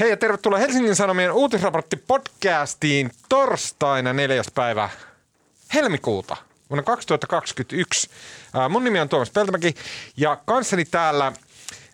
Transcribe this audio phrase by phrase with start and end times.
[0.00, 4.42] Hei ja tervetuloa Helsingin Sanomien uutisraportti podcastiin torstaina 4.
[4.54, 4.90] päivä
[5.74, 6.36] helmikuuta
[6.70, 8.10] vuonna 2021.
[8.54, 9.74] Ää, mun nimi on Tuomas Peltomäki
[10.16, 11.32] ja kanssani täällä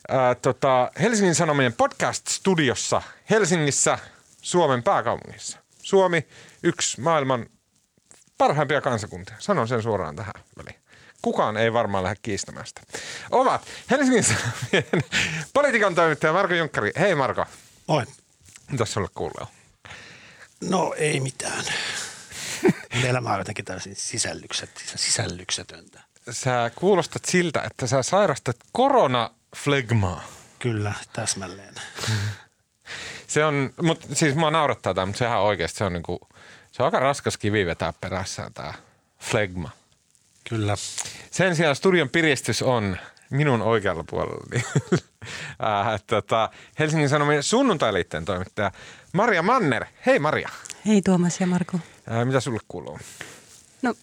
[0.09, 3.99] ää, tota, Helsingin Sanomien podcast-studiossa Helsingissä,
[4.43, 5.59] Suomen pääkaupungissa.
[5.83, 6.27] Suomi,
[6.63, 7.47] yksi maailman
[8.39, 9.37] parhaimpia kansakuntia.
[9.39, 10.83] Sanon sen suoraan tähän väliin.
[11.23, 12.81] Kukaan ei varmaan lähde kiistämään sitä.
[13.31, 15.03] Ovat Helsingin Sanomien
[15.55, 16.91] politiikan toimittaja Marko Junkkari.
[16.99, 17.45] Hei Marko.
[17.87, 18.05] Moi.
[18.71, 19.49] Mitäs sulle kuuluu?
[20.61, 21.65] No ei mitään.
[23.09, 26.01] Elämä on jotenkin täysin sisällykset, sisällyksetöntä.
[26.31, 30.25] Sä kuulostat siltä, että sä sairastat koronaflegmaa.
[30.59, 31.75] Kyllä, täsmälleen.
[33.27, 36.29] Se on, mutta siis mua naurattaa tämä, mutta sehän oikeasti se on niinku,
[36.73, 38.75] se on aika raskas kivi vetää perässään tämä
[39.21, 39.71] flegma.
[40.49, 40.75] Kyllä.
[41.31, 42.97] Sen sijaan studion piristys on
[43.33, 44.65] minun oikealla puolellani.
[45.65, 48.73] äh, tota, Helsingin Sanomien sunnuntailiitteen toimittaja
[49.13, 49.85] Maria Manner.
[50.07, 50.49] Hei Maria.
[50.87, 51.79] Hei Tuomas ja Marko.
[52.11, 52.99] Äh, mitä sulle kuuluu?
[53.83, 53.95] No,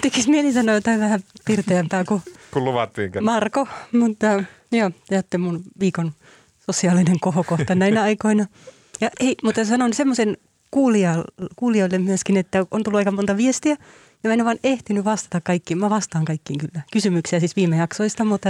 [0.00, 3.12] tekis mieli sanoa jotain vähän pirteämpää kuin Kun luvattiin.
[3.20, 4.26] Marko, mutta
[4.72, 4.90] joo,
[5.30, 6.12] te mun viikon
[6.66, 8.46] sosiaalinen kohokohta näinä aikoina.
[9.00, 10.36] Ja hei, mutta sanon semmoisen
[11.56, 13.76] kuulijoille myöskin, että on tullut aika monta viestiä
[14.22, 15.78] ja mä en ole vaan ehtinyt vastata kaikkiin.
[15.78, 16.82] Mä vastaan kaikkiin kyllä.
[16.92, 18.48] Kysymyksiä siis viime jaksoista, mutta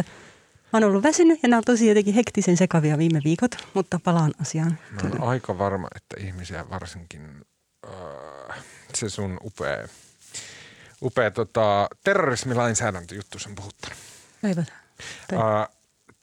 [0.73, 4.33] mä oon ollut väsynyt ja nämä on tosi jotenkin hektisen sekavia viime viikot, mutta palaan
[4.41, 4.79] asiaan.
[4.91, 7.45] Mä oon aika varma, että ihmisiä varsinkin
[7.89, 8.59] äh,
[8.95, 9.89] se sun upea,
[11.03, 13.99] upea tota, terrorismilainsäädäntöjuttu on puhuttanut.
[14.41, 14.79] Toivotaan.
[15.33, 15.69] Äh,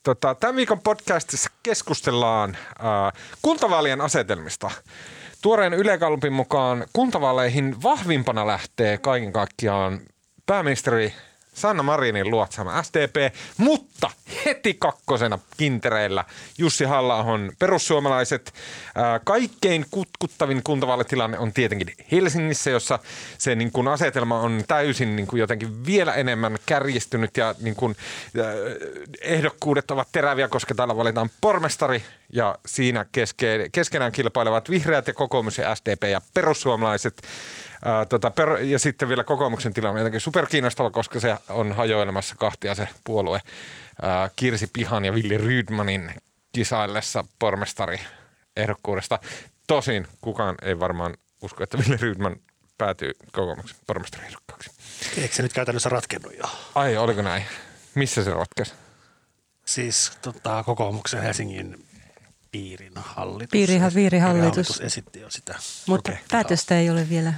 [0.03, 4.71] tota, tämän viikon podcastissa keskustellaan äh, kuntavaalien asetelmista.
[5.47, 5.97] Tuoreen Yle
[6.33, 9.99] mukaan kuntavaaleihin vahvimpana lähtee kaiken kaikkiaan
[10.45, 11.13] pääministeri
[11.57, 14.09] Sanna Marinin luotsama SDP, mutta
[14.45, 16.25] heti kakkosena kintereillä
[16.57, 17.25] Jussi halla
[17.59, 18.53] perussuomalaiset.
[19.23, 22.99] Kaikkein kutkuttavin kuntavaalitilanne on tietenkin Helsingissä, jossa
[23.37, 27.95] se niin kuin asetelma on täysin niin kuin jotenkin vielä enemmän kärjistynyt ja niin kuin,
[29.21, 32.03] ehdokkuudet ovat teräviä, koska täällä valitaan pormestari
[32.33, 37.21] ja siinä keske, keskenään kilpailevat vihreät ja kokoomus ja SDP ja perussuomalaiset.
[37.85, 42.35] Ää, tota, per, ja sitten vielä kokoomuksen tilanne on jotenkin superkiinnostava, koska se on hajoilemassa
[42.35, 43.41] kahtia se puolue
[44.01, 46.11] ää, Kirsi Pihan ja Villi Rydmanin
[46.53, 47.99] kisaillessa pormestari
[48.55, 49.19] ehdokkuudesta.
[49.67, 52.35] Tosin kukaan ei varmaan usko, että Villi Rydman
[52.77, 54.71] päätyy kokoomuksen pormestariehdokkaaksi.
[55.17, 56.43] Eikö se nyt käytännössä ratkennut jo?
[56.75, 57.43] Ai, oliko näin?
[57.95, 58.73] Missä se ratkesi?
[59.65, 61.85] Siis tota, kokoomuksen Helsingin
[62.51, 63.51] piirin hallitus.
[63.51, 64.81] Piiriha, piirihallitus.
[64.81, 65.55] esitti jo sitä.
[65.87, 66.23] Mutta Okei.
[66.31, 67.33] päätöstä ei ole vielä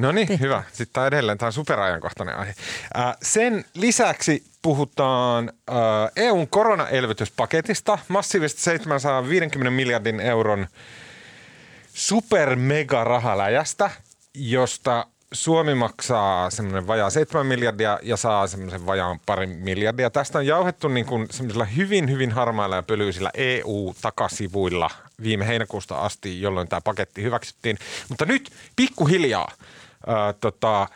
[0.00, 0.62] No niin, hyvä.
[0.68, 2.54] Sitten tämä edelleen, tämä on superajankohtainen aihe.
[2.98, 5.76] Äh, sen lisäksi puhutaan äh,
[6.16, 10.66] EUn koronaelvytyspaketista, massiivisesta 750 miljardin euron
[11.94, 13.90] super mega rahaläjästä,
[14.34, 20.10] josta Suomi maksaa semmoinen vajaa 7 miljardia ja saa semmoisen vajaan parin miljardia.
[20.10, 24.90] Tästä on jauhettu niin kuin semmoisilla hyvin, hyvin harmailla ja pölyisillä EU-takasivuilla
[25.22, 27.78] viime heinäkuusta asti, jolloin tämä paketti hyväksyttiin.
[28.08, 29.52] Mutta nyt pikkuhiljaa
[30.06, 30.88] ää, tota,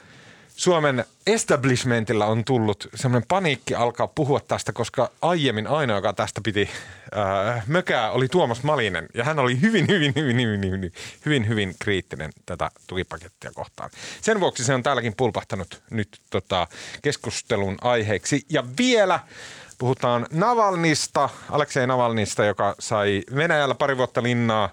[0.56, 6.70] Suomen establishmentilla on tullut semmoinen paniikki alkaa puhua tästä, koska aiemmin ainoa, joka tästä piti
[7.14, 9.06] ää, mökää, oli Tuomas Malinen.
[9.14, 10.92] Ja hän oli hyvin, hyvin, hyvin, hyvin, hyvin,
[11.26, 13.90] hyvin, hyvin kriittinen tätä tukipakettia kohtaan.
[14.20, 16.66] Sen vuoksi se on täälläkin pulpahtanut nyt tota,
[17.02, 18.46] keskustelun aiheeksi.
[18.50, 19.20] Ja vielä
[19.78, 24.70] puhutaan Navalnista, Aleksei Navalnista, joka sai Venäjällä pari vuotta linnaa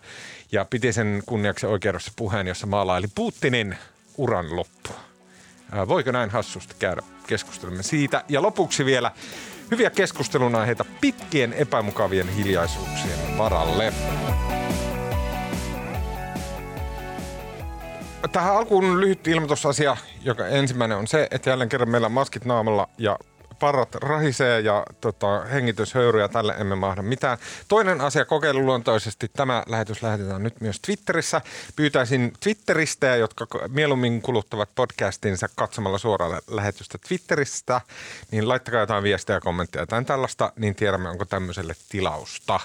[0.52, 3.78] ja piti sen kunniaksi oikeudessa puheen, jossa maalaili Putinin
[4.22, 5.00] uran loppua.
[5.88, 7.02] Voiko näin hassusti käydä?
[7.28, 8.24] Keskustelemme siitä.
[8.30, 9.12] Ja lopuksi vielä
[9.72, 13.94] hyviä keskustelun aiheita pitkien epämukavien hiljaisuuksien varalle.
[18.31, 22.90] Tähän alkuun lyhyt ilmoitusasia, joka ensimmäinen on se, että jälleen kerran meillä on maskit naamalla
[22.98, 23.20] ja
[23.62, 27.38] parrat rahisee ja tota, hengityshöyryjä, tälle emme mahda mitään.
[27.68, 31.42] Toinen asia kokeiluluontoisesti, tämä lähetys lähetetään nyt myös Twitterissä.
[31.75, 37.81] Pyytäisin Twitteristä, jotka mieluummin kuluttavat podcastinsa katsomalla suoraan lähetystä Twitteristä,
[38.31, 42.60] niin laittakaa jotain viestejä ja kommentteja tai tällaista, niin tiedämme, onko tämmöiselle tilausta.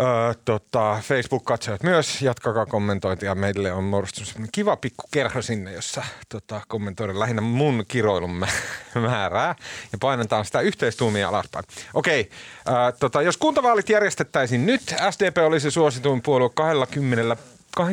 [0.00, 3.34] Öö, tota, Facebook-katsojat myös, jatkakaa kommentointia.
[3.34, 8.46] Meille on muodostunut kiva pikku kerho sinne, jossa tota, kommentoidaan lähinnä mun kiroilun mä-
[9.10, 9.54] määrää
[9.92, 11.64] ja painetaan sitä yhteistuumia alaspäin.
[11.94, 12.30] Okei,
[12.68, 17.36] öö, tota, jos kuntavaalit järjestettäisiin nyt, SDP olisi suosituin puolue 20
[17.80, 17.86] 20,3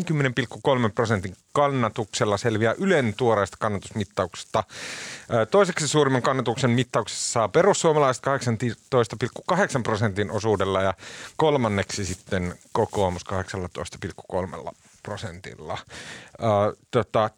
[0.96, 4.64] prosentin kannatuksella selviää Ylen tuoreesta kannatusmittauksesta.
[5.52, 10.94] Toiseksi suurimman kannatuksen mittauksessa saa perussuomalaiset 18,8 prosentin osuudella ja
[11.38, 14.72] kolmanneksi sitten kokoomus 18,3
[15.04, 15.78] prosentilla.
[16.92, 17.30] Tota,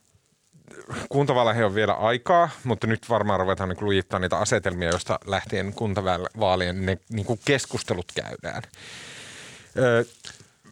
[1.09, 6.85] kuntavaaleihin on vielä aikaa, mutta nyt varmaan ruvetaan niin lujittaa niitä asetelmia, joista lähtien kuntavaalien
[6.85, 8.63] ne niin keskustelut käydään.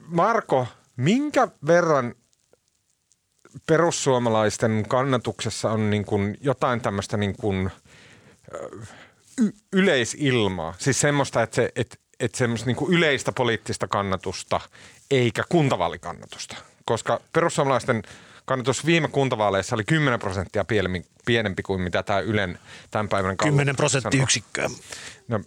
[0.07, 0.67] Marko,
[0.97, 2.15] minkä verran
[3.67, 7.71] perussuomalaisten kannatuksessa on niin kuin jotain tämmöistä niin kuin,
[9.41, 10.73] y- yleisilmaa?
[10.77, 14.59] Siis semmoista, että, se, että, että semmoista niin kuin yleistä poliittista kannatusta
[15.11, 16.55] eikä kuntavaalikannatusta.
[16.85, 18.03] Koska perussuomalaisten
[18.45, 22.59] kannatus viime kuntavaaleissa oli 10 prosenttia pienempi, pienempi kuin mitä tämä Ylen
[22.91, 23.75] tämän päivän 10 galluppi sanoo.
[23.77, 24.69] prosenttiyksikköä.
[25.27, 25.39] No,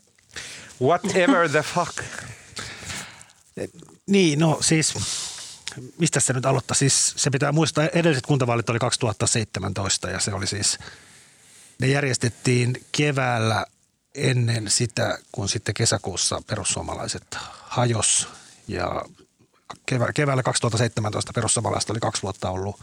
[0.82, 1.98] whatever the fuck.
[4.06, 4.94] Niin, no siis,
[5.99, 6.75] mistä se nyt aloittaa?
[6.75, 10.78] Siis se pitää muistaa, edelliset kuntavaalit oli 2017 ja se oli siis,
[11.78, 13.67] ne järjestettiin keväällä
[14.14, 18.28] ennen sitä, kun sitten kesäkuussa perussuomalaiset hajos
[18.69, 19.02] ja
[19.87, 22.81] kevä, keväällä 2017 perussuomalaiset oli kaksi vuotta ollut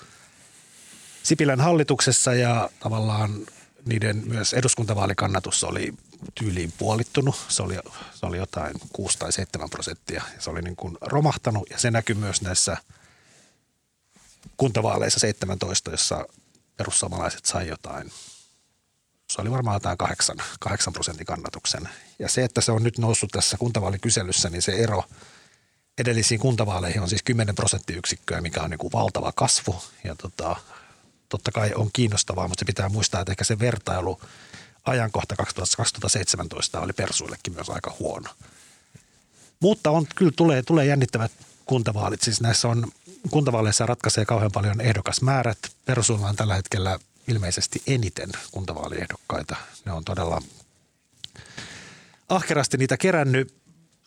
[1.24, 3.32] Sipilän hallituksessa ja tavallaan
[3.86, 5.94] niiden myös eduskuntavaalikannatus oli
[6.36, 7.36] tyyliin puolittunut.
[7.50, 7.80] Se oli,
[8.14, 10.24] se oli jotain 6 tai 7 prosenttia.
[10.40, 12.78] Se oli niin kuin romahtanut ja se näkyy myös näissä
[14.58, 16.26] kuntavaaleissa 17, jossa
[16.78, 18.12] perussuomalaiset sai jotain,
[19.30, 21.90] se oli varmaan jotain 8, 8 prosentin kannatuksen.
[22.20, 25.04] Ja se, että se on nyt noussut tässä kuntavaalikyselyssä, niin se ero
[25.98, 29.84] edellisiin kuntavaaleihin on siis 10 prosenttiyksikköä, mikä on niin kuin valtava kasvu.
[30.04, 30.56] Ja tota,
[31.30, 34.22] totta kai on kiinnostavaa, mutta pitää muistaa, että ehkä se vertailu
[34.84, 38.30] ajankohta 2017 oli Persuillekin myös aika huono.
[39.60, 41.32] Mutta on, kyllä tulee, tulee jännittävät
[41.66, 42.22] kuntavaalit.
[42.22, 42.92] Siis näissä on,
[43.30, 45.58] kuntavaaleissa ratkaisee kauhean paljon ehdokasmäärät.
[45.86, 49.56] Persuilla on tällä hetkellä ilmeisesti eniten kuntavaaliehdokkaita.
[49.86, 50.42] Ne on todella
[52.30, 53.54] ahkerasti niitä kerännyt.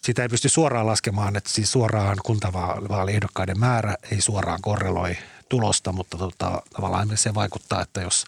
[0.02, 5.16] Sitä ei pysty suoraan laskemaan, että siis suoraan kuntavaaliehdokkaiden määrä ei suoraan korreloi
[5.48, 8.24] tulosta, mutta tota, tavallaan se vaikuttaa, että jos,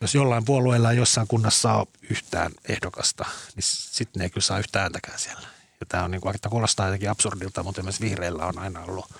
[0.00, 3.24] jos jollain puolueella ei jossain kunnassa ole yhtään ehdokasta,
[3.54, 5.48] niin sitten ne ei kyllä saa yhtään ääntäkään siellä.
[5.80, 9.14] Ja tämä on niin kuin, että kuulostaa jotenkin absurdilta, mutta myös vihreillä on aina ollut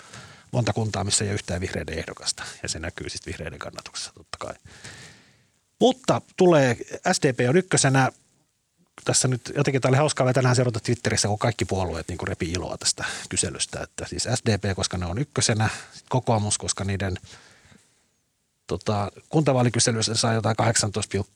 [0.51, 2.43] monta kuntaa, missä ei ole yhtään vihreiden ehdokasta.
[2.63, 4.53] Ja se näkyy sitten vihreiden kannatuksessa totta kai.
[5.79, 6.77] Mutta tulee,
[7.11, 8.11] SDP on ykkösenä,
[9.03, 12.77] tässä nyt jotenkin tämä oli hauskaa tänään seurata Twitterissä, kun kaikki puolueet niin repi iloa
[12.77, 13.79] tästä kyselystä.
[13.83, 17.17] Että siis SDP, koska ne on ykkösenä, sit kokoomus, koska niiden
[18.71, 20.55] tota, kuntavaalikyselyssä sai jotain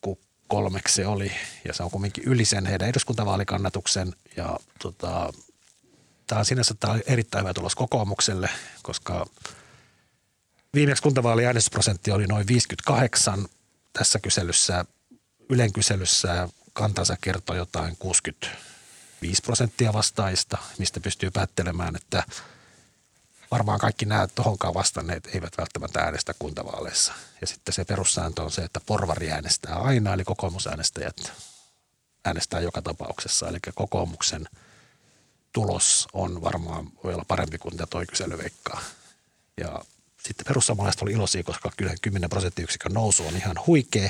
[0.05, 1.31] 18,3 se oli,
[1.65, 4.13] ja se on kuitenkin yli sen heidän eduskuntavaalikannatuksen.
[4.37, 5.33] Ja tota,
[6.27, 8.49] tämä on sinänsä tämä on erittäin hyvä tulos kokoomukselle,
[8.83, 9.25] koska
[10.73, 13.47] viimeksi kuntavaali äänestysprosentti oli noin 58
[13.93, 14.85] tässä kyselyssä,
[15.49, 22.23] Ylen kyselyssä kantansa kertoi jotain 65 prosenttia vastaajista, mistä pystyy päättelemään, että
[23.55, 27.13] varmaan kaikki nämä tohonkaan vastanneet eivät välttämättä äänestä kuntavaaleissa.
[27.41, 31.31] Ja sitten se perussääntö on se, että porvari äänestää aina, eli kokoomusäänestäjät
[32.25, 33.47] äänestää joka tapauksessa.
[33.47, 34.47] Eli kokoomuksen
[35.53, 38.81] tulos on varmaan, voi olla parempi kuin mitä toi kysely veikkaa.
[39.57, 39.81] Ja
[40.23, 44.09] sitten perussuomalaiset oli iloisia, koska kyllä 10 prosenttiyksikön nousu on ihan huikea.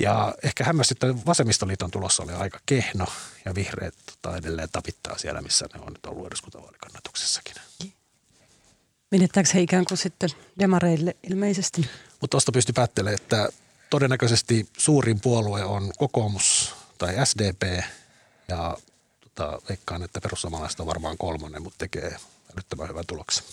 [0.00, 3.06] Ja ehkä hämmästyttä vasemmistoliiton tulossa oli aika kehno
[3.44, 7.54] ja vihreät tota, edelleen tapittaa siellä, missä ne on nyt ollut eduskuntavaalikannatuksessakin.
[9.10, 11.88] Menettääkö he ikään kuin sitten demareille ilmeisesti?
[12.20, 13.48] Mutta tuosta pystyy päättelemään, että
[13.90, 17.62] todennäköisesti suurin puolue on kokoomus tai SDP
[18.48, 18.76] ja
[19.20, 22.16] tota, veikkaan, että perussuomalaiset on varmaan kolmonen, mutta tekee
[22.54, 23.44] älyttömän hyvän tuloksen.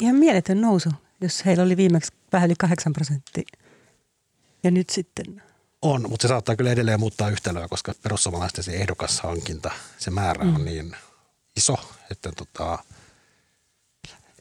[0.00, 3.44] Ihan mieletön nousu, jos heillä oli viimeksi vähän yli 8 prosenttia.
[4.64, 5.42] Ja nyt sitten
[5.82, 10.64] On, mutta se saattaa kyllä edelleen muuttaa yhtälöä, koska perussuomalaisten se ehdokashankinta, se määrä on
[10.64, 10.96] niin
[11.56, 11.76] iso,
[12.10, 12.78] että tota,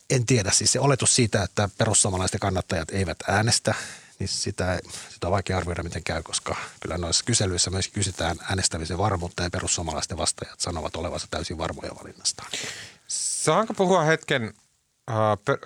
[0.10, 0.52] en tiedä.
[0.52, 3.76] Siis se oletus siitä, että perussuomalaisten kannattajat eivät äänestä,
[4.20, 4.80] niin sitä,
[5.10, 9.50] sitä on vaikea arvioida, miten käy, koska kyllä noissa kyselyissä myös kysytään äänestämisen varmuutta ja
[9.50, 12.52] perussuomalaisten vastaajat sanovat olevansa täysin varmoja valinnastaan.
[13.08, 14.54] Saanko puhua hetken
[15.10, 15.58] äh, per,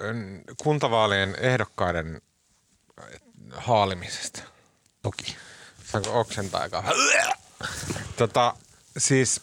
[0.58, 2.22] kuntavaalien ehdokkaiden
[3.01, 3.20] äh,
[3.55, 4.41] haalimisesta?
[5.01, 5.36] Toki.
[5.96, 6.84] Saanko oksentaa aika
[8.18, 8.56] Tota,
[8.98, 9.42] siis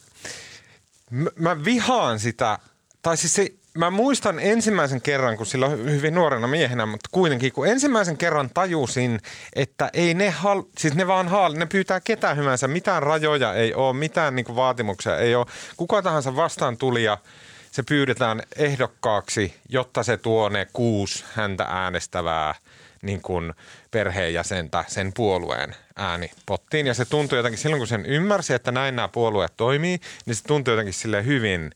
[1.11, 2.59] mä, mä vihaan sitä,
[3.03, 7.67] tai siis se, mä muistan ensimmäisen kerran, kun silloin hyvin nuorena miehenä, mutta kuitenkin, kun
[7.67, 9.21] ensimmäisen kerran tajusin,
[9.53, 13.75] että ei ne, hal, siis ne vaan haal, ne pyytää ketään hyvänsä, mitään rajoja ei
[13.75, 15.47] ole, mitään niinku vaatimuksia ei ole.
[15.77, 17.19] Kuka tahansa vastaan tuli ja
[17.71, 22.55] se pyydetään ehdokkaaksi, jotta se tuo ne kuusi häntä äänestävää
[23.03, 23.55] niin kuin
[23.91, 26.87] perheenjäsentä sen puolueen äänipottiin.
[26.87, 30.45] Ja se tuntui jotenkin silloin, kun sen ymmärsi, että näin nämä puolueet toimii, niin se
[30.45, 31.71] tuntui jotenkin sille hyvin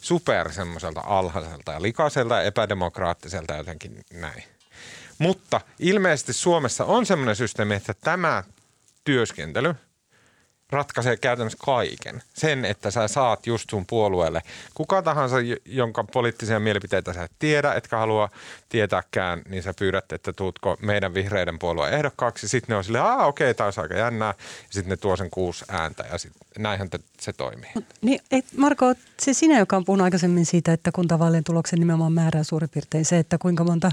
[0.00, 4.44] super semmoiselta alhaiselta ja likaiselta ja epädemokraattiselta jotenkin näin.
[5.18, 8.44] Mutta ilmeisesti Suomessa on semmoinen systeemi, että tämä
[9.04, 9.74] työskentely–
[10.72, 12.22] ratkaisee käytännössä kaiken.
[12.34, 14.42] Sen, että sä saat just sun puolueelle
[14.74, 18.28] kuka tahansa, jonka poliittisia mielipiteitä sä et tiedä, etkä halua
[18.68, 22.48] tietääkään, niin sä pyydät, että tuutko meidän vihreiden puolueen ehdokkaaksi.
[22.48, 24.28] Sitten ne on silleen, aa okei, okay, taas aika jännää.
[24.28, 24.34] Ja
[24.70, 27.70] sitten ne tuo sen kuusi ääntä ja sit, näinhän te, se toimii.
[28.02, 32.42] Niin, et Marko, se sinä, joka on puhunut aikaisemmin siitä, että kuntavaalien tuloksen nimenomaan määrää
[32.42, 33.92] suurin piirtein se, että kuinka monta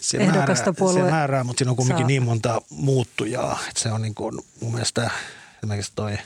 [0.00, 2.08] se ehdokasta määrää, puolue Se määrää, mutta siinä on kuitenkin saa.
[2.08, 3.58] niin monta muuttujaa.
[3.68, 5.10] Että se on niin kuin mun mielestä–
[5.64, 6.18] esimerkiksi toi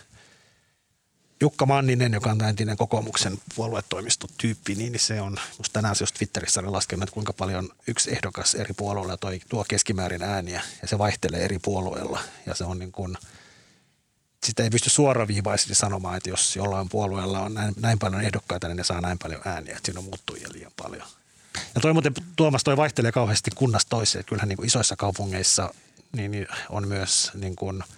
[1.41, 6.61] Jukka Manninen, joka on entinen kokoomuksen puoluetoimistotyyppi, niin se on, musta tänään se just Twitterissä
[6.61, 10.99] oli laskenut, että kuinka paljon yksi ehdokas eri puolueilla toi, tuo keskimäärin ääniä ja se
[10.99, 13.17] vaihtelee eri puolueilla ja se on niin kuin,
[14.47, 18.77] sitä ei pysty suoraviivaisesti sanomaan, että jos jollain puolueella on näin, näin paljon ehdokkaita, niin
[18.77, 21.09] ne saa näin paljon ääniä, että siinä on muuttujia liian paljon.
[21.75, 25.75] Ja toi muuten, Tuomas, toi vaihtelee kauheasti kunnasta toiseen, kyllähän niin kuin isoissa kaupungeissa
[26.13, 27.85] niin on myös niin kuin–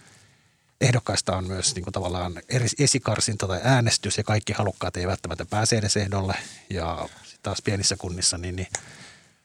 [0.81, 2.35] ehdokkaista on myös niin kuin tavallaan
[2.79, 6.35] esikarsinta tai äänestys ja kaikki halukkaat ei välttämättä pääse edes ehdolle.
[6.71, 7.09] Ja
[7.43, 8.69] taas pienissä kunnissa, niin, niin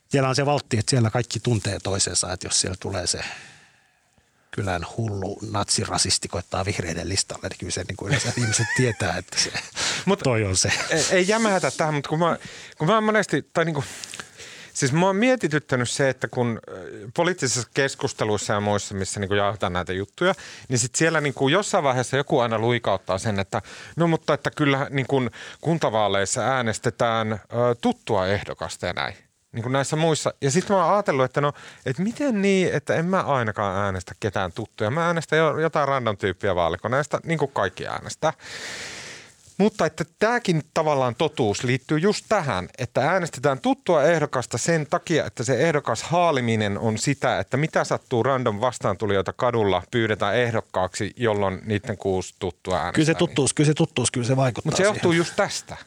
[0.10, 3.20] siellä on se valtti, että siellä kaikki tuntee toisensa, että jos siellä tulee se
[4.52, 9.40] kylän hullu natsirasisti koittaa vihreiden listalle, niin kyllä se niin kuin yleensä ihmiset tietää, että
[9.40, 9.52] se
[10.06, 10.72] Mut toi on se.
[10.90, 12.38] Ei, ei jämähätä tähän, mutta kun mä,
[12.78, 13.86] kun mä monesti, tai niin kuin,
[14.76, 16.60] Siis mä oon mietityttänyt se, että kun
[17.14, 20.34] poliittisissa keskusteluissa ja muissa, missä niin jaetaan näitä juttuja,
[20.70, 23.62] niin sitten siellä niin kuin jossain vaiheessa joku aina luikauttaa sen, että
[23.96, 27.40] no mutta että kyllä niin kuin kuntavaaleissa äänestetään ö,
[27.82, 29.16] tuttua ehdokasta ja näin
[29.52, 30.34] niin kuin näissä muissa.
[30.42, 31.54] Ja sitten mä oon ajatellut, että no,
[31.86, 34.92] että miten niin, että en mä ainakaan äänestä ketään tuttuja.
[34.92, 38.34] Mä äänestän jotain random tyyppiä vaalikoneesta, niin kuin kaikki äänestää.
[39.58, 45.44] Mutta että tämäkin tavallaan totuus liittyy just tähän, että äänestetään tuttua ehdokasta sen takia, että
[45.44, 51.98] se ehdokas haaliminen on sitä, että mitä sattuu random vastaantulijoita kadulla pyydetään ehdokkaaksi, jolloin niiden
[51.98, 52.94] kuusi tuttua äänestää.
[52.94, 55.18] Kyllä se tuttuus, kyllä se tuttuus, kyllä se vaikuttaa Mutta se johtuu siihen.
[55.18, 55.78] just tästä.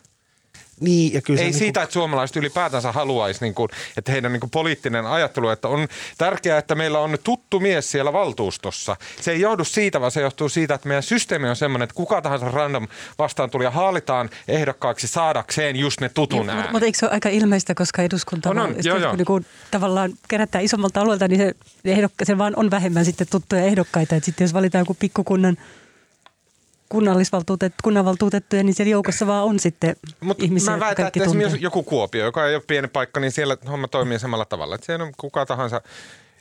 [0.81, 1.83] Niin, ja kyllä Ei se siitä, niin kuin...
[1.83, 6.59] että suomalaiset ylipäätänsä haluaisi, niin kuin, että heidän niin kuin poliittinen ajattelu, että on tärkeää,
[6.59, 8.97] että meillä on tuttu mies siellä valtuustossa.
[9.21, 12.23] Se ei johdu siitä, vaan se johtuu siitä, että meidän systeemi on sellainen, että kuka
[12.23, 16.73] tahansa random vastaan tuli ja haalitaan ehdokkaaksi saadakseen just ne tutun niin, äänen.
[16.73, 19.17] Mutta eikö se ole aika ilmeistä, koska eduskunta on, on, joo, joo.
[19.17, 21.55] Niin kuin, tavallaan kerättää isommalta alueelta, niin se,
[21.85, 24.17] ehdokka, se vaan on vähemmän sitten tuttuja ehdokkaita.
[24.17, 25.57] Että sitten jos valitaan joku pikkukunnan–
[26.89, 31.83] kunnallisvaltuutet, kunnanvaltuutettuja, niin siellä joukossa vaan on sitten Mut ihmisiä, mä väitän, että esimerkiksi joku
[31.83, 34.75] Kuopio, joka ei ole pieni paikka, niin siellä homma toimii samalla tavalla.
[34.75, 35.81] Että siellä on kuka tahansa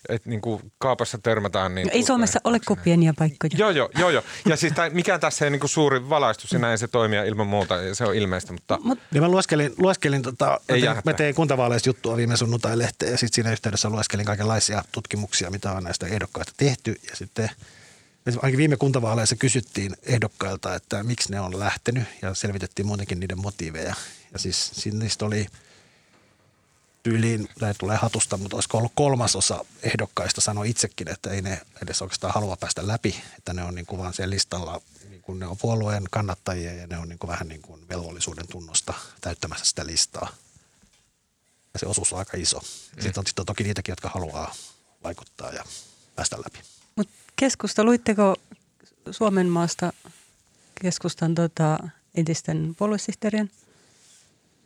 [0.09, 1.75] että niin kuin kaapassa törmätään.
[1.75, 3.51] Niin no, ei Suomessa ole kuin pieniä paikkoja.
[3.57, 4.09] Joo, joo, joo.
[4.09, 4.23] joo.
[4.45, 7.47] Ja siis tämä, mikään tässä ei niin kuin suuri valaistus ja näin se toimia ilman
[7.47, 8.53] muuta, ja se on ilmeistä.
[8.53, 8.79] Mutta...
[8.83, 12.77] Mut, niin mä lueskelin, lueskelin tota, ei mä, tein, mä tein kuntavaaleista juttua viime sunnuntai
[12.77, 16.95] lehteen ja sitten siinä yhteydessä lueskelin kaikenlaisia tutkimuksia, mitä on näistä ehdokkaista tehty.
[17.09, 17.49] Ja sitten–
[18.35, 23.95] ainakin viime kuntavaaleissa kysyttiin ehdokkailta, että miksi ne on lähtenyt ja selvitettiin muutenkin niiden motiiveja.
[24.33, 25.47] Ja siis niistä oli
[27.03, 32.01] tyyliin, tämä tulee hatusta, mutta olisiko ollut kolmasosa ehdokkaista sanoi itsekin, että ei ne edes
[32.01, 35.47] oikeastaan halua päästä läpi, että ne on niin kuin vaan siellä listalla, niin kuin ne
[35.47, 39.85] on puolueen kannattajia ja ne on niin kuin vähän niin kuin velvollisuuden tunnosta täyttämässä sitä
[39.85, 40.29] listaa.
[41.73, 42.59] Ja se osuus on aika iso.
[42.59, 43.01] Mm.
[43.01, 44.55] Sitten on, sitten on toki niitäkin, jotka haluaa
[45.03, 45.63] vaikuttaa ja
[46.15, 46.59] päästä läpi.
[47.39, 48.35] Keskusta, luitteko
[49.11, 49.93] Suomen maasta
[50.81, 51.79] keskustan tota,
[52.15, 53.51] entisten puoluesihteerien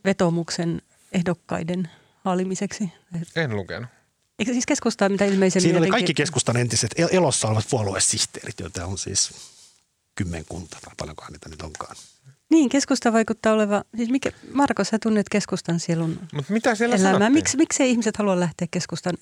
[0.04, 1.90] vetomuksen ehdokkaiden
[2.24, 2.92] haalimiseksi?
[3.36, 3.90] En lukenut.
[4.38, 5.62] Eikö siis keskustaa mitä ilmeisemmin?
[5.62, 9.30] Siinä oli kaikki keskustan entiset elossa olevat puoluesihteerit, joita on siis
[10.14, 11.96] kymmenkunta tai paljonkohan niitä nyt onkaan.
[12.52, 17.30] Niin, keskusta vaikuttaa oleva, siis mikä, Marko, sä tunnet keskustan sielun Mut mitä siellä elämää.
[17.30, 19.14] Miksi, miksi ihmiset halua lähteä keskustan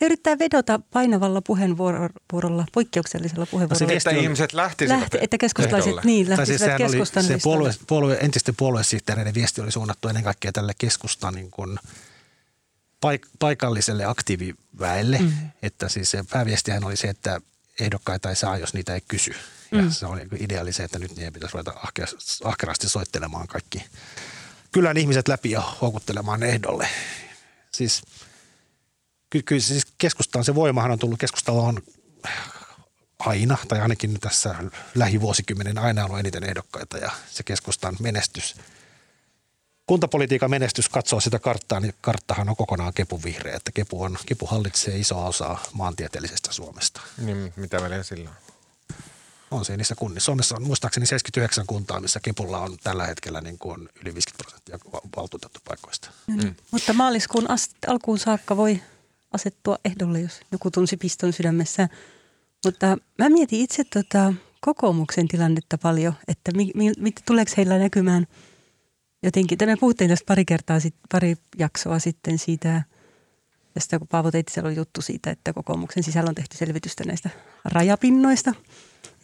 [0.00, 3.86] Ne yrittää vedota painavalla puheenvuorolla, poikkeuksellisella puheenvuorolla.
[3.86, 8.18] No se, että ihmiset lähtisivät Lähti, Että keskustalaiset, niin, lähtisivät siis keskustan se puolue, puolue,
[8.20, 11.78] entisten puoluesihteereiden viesti oli suunnattu ennen kaikkea tälle keskustan niin kuin
[13.06, 15.18] paik- paikalliselle aktiiviväelle.
[15.18, 15.32] Mm.
[15.62, 17.40] Että siis se pääviestihän oli se, että
[17.80, 19.34] ehdokkaita ei saa, jos niitä ei kysy.
[19.72, 19.90] Ja mm.
[19.90, 21.74] se oli ideaali se, että nyt niiden pitäisi ruveta
[22.44, 23.84] ahkerasti soittelemaan kaikki
[24.72, 26.88] kylän ihmiset läpi ja houkuttelemaan ehdolle.
[27.72, 28.02] Siis
[29.30, 31.82] kyllä, kyllä siis keskustaan se voimahan on tullut, keskustalla on
[33.18, 34.54] aina, tai ainakin tässä
[34.94, 38.56] lähivuosikymmenen aina ollut eniten ehdokkaita ja se keskustan menestys
[39.92, 44.46] kuntapolitiikan menestys katsoo sitä karttaa, niin karttahan on kokonaan Kepun vihreä, että Kepu, on, Kepu
[44.46, 47.00] hallitsee isoa osaa maantieteellisestä Suomesta.
[47.18, 48.36] Niin, mitä väliä sillä on?
[49.50, 50.24] On se niissä kunnissa.
[50.24, 54.78] Suomessa on muistaakseni 79 kuntaa, missä Kepulla on tällä hetkellä niin kuin yli 50 prosenttia
[55.16, 56.10] valtuutettu paikoista.
[56.26, 56.54] Mm.
[56.70, 58.82] Mutta maaliskuun ast- alkuun saakka voi
[59.32, 61.88] asettua ehdolle, jos joku tunsi piston sydämessä.
[62.64, 62.86] Mutta
[63.18, 68.26] mä mietin itse tota kokoomuksen tilannetta paljon, että mi, mi, tuleeko heillä näkymään
[69.22, 69.58] jotenkin.
[69.66, 72.82] Me puhuttiin tästä pari kertaa, sit, pari jaksoa sitten siitä,
[73.74, 77.30] tästä kun Paavo Teittisellä oli juttu siitä, että kokoomuksen sisällä on tehty selvitystä näistä
[77.64, 78.54] rajapinnoista.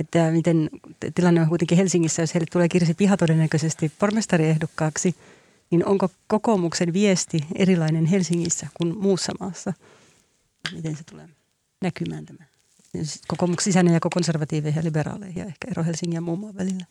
[0.00, 0.71] Että miten
[1.14, 5.14] tilanne on kuitenkin Helsingissä, jos heille tulee Kirsi Piha todennäköisesti pormestariehdokkaaksi,
[5.71, 9.73] niin onko kokoomuksen viesti erilainen Helsingissä kuin muussa maassa?
[10.75, 11.28] Miten se tulee
[11.83, 12.45] näkymään tämä?
[13.28, 16.87] Kokoomuksen sisäinen jako konservatiiveihin ja liberaaleihin ja ehkä ero Helsingin ja muun maan välillä.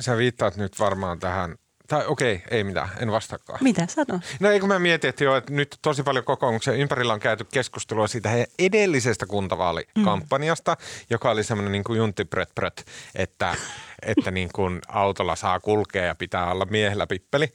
[0.00, 1.56] Sä viittaat nyt varmaan tähän
[1.92, 3.58] tai okei, okay, ei mitään, en vastaakaan.
[3.62, 4.20] Mitä sano?
[4.40, 7.46] No ei kun mä mietin, että, jo, että nyt tosi paljon kokoomuksen ympärillä on käyty
[7.52, 11.06] keskustelua siitä heidän edellisestä kuntavaalikampanjasta, mm.
[11.10, 12.84] joka oli semmoinen niin kuin junttipröt
[13.14, 13.54] että
[14.02, 17.48] että niin kuin autolla saa kulkea ja pitää olla miehellä pippeli.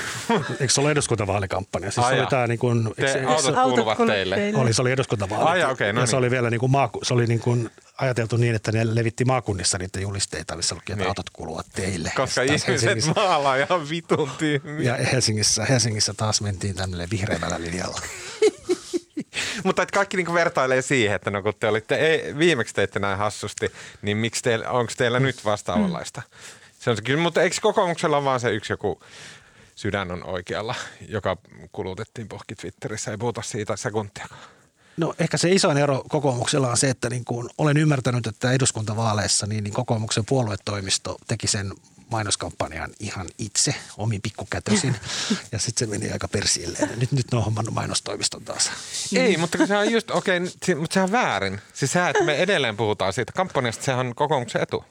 [0.60, 1.90] Eikö se ole eduskuntavaalikampanja?
[1.90, 4.36] Siis se oli tämä niin kuin, Te, eikö, autot kuuluvat autot teille.
[4.36, 4.58] teille.
[4.60, 5.48] Oli, se oli eduskuntavaalit.
[5.48, 6.08] Ai, okay, no ja niin.
[6.08, 9.24] se oli vielä niin kuin maaku, se oli niin kuin ajateltu niin, että ne levitti
[9.24, 11.08] maakunnissa niitä julisteita, missä luki, että Niin.
[11.08, 12.12] autot kuuluvat teille.
[12.16, 14.96] Koska ihmiset maalaa ihan vitun tyhmiä.
[14.96, 18.00] ja Helsingissä, Helsingissä taas mentiin tämmöille vihreämällä linjalla.
[19.64, 23.18] Mutta että kaikki niinku vertailee siihen, että no kun te olitte, ei, viimeksi teitte näin
[23.18, 23.72] hassusti,
[24.02, 26.22] niin miksi teillä, onko teillä nyt vastaavanlaista?
[26.80, 29.00] Se on se kyllä, mutta eikö kokoomuksella on vaan se yksi joku
[29.74, 30.74] sydän on oikealla,
[31.08, 31.36] joka
[31.72, 34.53] kulutettiin pohki Twitterissä, ei puhuta siitä sekuntiakaan.
[34.96, 39.46] No ehkä se isoin ero kokoomuksella on se, että niin kuin olen ymmärtänyt, että eduskuntavaaleissa
[39.46, 41.72] niin, niin kokoomuksen puoluetoimisto teki sen
[42.10, 44.96] mainoskampanjan ihan itse, omin pikkukätösin.
[45.52, 46.98] ja sitten se meni aika persilleen.
[46.98, 48.70] Nyt, nyt ne on hommannut mainostoimiston taas.
[49.16, 51.60] Ei, mutta kun se on just, okei, okay, mutta se on väärin.
[51.74, 54.84] Siis se, että me edelleen puhutaan siitä kampanjasta, sehän on kokoomuksen etu.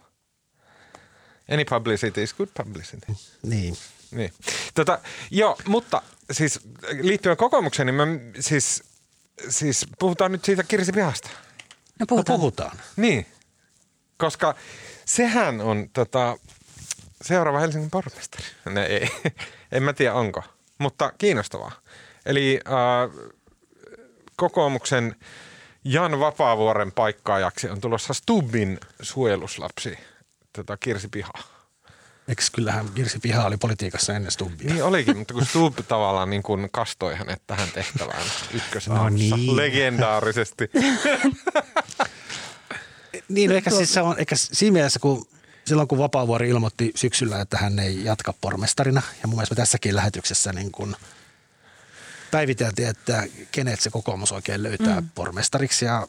[1.51, 3.05] Any publicity is good publicity.
[3.43, 3.77] Niin.
[4.11, 4.33] Niin.
[4.73, 4.99] Tota,
[5.31, 6.59] joo, mutta siis
[7.01, 8.07] liittyen kokoomukseen, niin mä
[8.39, 8.83] siis,
[9.49, 11.29] siis puhutaan nyt siitä Kirsi Pihasta.
[11.29, 11.35] No
[11.99, 12.39] No puhutaan.
[12.39, 12.77] puhutaan.
[12.95, 13.25] Niin,
[14.17, 14.55] koska
[15.05, 16.37] sehän on tota,
[17.21, 18.43] seuraava Helsingin pormestari.
[18.69, 19.09] Ne ei,
[19.71, 20.43] en mä tiedä onko,
[20.77, 21.71] mutta kiinnostavaa.
[22.25, 23.27] Eli äh,
[24.37, 25.15] kokoomuksen
[25.83, 29.97] Jan Vapaavuoren paikkaajaksi on tulossa Stubbin suojeluslapsi
[30.53, 31.31] tota Kirsi Piha.
[32.27, 34.73] Eikö kyllähän Kirsi Piha oli politiikassa ennen Stubbia?
[34.73, 39.55] Niin olikin, mutta kun Stubb tavallaan niin kuin kastoi hänet tähän tehtävään ykkösaamussa No niin.
[39.55, 40.69] legendaarisesti.
[43.29, 45.27] Niin, no ehkä, siis se on, ehkä siinä mielessä, kun
[45.65, 50.53] silloin kun Vapaavuori ilmoitti syksyllä, että hän ei jatka pormestarina, ja mun mielestä tässäkin lähetyksessä
[50.53, 50.95] niin kun
[52.31, 55.09] päiviteltiin, että kenet se kokoomus oikein löytää mm.
[55.15, 56.07] pormestariksi, ja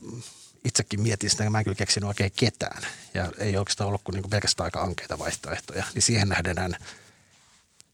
[0.65, 2.83] itsekin mietin sitä, mä en kyllä keksinyt oikein ketään,
[3.15, 6.77] ja ei oikeastaan ollut kuin, niin kuin pelkästään aika ankeita vaihtoehtoja, niin siihen nähden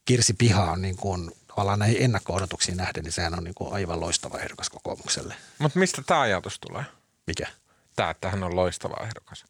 [0.05, 3.99] Kirsi Piha on niin kuin, tavallaan näihin ennakko-odotuksiin nähden, niin sehän on niin kuin aivan
[3.99, 5.35] loistava ehdokas kokoomukselle.
[5.59, 6.83] mutta mistä tämä ajatus tulee?
[7.27, 7.47] Mikä?
[7.95, 9.45] Tämä, että hän on loistava ehdokas.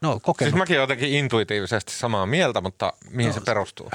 [0.00, 0.52] No kokenut.
[0.52, 3.90] Siis mäkin jotenkin intuitiivisesti samaa mieltä, mutta mihin No, se perustuu?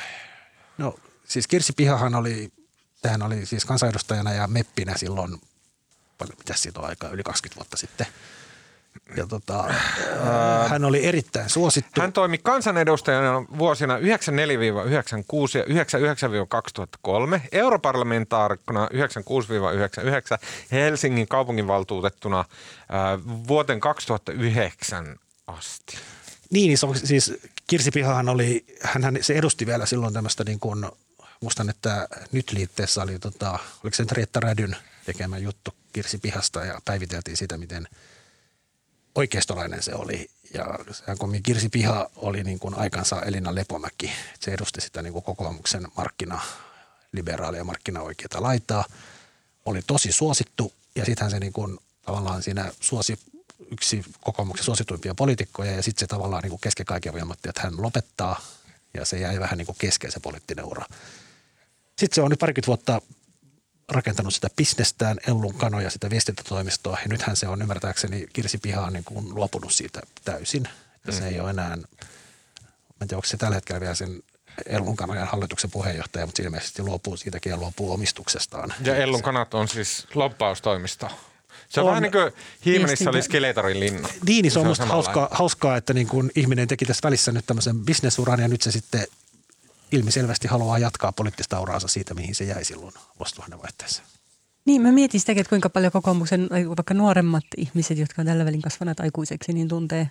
[0.77, 0.95] No
[1.25, 2.51] siis Kirsi Pihahan oli,
[3.01, 5.41] tähän oli siis kansanedustajana ja meppinä silloin,
[6.17, 8.07] paljon, mitäs siitä on aikaa, yli 20 vuotta sitten.
[9.17, 9.73] Ja tota,
[10.67, 12.01] hän oli erittäin suosittu.
[12.01, 14.01] Hän toimi kansanedustajana vuosina 94-96
[15.57, 15.83] ja
[17.37, 18.89] 99-2003, europarlamentaarikkona 96-99,
[20.71, 22.45] Helsingin kaupunginvaltuutettuna
[22.89, 25.15] ää, vuoteen 2009
[25.47, 25.97] asti.
[26.49, 27.33] Niin, se on, siis
[27.67, 30.85] Kirsi Pihahan oli, hän se edusti vielä silloin tämmöistä niin kuin,
[31.41, 36.65] muistan, että nyt liitteessä oli, tota, oliko se nyt Reetta Rädyn tekemä juttu Kirsi Pihasta
[36.65, 37.87] ja päiviteltiin sitä, miten
[39.15, 40.29] oikeistolainen se oli.
[40.53, 45.13] Ja sehän kun Kirsi Piha oli niin kuin aikansa Elina Lepomäki, se edusti sitä niin
[45.13, 46.41] kuin kokoomuksen markkina,
[47.11, 48.85] liberaalia markkinaoikeita laitaa,
[49.65, 53.19] oli tosi suosittu ja sittenhän se niin kuin, tavallaan siinä suosi
[53.71, 57.81] yksi kokoomuksen suosituimpia poliitikkoja ja sitten se tavallaan niin kuin kesken kaiken ilmoitti, että hän
[57.81, 58.41] lopettaa
[58.93, 60.85] ja se jäi vähän niin kuin kesken se poliittinen ura.
[61.97, 63.01] Sitten se on nyt parikymmentä vuotta
[63.91, 66.97] rakentanut sitä bisnestään, Ellun kanoja, sitä viestintätoimistoa.
[67.01, 70.67] Ja nythän se on ymmärtääkseni, Kirsi Piha on niin kuin luopunut siitä täysin.
[70.95, 71.75] Että se ei ole enää, mä
[73.01, 74.23] en tiedä, onko se tällä hetkellä vielä sen
[74.65, 78.73] Ellun kanojen hallituksen puheenjohtaja, mutta se ilmeisesti luopuu siitäkin ja luopuu omistuksestaan.
[78.83, 81.09] Ja Ellun kanat on siis lobbaustoimisto.
[81.69, 81.89] Se on, On.
[81.89, 82.31] vähän niin kuin
[82.65, 83.09] Hiimenissä Viestintä.
[83.09, 84.09] oli Skeletorin linna.
[84.25, 87.45] Niin, niin se on musta hauskaa, hauskaa, että niin kuin ihminen teki tässä välissä nyt
[87.45, 89.07] tämmöisen bisnesuran ja nyt se sitten
[89.91, 94.03] ilmiselvästi haluaa jatkaa poliittista uraansa siitä, mihin se jäi silloin vuosituhannen vaihteessa.
[94.65, 98.61] Niin, mä mietin sitäkin, että kuinka paljon kokoomuksen, vaikka nuoremmat ihmiset, jotka on tällä välin
[98.61, 100.09] kasvaneet aikuiseksi, niin tuntee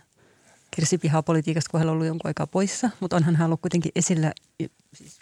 [0.70, 3.92] Kirsi Pihaa politiikasta, kun hän on ollut jonkun aikaa poissa, mutta onhan hän ollut kuitenkin
[3.96, 4.32] esillä.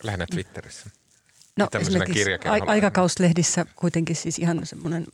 [0.02, 0.90] Lähinnä Twitterissä.
[1.56, 5.06] No esimerkiksi a- aikakauslehdissä kuitenkin siis ihan semmoinen,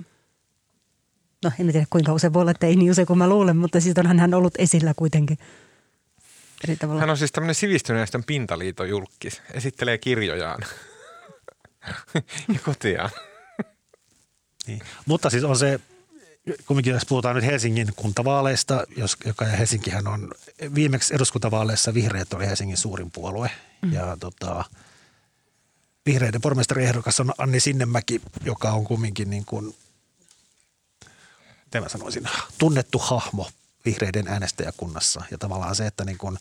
[1.44, 3.81] no en tiedä kuinka usein voi olla, että ei niin usein kuin mä luulen, mutta
[3.81, 5.38] siis onhan hän ollut esillä kuitenkin
[6.64, 7.01] eri tavalla.
[7.01, 10.64] Hän on siis tämmöinen sivistyneistön pintaliiton julkis, esittelee kirjojaan
[12.55, 13.11] ja kotiaan.
[14.66, 14.81] Niin.
[15.07, 15.81] Mutta siis on se,
[16.66, 20.31] kumminkin jos puhutaan nyt Helsingin kuntavaaleista, jos, joka ja Helsinkihän on
[20.75, 23.51] viimeksi eduskuntavaaleissa vihreät oli Helsingin suurin puolue.
[23.83, 23.92] Mm.
[23.92, 24.64] Ja tota,
[26.07, 29.75] vihreiden pormestariehdokas on Anni Sinnemäki, joka on kumminkin niin kuin,
[31.64, 33.51] miten mä sanoisin, tunnettu hahmo
[33.85, 35.23] vihreiden äänestäjäkunnassa.
[35.31, 36.38] Ja tavallaan se, että niin kuin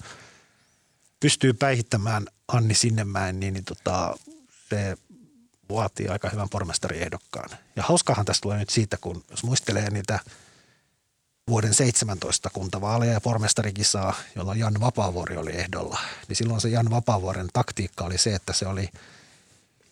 [1.20, 4.18] pystyy päihittämään Anni Sinnemäen, niin, niin tota,
[4.70, 4.98] se
[5.70, 7.50] vaatii aika hyvän pormestariehdokkaan.
[7.76, 10.20] Ja hauskahan tästä tulee nyt siitä, kun jos muistelee niitä
[11.48, 17.50] vuoden 17 kuntavaaleja ja pormestarikisaa, jolloin Jan Vapaavuori oli ehdolla, niin silloin se Jan Vapaavuoren
[17.54, 18.90] taktiikka oli se, että se oli–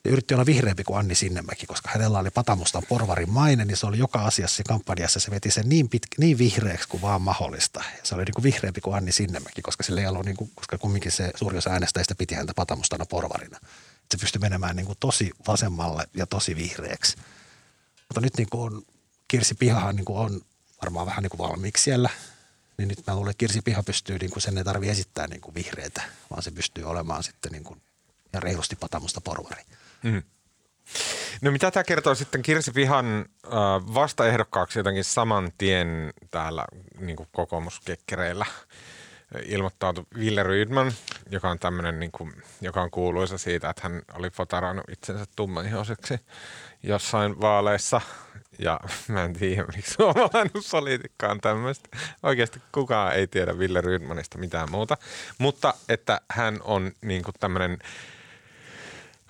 [0.06, 3.98] yritti olla vihreämpi kuin Anni Sinnemäki, koska hänellä oli Patamustan porvarin maine, niin se oli
[3.98, 7.84] joka asiassa kampanjassa, se veti sen niin, pitkä, niin vihreäksi kuin vaan mahdollista.
[8.04, 10.78] Se oli niin kuin vihreämpi kuin Anni Sinnemäki, koska sillä ei ollut, niin kuin, koska
[10.78, 13.60] kumminkin se suuri osa äänestäjistä piti häntä Patamustana porvarina
[14.12, 17.18] se pystyi menemään niin kuin tosi vasemmalle ja tosi vihreäksi.
[18.10, 18.82] Mutta nyt niin kuin on,
[19.28, 20.42] Kirsi Pihahan niin kuin on
[20.82, 22.10] varmaan vähän niin kuin valmiiksi siellä,
[22.78, 25.42] niin nyt mä luulen, että Kirsi Piha pystyy, niin kuin sen ei tarvitse esittää niin
[25.42, 27.82] kuin vihreitä, vaan se pystyy olemaan sitten niin kuin,
[28.34, 29.64] ja reilusti patamusta porvari.
[30.04, 30.24] Mm.
[31.42, 33.52] No mitä tämä kertoo sitten Kirsi Pihan äh,
[33.94, 36.66] vastaehdokkaaksi jotenkin saman tien täällä
[37.00, 38.46] niin kokoomuskekkereillä–
[39.46, 40.92] ilmoittautui Ville Rydman,
[41.32, 42.12] joka on tämmöinen, niin
[42.62, 46.20] joka on kuuluisa siitä, että hän oli fotarannut itsensä tummaihoiseksi
[46.84, 48.02] jossain vaaleissa.
[48.60, 51.90] Ja mä en tiedä, miksi suomalainen poliitikka on tämmöistä.
[52.24, 54.98] Oikeasti kukaan ei tiedä Ville Rydmanista mitään muuta.
[55.38, 57.78] Mutta että hän on niin kuin tämmöinen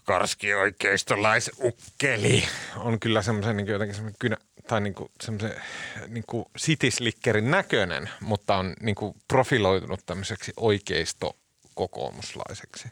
[0.10, 2.43] karski oikeistolaisukkeli
[2.76, 5.56] on kyllä semmoisen niin jotenkin semmoinen kynä, tai niinku semmoisen
[6.08, 11.38] niinku sitislikkerin näköinen, mutta on niinku profiloitunut tämmöiseksi oikeisto
[11.76, 12.88] kokoomuslaiseksi.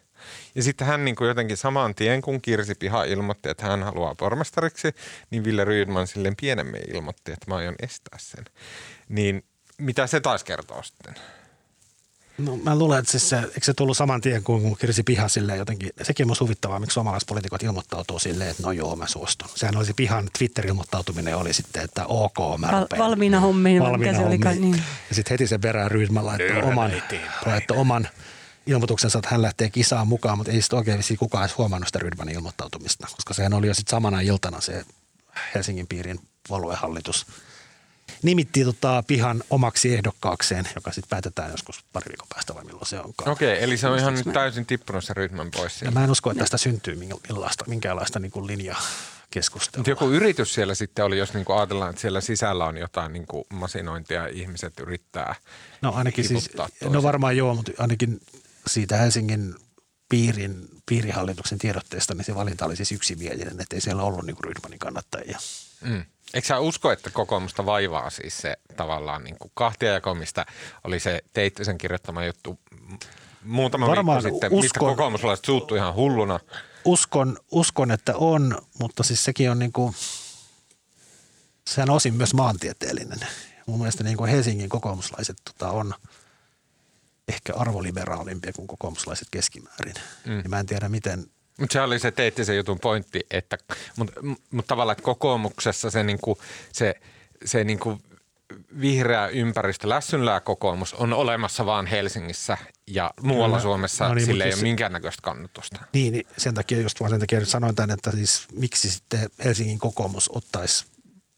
[0.55, 4.15] Ja sitten hän niin kuin jotenkin saman tien, kun Kirsi Piha ilmoitti, että hän haluaa
[4.15, 4.87] pormestariksi,
[5.29, 8.45] niin Ville Rydman silleen pienemmin ilmoitti, että mä aion estää sen.
[9.09, 9.43] Niin
[9.77, 11.15] mitä se taas kertoo sitten?
[12.37, 15.59] No mä luulen, että siis se, eikö se tullut saman tien kuin Kirsi Piha silleen
[15.59, 19.49] jotenkin, sekin on huvittavaa, miksi suomalaispolitiikot ilmoittautuu silleen, että no joo, mä suostun.
[19.55, 22.99] Sehän olisi Pihan Twitter-ilmoittautuminen oli sitten, että ok, mä Val, rupean.
[22.99, 23.83] Valmiina hommiin.
[23.83, 24.61] Valmiina hommiin.
[24.61, 24.83] Niin.
[25.09, 26.91] Ja sitten heti sen perään Rydman laittoi oman,
[27.45, 28.07] laittoi oman
[28.67, 32.35] ilmoituksensa, että hän lähtee kisaan mukaan, mutta ei sitten oikein kukaan edes huomannut sitä Rydmanin
[32.35, 34.85] ilmoittautumista, koska sehän oli jo sitten samana iltana se
[35.55, 37.25] Helsingin piirin puoluehallitus–
[38.23, 42.99] nimitti tota pihan omaksi ehdokkaakseen, joka sitten päätetään joskus pari viikon päästä vai milloin se
[42.99, 43.31] onkaan.
[43.31, 45.81] Okei, eli se on ihan nyt täysin tippunut se ryhmän pois.
[45.81, 48.81] Ja mä en usko, että tästä syntyy minkälaista, minkäänlaista niin linjaa
[49.31, 49.79] keskustelua.
[49.79, 53.47] Mutta joku yritys siellä sitten oli, jos niinku ajatellaan, että siellä sisällä on jotain niinku
[53.49, 55.35] masinointia ja ihmiset yrittää
[55.81, 56.49] No ainakin siis,
[56.89, 58.19] no varmaan joo, mutta ainakin
[58.67, 59.55] siitä Helsingin
[60.09, 64.79] piirin, piirihallituksen tiedotteesta, niin se valinta oli siis yksimielinen, että ei siellä ollut niinku Rydmanin
[64.79, 65.39] kannattajia.
[65.81, 66.05] Mm.
[66.33, 70.45] Eikö sä usko, että kokoomusta vaivaa siis se tavallaan niin kuin kahtiajako, mistä
[70.83, 72.59] oli se Teittisen kirjoittama juttu
[73.43, 76.39] muutama Varmaan viikko sitten, uskon, mistä kokoomuslaiset suuttu ihan hulluna?
[76.85, 79.95] Uskon, uskon, että on, mutta siis sekin on niin kuin,
[81.67, 83.19] sehän on osin myös maantieteellinen.
[83.65, 85.93] Mun mielestä niin kuin Helsingin kokoomuslaiset tota, on
[87.27, 89.95] ehkä arvoliberaalimpia kuin kokoomuslaiset keskimäärin.
[90.25, 90.37] Mm.
[90.37, 91.25] Ja mä en tiedä, miten–
[91.59, 93.57] mutta se oli se se jutun pointti, että
[93.97, 96.37] mutta mut tavallaan että kokoomuksessa se, niinku,
[96.73, 96.95] se,
[97.45, 98.01] se niinku
[98.81, 103.61] vihreä ympäristö, lässynlää kokoomus on olemassa vaan Helsingissä ja muualla Kyllä.
[103.61, 105.79] Suomessa no niin, sille ei ole minkäännäköistä kannatusta.
[105.93, 109.79] Niin, niin, sen takia just vaan sen takia sanoin tämän, että siis miksi sitten Helsingin
[109.79, 110.85] kokoomus ottaisi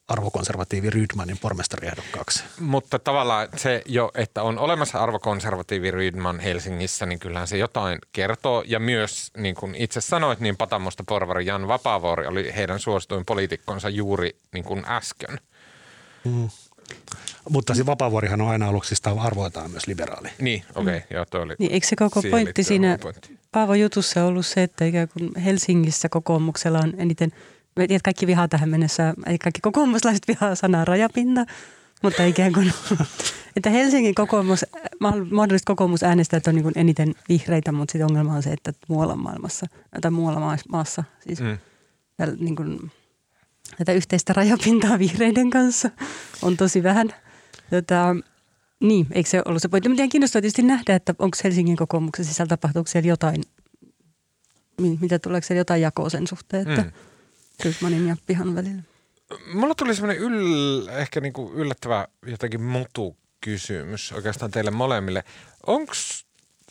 [0.10, 2.44] arvokonservatiivi Rydmanin pormestariehdokkaaksi.
[2.60, 8.64] Mutta tavallaan se jo, että on olemassa arvokonservatiivi Rydman Helsingissä, niin kyllähän se jotain kertoo.
[8.68, 13.90] Ja myös, niin kuin itse sanoit, niin Patamosta porvari Jan Vapaavuori oli heidän suosituin poliitikkonsa
[13.90, 15.40] juuri niin kuin äsken.
[16.26, 16.50] Mm.
[17.50, 20.30] Mutta se Vapaavuorihan on aina ollut siis arvoitaan myös liberaali.
[20.40, 20.82] Niin, okei.
[20.82, 21.16] Okay, mm.
[21.16, 22.98] joo, toi oli niin, eikö se koko pointti siinä
[23.52, 27.32] Paavo jutussa ollut se, että ikään kuin Helsingissä kokoomuksella on eniten–
[27.76, 31.46] mä tiedän, että kaikki vihaa tähän mennessä, eli kaikki kokoomuslaiset vihaa sanaa rajapinta,
[32.04, 32.74] mutta ikään kuin,
[33.58, 34.66] että Helsingin kokoomus,
[35.32, 39.66] mahdollisesti kokoomusäänestäjät on niin eniten vihreitä, mutta sitten ongelma on se, että muualla maailmassa,
[40.02, 41.58] tai muualla maassa, siis mm.
[42.40, 42.92] niin kuin,
[43.78, 45.90] tätä yhteistä rajapintaa vihreiden kanssa
[46.42, 47.14] on tosi vähän.
[47.70, 48.16] Tota,
[48.80, 49.90] niin, eikö se ollut se pointti?
[49.90, 53.44] Mutta kiinnostaa tietysti nähdä, että onko Helsingin kokoomuksen sisällä tapahtuuko siellä jotain,
[55.02, 56.92] mitä tuleeko siellä jotain jakoa sen suhteen, että mm.
[57.66, 58.82] Rydmanin ja Pihan välillä.
[59.54, 65.24] Mulla tuli semmoinen yl, ehkä niinku yllättävä jotenkin mutu kysymys oikeastaan teille molemmille.
[65.68, 65.94] Onko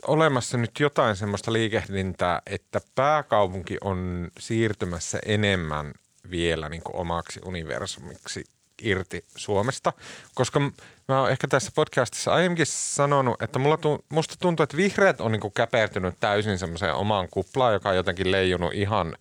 [0.07, 5.93] olemassa nyt jotain semmoista liikehdintää, että pääkaupunki on siirtymässä enemmän
[6.31, 8.45] vielä niin omaksi universumiksi
[8.83, 9.93] irti Suomesta,
[10.35, 10.61] koska
[11.09, 15.33] mä oon ehkä tässä podcastissa aiemminkin sanonut, että mulla tu, musta tuntuu, että vihreät on
[15.33, 19.17] niin käpertynyt täysin semmoiseen omaan kuplaan, joka on jotenkin leijunut ihan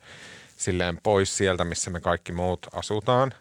[0.57, 3.33] silleen pois sieltä, missä me kaikki muut asutaan.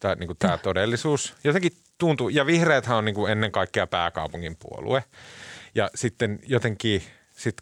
[0.00, 1.34] Tämä, niin tämä todellisuus.
[1.44, 5.04] Jotenkin tuntuu, ja vihreäthän on niin kuin ennen kaikkea pääkaupungin puolue.
[5.74, 7.02] Ja sitten jotenkin
[7.36, 7.56] sit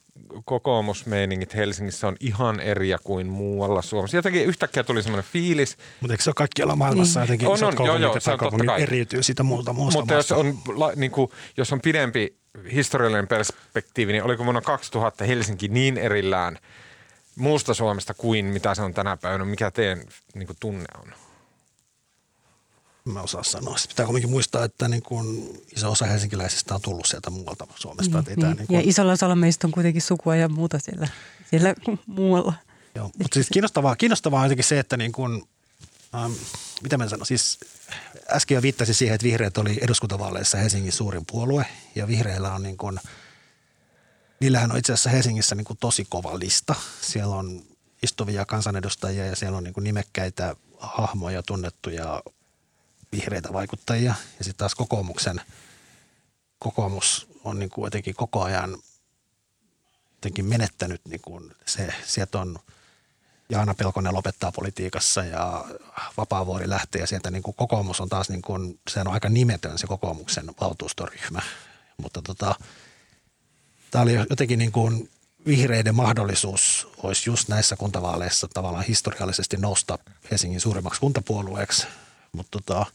[0.45, 4.17] kokoomusmeiningit Helsingissä on ihan eri kuin muualla Suomessa.
[4.17, 5.77] Jotenkin yhtäkkiä tuli semmoinen fiilis.
[6.01, 7.25] Mutta eikö se ole kaikkialla maailmassa niin.
[7.25, 8.83] jotenkin on, on, joo, joo, se on totta kai.
[8.83, 12.37] eriytyy sitä muuta muusta Mutta jos on, la, niin kuin, jos on pidempi
[12.73, 16.59] historiallinen perspektiivi, niin oliko vuonna 2000 Helsinki niin erillään
[17.37, 19.45] muusta Suomesta kuin mitä se on tänä päivänä?
[19.45, 21.15] Mikä teidän niin kuin, tunne on?
[23.05, 23.77] mä osaa sanoa.
[23.77, 28.25] Sitten pitää kuitenkin muistaa, että niin kuin iso osa helsinkiläisistä on tullut sieltä muualta Suomesta.
[28.27, 28.57] Niin, niin.
[28.57, 28.77] Niin kuin...
[28.77, 31.09] Ja isolla osalla meistä on kuitenkin sukua ja muuta siellä,
[31.51, 31.75] siellä
[32.07, 32.55] muualla.
[32.95, 35.43] Joo, mutta siis kiinnostavaa, kiinnostavaa on jotenkin se, että niin kuin,
[36.15, 36.33] ähm,
[36.83, 37.59] mitä mä sanon, siis
[38.31, 42.77] äsken jo viittasin siihen, että vihreät oli eduskuntavaaleissa Helsingin suurin puolue ja vihreillä on niin
[42.77, 43.01] kuin,
[44.41, 46.75] niillähän on itse asiassa Helsingissä niin kuin tosi kova lista.
[47.01, 47.63] Siellä on
[48.03, 52.23] istuvia kansanedustajia ja siellä on niin kuin nimekkäitä hahmoja, tunnettuja
[53.13, 55.41] vihreitä vaikuttajia ja sitten taas kokoomuksen,
[56.59, 58.79] kokoomus on niin kuin jotenkin koko ajan
[60.15, 62.59] jotenkin menettänyt niin kuin se, sieltä on
[63.49, 65.65] Jaana Pelkonen lopettaa politiikassa ja
[66.17, 69.79] Vapaavuori lähtee ja sieltä niin kuin kokoomus on taas niin kuin, se on aika nimetön
[69.79, 71.43] se kokoomuksen valtuustoryhmä,
[71.97, 72.55] mutta tota,
[73.91, 75.11] tämä oli jotenkin niin kuin
[75.47, 79.99] vihreiden mahdollisuus olisi just näissä kuntavaaleissa tavallaan historiallisesti nousta
[80.31, 81.87] Helsingin suurimmaksi kuntapuolueeksi–
[82.33, 82.87] mutta tota,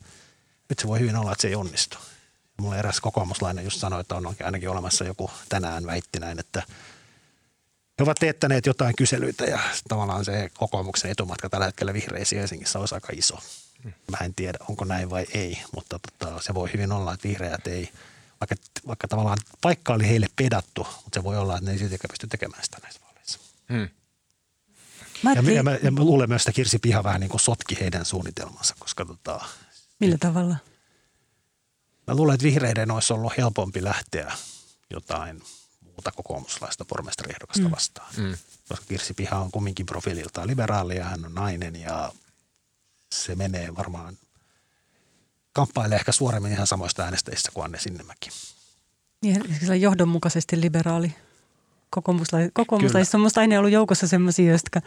[0.69, 1.97] nyt se voi hyvin olla, että se ei onnistu.
[2.57, 6.63] Mulle eräs kokoomuslainen just sanoi, että on ainakin olemassa joku tänään väitti näin, että
[7.99, 12.95] he ovat teettäneet jotain kyselyitä ja tavallaan se kokoomuksen etumatka tällä hetkellä vihreisiin Helsingissä olisi
[12.95, 13.39] aika iso.
[13.83, 17.67] Mä en tiedä, onko näin vai ei, mutta tota, se voi hyvin olla, että vihreät
[17.67, 17.89] ei,
[18.41, 18.55] vaikka,
[18.87, 22.27] vaikka tavallaan paikka oli heille pedattu, mutta se voi olla, että ne ei siltikään pysty
[22.27, 23.39] tekemään sitä näissä vaaleissa.
[23.69, 23.89] Hmm.
[25.23, 27.79] Mä ja, ja, mä, ja mä luulen myös, että Kirsi Piha vähän niin kuin sotki
[27.79, 29.45] heidän suunnitelmansa, koska tota,
[29.99, 30.55] Millä tavalla?
[32.07, 34.33] Mä luulen, että vihreiden olisi ollut helpompi lähteä
[34.89, 35.41] jotain
[35.81, 37.71] muuta kokoomuslaista pormestariehdokasta mm.
[37.71, 38.13] vastaan.
[38.17, 38.37] Mm.
[38.69, 42.11] Koska Kirsi Piha on kumminkin profiililtaan liberaali ja hän on nainen ja
[43.15, 44.17] se menee varmaan,
[45.55, 48.29] kamppailee ehkä suoremmin ihan samoista äänestäjistä kuin Anne Sinnemäki.
[49.21, 49.43] Niin,
[49.81, 51.15] johdonmukaisesti liberaali
[52.53, 54.81] kokoomuslaisissa on musta aina ollut joukossa sellaisia, jotka,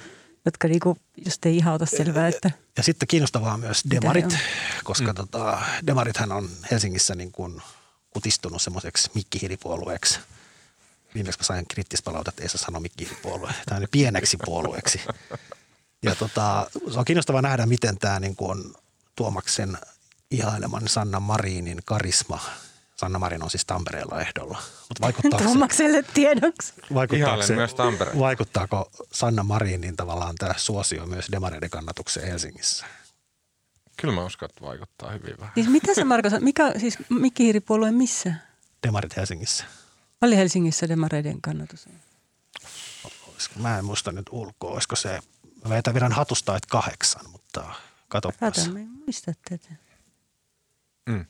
[0.44, 2.28] jotka niinku, just ei ihan ota selvää.
[2.28, 4.36] Että ja sitten kiinnostavaa on myös demarit,
[4.84, 5.14] koska mm.
[5.14, 7.62] tota, demarithan on Helsingissä niin kuin
[8.10, 10.18] kutistunut semmoiseksi mikkihiilipuolueeksi.
[11.14, 13.54] Viimeksi mä sain kriittispalautet, että ei saa sanoa mikkihiilipuolue.
[13.66, 15.00] Tämä on pieneksi puolueeksi.
[16.02, 18.74] Ja tota, se on kiinnostavaa nähdä, miten tämä niin kuin
[19.16, 19.78] Tuomaksen
[20.30, 22.40] ihaileman Sanna Marinin karisma–
[23.00, 24.62] Sanna Marin on siis Tampereella ehdolla.
[24.88, 26.72] Mutta vaikuttaako Tuomakselle tiedoksi.
[26.94, 28.18] Vaikuttaako, se, myös Tampere.
[28.18, 32.86] vaikuttaako Sanna Marinin tavallaan tämä suosio myös demareiden kannatukseen Helsingissä?
[33.96, 35.52] Kyllä mä uskon, että vaikuttaa hyvin vähän.
[35.54, 38.34] Siis mitä se Marko mikä siis Mikki Hiiripuolue missä?
[38.86, 39.64] Demarit Helsingissä.
[40.22, 41.88] Oli Helsingissä demareiden kannatus?
[43.56, 45.18] Mä en muista nyt ulkoa, olisiko se,
[45.64, 47.74] mä väitän viran hatusta, että kahdeksan, mutta
[48.08, 48.38] katsopas.
[48.38, 49.87] Kato, mä en muista tätä.
[51.08, 51.24] Mm.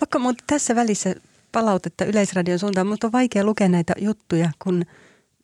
[0.00, 1.14] Vaikka mutta tässä välissä
[1.52, 4.84] palautetta Yleisradion suuntaan, mutta on vaikea lukea näitä juttuja, kun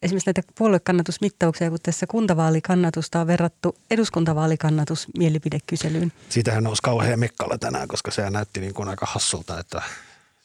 [0.02, 6.12] esimerkiksi näitä puoluekannatusmittauksia, kun tässä kuntavaalikannatusta on verrattu eduskuntavaalikannatus mielipidekyselyyn.
[6.28, 9.82] Siitähän nousi kauhean mekkalla tänään, koska se näytti niin kuin aika hassulta, että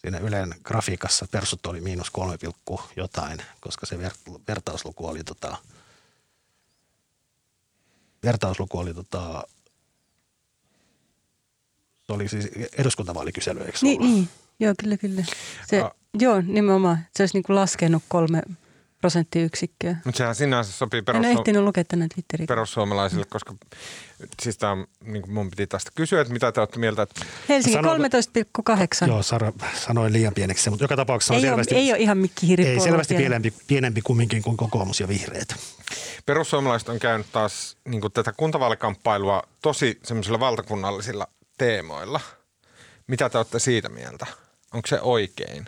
[0.01, 5.57] siinä Ylen grafiikassa persut oli miinus kolme pilkku jotain, koska se ver- vertausluku oli tota,
[8.23, 9.43] vertausluku oli tota
[12.09, 15.23] se oli siis eduskuntavaalikysely, eikö niin, niin, joo, kyllä, kyllä.
[15.67, 16.97] Se, A- joo, nimenomaan.
[17.15, 18.41] Se olisi niin kuin laskenut kolme,
[19.01, 19.95] prosenttiyksikköä.
[20.05, 22.47] Mutta sehän sinänsä sopii En perussu- ehtinyt lukea tänne Twitteriin.
[22.47, 23.55] perussuomalaisille, koska
[24.41, 27.77] siis on, niin kuin mun piti tästä kysyä, että mitä te olette mieltä, että Helsinki
[27.79, 29.07] Sano- 13,8.
[29.07, 29.51] Joo, Sara
[29.85, 32.79] sanoi liian pieneksi, mutta joka tapauksessa on ei, selvästi, ole, ei ole ihan Mikki ei,
[32.79, 33.21] selvästi vielä.
[33.21, 35.55] pienempi, pienempi kumminkin kuin kokoomus ja vihreät.
[36.25, 41.27] perussuomalaiset on käynyt taas niin kuin tätä kuntavaalikamppailua tosi semmoisilla valtakunnallisilla
[41.59, 42.19] teemoilla.
[43.07, 44.25] Mitä te olette siitä mieltä?
[44.73, 45.65] Onko se oikein?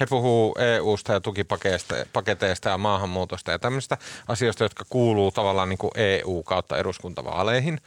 [0.00, 5.90] He puhuu EU-sta ja tukipaketeista ja maahanmuutosta ja tämmöistä asioista, jotka kuuluu tavallaan niin kuin
[5.94, 7.80] EU kautta eduskuntavaaleihin.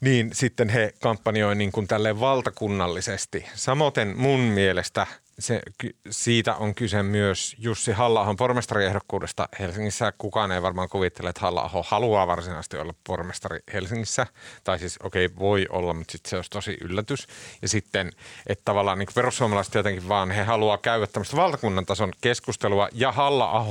[0.00, 3.46] Niin sitten he kampanjoi niin tälleen valtakunnallisesti.
[3.54, 5.06] Samoin mun mielestä
[5.38, 5.62] se,
[6.10, 10.12] siitä on kyse myös Jussi halla pormestariehdokkuudesta Helsingissä.
[10.18, 14.26] Kukaan ei varmaan kuvittele, että halla haluaa varsinaisesti olla pormestari Helsingissä.
[14.64, 17.26] Tai siis okei, okay, voi olla, mutta sitten se olisi tosi yllätys.
[17.62, 18.10] Ja sitten,
[18.46, 23.66] että tavallaan niin perussuomalaiset jotenkin vaan, he haluaa käydä tämmöistä valtakunnan tason keskustelua ja halla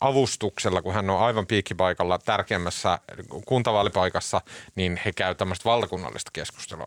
[0.00, 2.98] avustuksella, kun hän on aivan piikkipaikalla tärkeimmässä
[3.46, 4.40] kuntavaalipaikassa,
[4.74, 6.86] niin he käy tämmöistä valtakunnallista keskustelua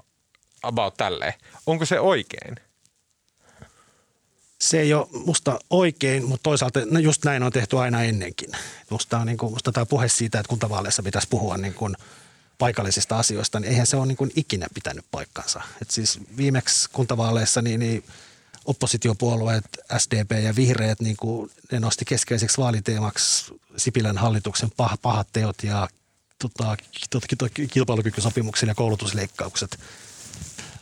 [0.64, 1.34] about tälleen.
[1.66, 2.56] Onko se oikein?
[4.62, 8.50] Se ei ole musta oikein, mutta toisaalta no just näin on tehty aina ennenkin.
[8.90, 11.96] Musta, on niin kuin, musta tämä puhe siitä, että kuntavaaleissa pitäisi puhua niin kuin
[12.58, 15.62] paikallisista asioista, niin eihän se ole niin kuin ikinä pitänyt paikkansa.
[15.82, 18.04] Et siis viimeksi kuntavaaleissa niin, niin
[18.66, 19.66] oppositiopuolueet,
[19.98, 25.88] SDP ja vihreät, niin kuin ne nosti keskeiseksi vaaliteemaksi Sipilän hallituksen pah, pahat teot ja
[26.40, 26.78] tota,
[27.72, 29.80] kilpailukykysopimuksen ja koulutusleikkaukset.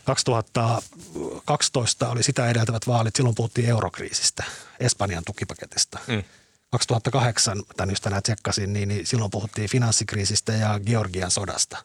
[0.06, 4.44] 2012 oli sitä edeltävät vaalit, silloin puhuttiin eurokriisistä,
[4.80, 6.00] Espanjan tukipaketista.
[6.08, 6.24] Mm.
[6.72, 11.78] 2008, tämän just tänään tsekkasin, niin, niin silloin puhuttiin finanssikriisistä ja Georgian sodasta.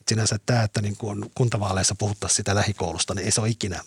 [0.00, 3.80] Et sinänsä tämä, että niin kun kuntavaaleissa puhuttaisiin sitä lähikoulusta, niin ei se ole ikinä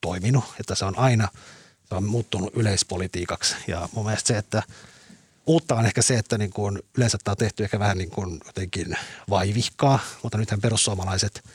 [0.00, 0.44] toiminut.
[0.60, 1.28] Että se on aina
[1.88, 3.54] se on muuttunut yleispolitiikaksi.
[3.66, 4.62] Ja mun mielestä se, että
[5.46, 8.40] uutta on ehkä se, että niin kun yleensä tämä on tehty ehkä vähän niin kuin
[8.46, 8.96] jotenkin
[9.30, 11.42] vaivihkaa, mutta nythän perussuomalaiset–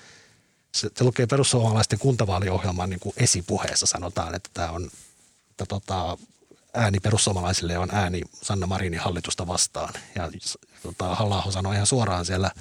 [0.71, 4.89] se, se lukee perussuomalaisten kuntavaaliohjelman niin kuin esipuheessa sanotaan, että tämä on
[5.63, 6.17] että tota,
[6.73, 9.93] ääni perussuomalaisille on ääni Sanna Marinin hallitusta vastaan.
[10.15, 10.31] Ja
[10.83, 12.51] tota, halla sanoi ihan suoraan siellä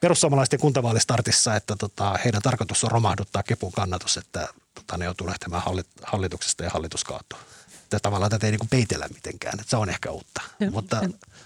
[0.00, 5.62] perussuomalaisten kuntavaalistartissa, että tota, heidän tarkoitus on romahduttaa kepun kannatus, että tota, ne joutuu lähtemään
[6.02, 7.38] hallituksesta ja hallitus kaatuu.
[7.82, 10.40] Että tavallaan tätä ei niin peitellä mitenkään, että se on ehkä uutta.
[10.60, 11.00] Ja, Mutta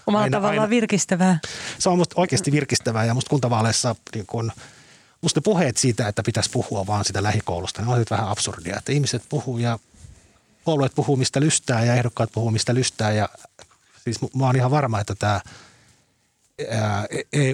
[0.07, 1.39] omalla aina, tavallaan aina, virkistävää.
[1.79, 4.51] Se on musta oikeasti virkistävää ja musta kuntavaaleissa niin kuin–
[5.21, 8.77] musta puheet siitä, että pitäisi puhua vaan sitä lähikoulusta, ne on vähän absurdia.
[8.77, 9.79] Että ihmiset puhuu ja
[10.65, 13.11] puolueet puhuu mistä lystää ja ehdokkaat puhuu mistä lystää.
[13.11, 13.29] Ja
[14.03, 15.41] siis mä oon ihan varma, että tämä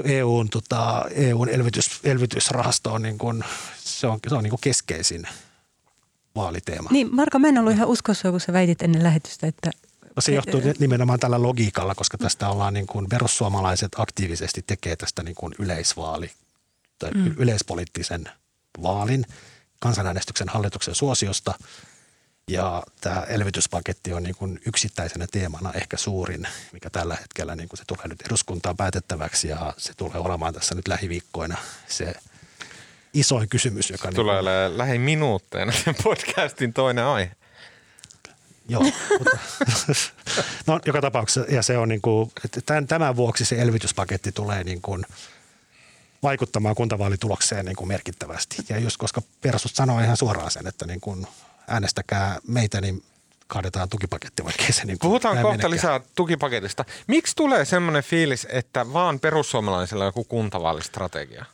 [0.04, 3.44] EUn, tota, EUn elvytys, elvytysrahasto on, niin kuin,
[3.78, 5.28] se on, se on niin kuin keskeisin
[6.36, 6.90] vaaliteema.
[6.92, 9.72] Niin, Marko, mä en ollut ihan uskossa, kun sä väitit ennen lähetystä, että
[10.16, 15.24] No se johtuu nimenomaan tällä logiikalla, koska tästä ollaan niin kuin perussuomalaiset aktiivisesti tekee tästä
[15.24, 16.32] niin kuin yleisvaali
[17.16, 17.36] mm.
[17.38, 18.30] yleispoliittisen
[18.84, 19.26] vaalin
[19.80, 21.54] kansanäänestyksen hallituksen suosiosta.
[22.52, 27.78] Ja tämä elvytyspaketti on niin kuin yksittäisenä teemana ehkä suurin, mikä tällä hetkellä niin kuin
[27.78, 31.58] se tulee nyt eduskuntaan päätettäväksi ja se tulee olemaan tässä nyt lähiviikkoina
[31.88, 32.14] se
[33.14, 33.90] isoin kysymys.
[33.90, 37.32] Joka tulee niin lähiminuutteina sen podcastin toinen aihe.
[38.70, 38.84] Joo,
[39.20, 39.38] mutta,
[40.68, 44.64] no joka tapauksessa ja se on niin kuin, että tämän, tämän vuoksi se elvytyspaketti tulee
[44.64, 45.06] niin kuin–
[46.24, 48.56] vaikuttamaan kuntavaalitulokseen niin kuin merkittävästi.
[48.70, 51.28] Ja just koska Persut sanoi ihan suoraan sen, että niin kuin
[51.68, 53.04] äänestäkää meitä, niin
[53.48, 55.72] kaadetaan tukipaketti, vaikka se niin Puhutaan kohta menekään.
[55.72, 56.86] lisää tukipaketista.
[57.08, 61.46] Miksi tulee semmoinen fiilis, että vaan perussuomalaisilla on joku kuntavaalistrategia?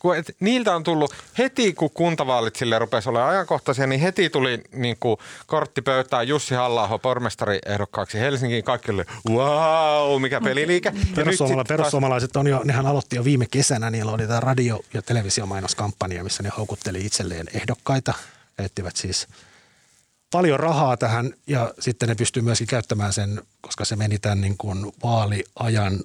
[0.00, 4.62] Kun et, niiltä on tullut heti, kun kuntavaalit sille rupesi olemaan ajankohtaisia, niin heti tuli
[4.72, 8.64] niin kuin, kortti pöytään Jussi halla pormestari ehdokkaaksi Helsinkiin.
[8.64, 10.92] Kaikki oli, wow, mikä peliliike.
[11.14, 16.24] Perussuomala, perussuomalaiset on jo, nehän aloitti jo viime kesänä, niillä oli tämä radio- ja televisiomainoskampanja,
[16.24, 18.14] missä ne houkutteli itselleen ehdokkaita.
[18.56, 19.28] Käyttivät siis
[20.30, 24.56] paljon rahaa tähän ja sitten ne pystyy myöskin käyttämään sen, koska se meni tämän niin
[24.56, 26.00] kuin vaaliajan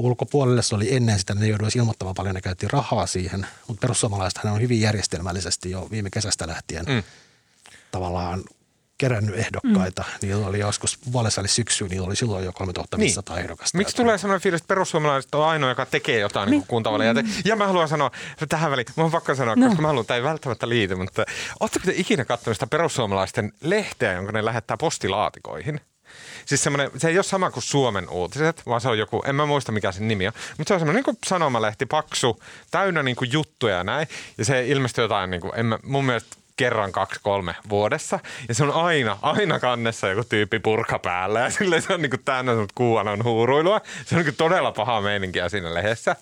[0.00, 0.62] ulkopuolelle.
[0.62, 4.60] Se oli ennen sitä, ne jouduisi ilmoittamaan paljon, ne käytti rahaa siihen, mutta perussuomalaisethan on
[4.60, 7.02] hyvin järjestelmällisesti jo viime kesästä lähtien mm.
[7.90, 8.42] tavallaan
[9.00, 10.02] kerännyt ehdokkaita.
[10.02, 10.28] Mm.
[10.28, 13.44] Niillä oli joskus puolessa syksyyn, niillä oli silloin jo 3500 niin.
[13.44, 13.78] ehdokasta.
[13.78, 17.14] Miksi tulee sellainen fiilis, että perussuomalaiset on ainoa, joka tekee jotain niin kuntavaaleja?
[17.14, 17.28] Mm.
[17.44, 18.10] Ja mä haluan sanoa
[18.48, 19.66] tähän väliin, mä oon pakko sanoa, no.
[19.66, 21.24] koska mä haluan, tämä ei välttämättä liity, mutta
[21.60, 25.80] ootteko te ikinä katsonut sitä perussuomalaisten lehteä, jonka ne lähettää postilaatikoihin?
[26.50, 29.72] Siis se ei ole sama kuin Suomen uutiset, vaan se on joku, en mä muista
[29.72, 33.76] mikä sen nimi on, mutta se on semmoinen niin sanomalehti, paksu, täynnä niin kuin juttuja
[33.76, 34.08] ja näin.
[34.38, 38.18] Ja se ilmestyy jotain, niin kuin, en mä, mun mielestä kerran kaksi kolme vuodessa.
[38.48, 42.10] Ja se on aina, aina kannessa joku tyyppi purka päällä ja sille se on niin
[42.10, 43.80] kuin täynnä kuuanon huuruilua.
[44.06, 46.16] Se on niin todella paha meininkiä siinä lehdessä.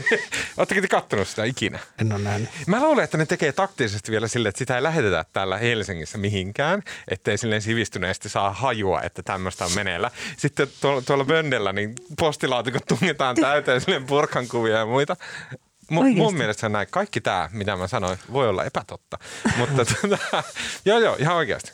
[0.56, 1.78] Oletteko te kattonut sitä ikinä?
[2.00, 2.48] En ole nähnyt.
[2.66, 6.82] Mä luulen, että ne tekee taktisesti vielä sille, että sitä ei lähetetä täällä Helsingissä mihinkään,
[7.08, 10.10] ettei silleen sivistyneesti saa hajua, että tämmöistä on meneillä.
[10.36, 15.16] Sitten tuolla, tuolla Böndellä niin postilaatikot tungetaan täyteen silleen purkan kuvia ja muita.
[15.90, 16.88] M- mun mielestä näin.
[16.90, 19.18] Kaikki tämä, mitä mä sanoin, voi olla epätotta.
[19.58, 20.42] Mutta tota,
[20.84, 21.72] joo, joo, ihan oikeasti.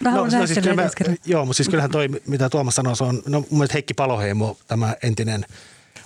[0.00, 0.90] Mä no, no siis kyllä mä,
[1.24, 4.56] joo, mutta siis kyllähän toi, mitä Tuomas sanoi, se on, no mun mielestä Heikki Paloheimo,
[4.66, 5.46] tämä entinen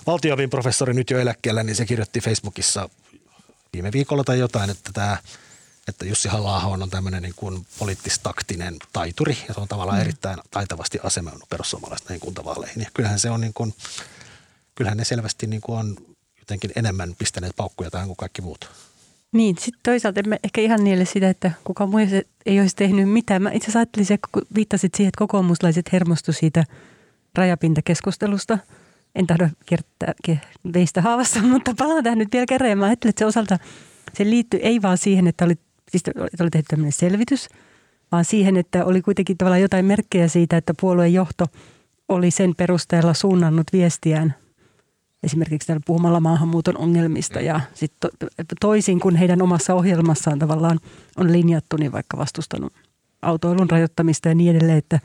[0.07, 2.89] valtiovin professori nyt jo eläkkeellä, niin se kirjoitti Facebookissa
[3.73, 5.17] viime viikolla tai jotain, että tämä
[5.87, 10.01] että Jussi halla on tämmöinen niin kuin poliittistaktinen taituri ja se on tavallaan mm.
[10.01, 12.83] erittäin taitavasti asemoinut perussuomalaiset näihin kuntavaaleihin.
[12.83, 13.73] Ja kyllähän se on niin kuin,
[14.75, 15.97] kyllähän ne selvästi niin kuin on
[16.45, 18.69] jotenkin enemmän pistäneet paukkuja tähän kuin kaikki muut.
[19.31, 21.99] Niin, sitten toisaalta emme ehkä ihan niille sitä, että kukaan muu
[22.45, 23.41] ei olisi tehnyt mitään.
[23.41, 26.63] Mä itse asiassa ajattelin, kun viittasit siihen, että kokoomuslaiset hermostu siitä
[27.35, 28.57] rajapintakeskustelusta.
[29.15, 30.13] En tahdo kertaa
[30.73, 32.69] veistä haavassa, mutta palaan tähän nyt vielä kerran.
[32.69, 33.59] Ja mä ajattelin, että se osalta
[34.13, 35.55] se liittyy ei vaan siihen, että oli,
[35.89, 36.03] siis
[36.39, 37.49] oli tehty tämmöinen selvitys,
[38.11, 41.45] vaan siihen, että oli kuitenkin tavallaan jotain merkkejä siitä, että puolueen johto
[42.09, 44.35] oli sen perusteella suunnannut viestiään
[45.25, 48.09] esimerkiksi täällä puhumalla maahanmuuton ongelmista ja sit to,
[48.59, 50.79] toisin kuin heidän omassa ohjelmassaan tavallaan
[51.17, 52.73] on linjattu, niin vaikka vastustanut
[53.21, 54.99] autoilun rajoittamista ja niin edelleen, että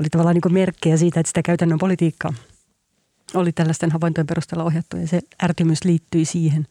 [0.00, 2.32] oli tavallaan niin merkkejä siitä, että sitä käytännön politiikkaa
[3.34, 6.66] oli tällaisten havaintojen perusteella ohjattu ja se ärtymys liittyi siihen,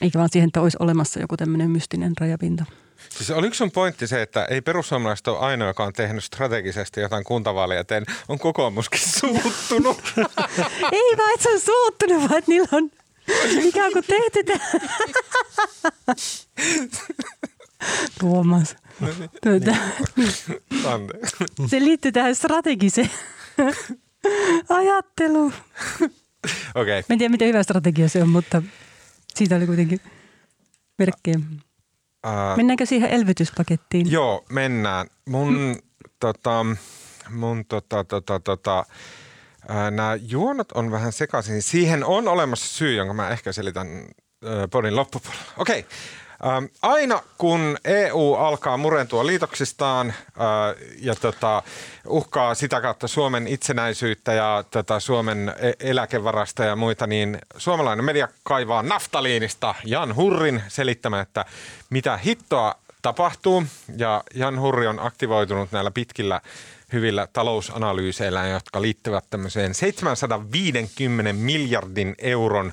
[0.00, 2.64] eikä vaan siihen, että olisi olemassa joku tämmöinen mystinen rajapinta.
[3.08, 7.24] Siis oliko sun pointti se, että ei perussuomalaiset ole ainoa, joka on tehnyt strategisesti jotain
[7.24, 10.02] kuntavaaleja eteen, on kokoomuskin suuttunut?
[10.92, 12.90] ei vaan, että se on suuttunut, vaan että niillä on
[13.68, 14.52] ikään kuin tehty
[18.20, 18.76] Tuomas.
[19.00, 19.30] No niin.
[19.42, 19.76] Tuota.
[21.66, 23.10] Se liittyy tähän strategiseen
[24.68, 25.52] ajatteluun.
[26.74, 26.98] Okei.
[26.98, 27.02] Okay.
[27.08, 28.62] Mä en tiedä, miten hyvä strategia se on, mutta
[29.34, 30.00] siitä oli kuitenkin
[30.98, 31.40] merkkejä.
[32.26, 34.10] Uh, Mennäänkö siihen elvytyspakettiin?
[34.10, 35.06] Joo, mennään.
[35.28, 35.76] Mun, mm.
[36.20, 36.66] tota,
[37.30, 38.84] mun tota, tota, tota,
[39.90, 41.62] nämä juonot on vähän sekaisin.
[41.62, 45.44] Siihen on olemassa syy, jonka mä ehkä selitän äh, podin loppupuolella.
[45.58, 45.78] Okei.
[45.78, 45.90] Okay.
[46.44, 50.14] Ähm, aina kun EU alkaa murentua liitoksistaan äh,
[50.98, 51.62] ja tota,
[52.08, 58.28] uhkaa sitä kautta Suomen itsenäisyyttä ja tota, Suomen e-, eläkevarasta ja muita, niin suomalainen media
[58.42, 61.44] kaivaa naftaliinista Jan Hurrin selittämään, että
[61.90, 63.64] mitä hittoa tapahtuu.
[63.96, 66.40] Ja Jan Hurri on aktivoitunut näillä pitkillä
[66.92, 72.72] hyvillä talousanalyyseillä, jotka liittyvät tämmöiseen 750 miljardin euron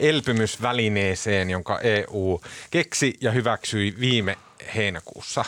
[0.00, 2.40] elpymysvälineeseen, jonka EU
[2.70, 4.36] keksi ja hyväksyi viime
[4.74, 5.44] heinäkuussa.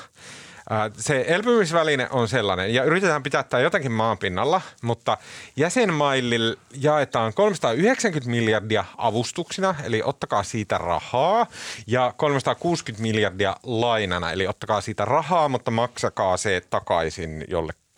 [0.97, 5.19] Se elpymisväline on sellainen, ja yritetään pitää tämä jotenkin maanpinnalla, mutta
[5.57, 11.47] jäsenmaille jaetaan 390 miljardia avustuksina, eli ottakaa siitä rahaa,
[11.87, 17.45] ja 360 miljardia lainana, eli ottakaa siitä rahaa, mutta maksakaa se takaisin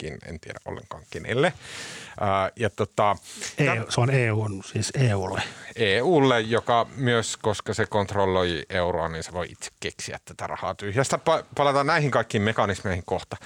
[0.03, 1.53] jollekin, en tiedä ollenkaan kenelle.
[2.21, 3.17] Ää, ja tota,
[3.59, 5.43] EU, se on EU, siis EUlle.
[5.77, 11.17] EUlle, joka myös, koska se kontrolloi euroa, niin se voi itse keksiä tätä rahaa tyhjästä.
[11.17, 13.37] Pa- palataan näihin kaikkiin mekanismeihin kohta.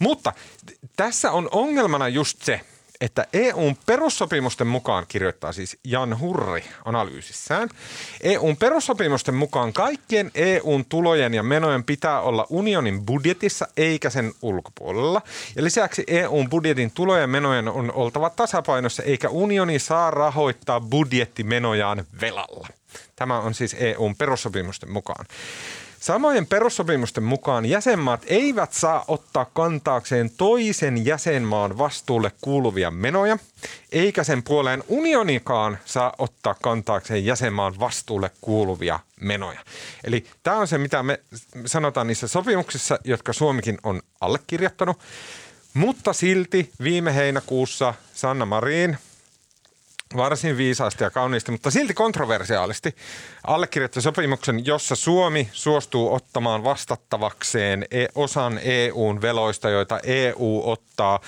[0.00, 0.32] Mutta
[0.96, 2.60] tässä on ongelmana just se,
[3.00, 7.68] että EUn perussopimusten mukaan, kirjoittaa siis Jan Hurri analyysissään,
[8.22, 15.22] EUn perussopimusten mukaan kaikkien EUn tulojen ja menojen pitää olla unionin budjetissa eikä sen ulkopuolella.
[15.56, 22.04] Ja lisäksi EUn budjetin tulojen ja menojen on oltava tasapainossa eikä unioni saa rahoittaa budjettimenojaan
[22.20, 22.68] velalla.
[23.16, 25.26] Tämä on siis EUn perussopimusten mukaan.
[26.04, 33.38] Samojen perussopimusten mukaan jäsenmaat eivät saa ottaa kantaakseen toisen jäsenmaan vastuulle kuuluvia menoja,
[33.92, 39.60] eikä sen puoleen unionikaan saa ottaa kantaakseen jäsenmaan vastuulle kuuluvia menoja.
[40.04, 41.20] Eli tämä on se, mitä me
[41.66, 44.98] sanotaan niissä sopimuksissa, jotka Suomikin on allekirjoittanut.
[45.74, 48.98] Mutta silti viime heinäkuussa Sanna Marin,
[50.16, 52.96] varsin viisaasti ja kauniisti, mutta silti kontroversiaalisti
[53.44, 61.20] allekirjoitti sopimuksen, jossa Suomi suostuu ottamaan vastattavakseen e- osan EUn veloista, joita EU ottaa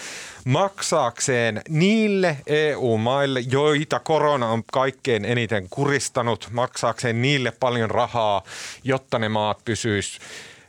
[0.45, 8.43] maksaakseen niille EU-maille, joita korona on kaikkein eniten kuristanut, maksaakseen niille paljon rahaa,
[8.85, 10.27] jotta ne maat pysyisivät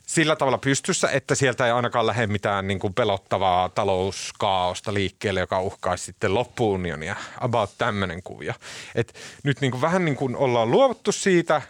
[0.07, 5.61] sillä tavalla pystyssä, että sieltä ei ainakaan lähde mitään niin kuin pelottavaa talouskaaosta liikkeelle, joka
[5.61, 7.15] uhkaisi sitten loppuunionia.
[7.41, 8.53] About tämmöinen kuvio.
[8.95, 11.61] Et nyt niin kuin vähän niin kuin ollaan luovuttu siitä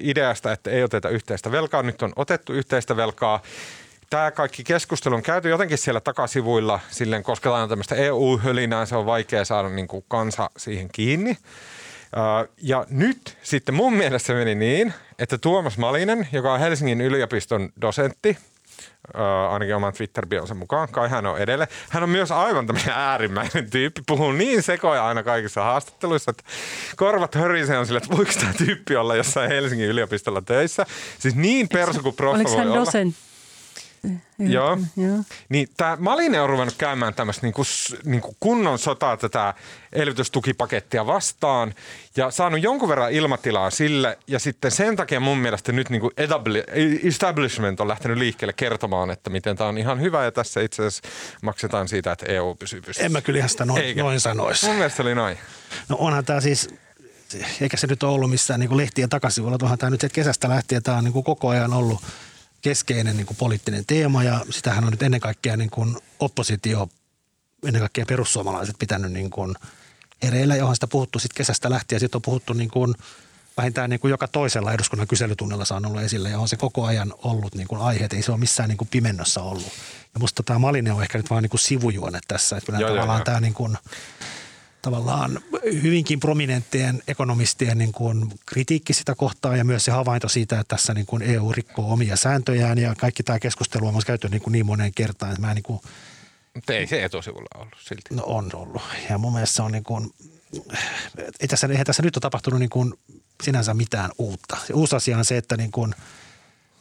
[0.00, 1.82] ideasta, että ei oteta yhteistä velkaa.
[1.82, 3.42] Nyt on otettu yhteistä velkaa
[4.10, 7.24] tämä kaikki keskustelu on käyty jotenkin siellä takasivuilla, silleen,
[7.62, 11.36] on tämmöistä EU-hölinää, se on vaikea saada niin kuin kansa siihen kiinni.
[12.62, 18.38] Ja nyt sitten mun mielestä meni niin, että Tuomas Malinen, joka on Helsingin yliopiston dosentti,
[19.50, 21.68] ainakin oman Twitter-bionsa mukaan, kai hän on edelle.
[21.90, 26.44] Hän on myös aivan tämmöinen äärimmäinen tyyppi, puhuu niin sekoja aina kaikissa haastatteluissa, että
[26.96, 30.86] korvat hörisee on sille, että voiko tämä tyyppi olla jossain Helsingin yliopistolla töissä.
[31.18, 33.25] Siis niin persu kuin proffa Oliko hän dosentti?
[34.38, 34.78] Joo.
[34.96, 35.18] Joo.
[35.48, 37.62] Niin tämä Malinen on ruvennut käymään tämmöistä niinku,
[38.04, 39.54] niinku kunnon sotaa tätä
[39.92, 41.74] elvytystukipakettia vastaan
[42.16, 46.10] ja saanut jonkun verran ilmatilaa sille ja sitten sen takia mun mielestä nyt niinku
[47.02, 51.08] establishment on lähtenyt liikkeelle kertomaan, että miten tämä on ihan hyvä ja tässä itse asiassa
[51.42, 53.06] maksetaan siitä, että EU pysyy pystyssä.
[53.06, 54.02] En mä kyllä ihan sitä noin, Eikä.
[54.02, 54.66] noin sanoisi.
[54.66, 55.38] Mun mielestä oli noin.
[55.88, 56.68] No onhan tämä siis,
[57.60, 60.48] eikä se nyt ole ollut missään niin kuin lehtien takasivuilla, onhan tämä nyt että kesästä
[60.48, 62.02] lähtien tämä on niin kuin koko ajan ollut
[62.62, 66.88] keskeinen niin kuin poliittinen teema ja sitähän on nyt ennen kaikkea niin kuin oppositio,
[67.66, 69.54] ennen kaikkea perussuomalaiset pitänyt niin kuin
[70.22, 72.00] hereillä, johon sitä puhuttu sitten kesästä lähtien.
[72.00, 72.94] Sitten on puhuttu niin kuin
[73.56, 76.84] vähintään niin kuin joka toisella eduskunnan kyselytunnilla se on ollut esillä ja on se koko
[76.84, 78.12] ajan ollut niin kuin aiheet.
[78.12, 79.72] Ei se ole missään niin kuin pimennossa ollut.
[80.14, 82.56] Ja musta tämä Malinen on ehkä nyt vaan niin kuin sivujuone tässä.
[82.56, 83.24] Että joo, tavallaan joo.
[83.24, 83.78] tämä niin kuin,
[84.86, 85.40] tavallaan
[85.82, 90.94] hyvinkin prominenttien ekonomistien niin kuin kritiikki sitä kohtaa ja myös se havainto siitä, että tässä
[90.94, 94.52] niin kuin EU rikkoo omia sääntöjään ja kaikki tämä keskustelu on myös käyty niin, kuin
[94.52, 95.80] niin moneen kertaan, että mä niin kuin,
[96.54, 98.14] Mutta ei se etusivulla ollut silti.
[98.14, 98.82] no on ollut.
[99.10, 100.10] Ja mun mielestä se on niin kuin,
[101.40, 102.94] ei tässä, eihän tässä nyt ole tapahtunut niin kuin
[103.42, 104.56] sinänsä mitään uutta.
[104.66, 105.94] Se uusi asia on se, että niin kuin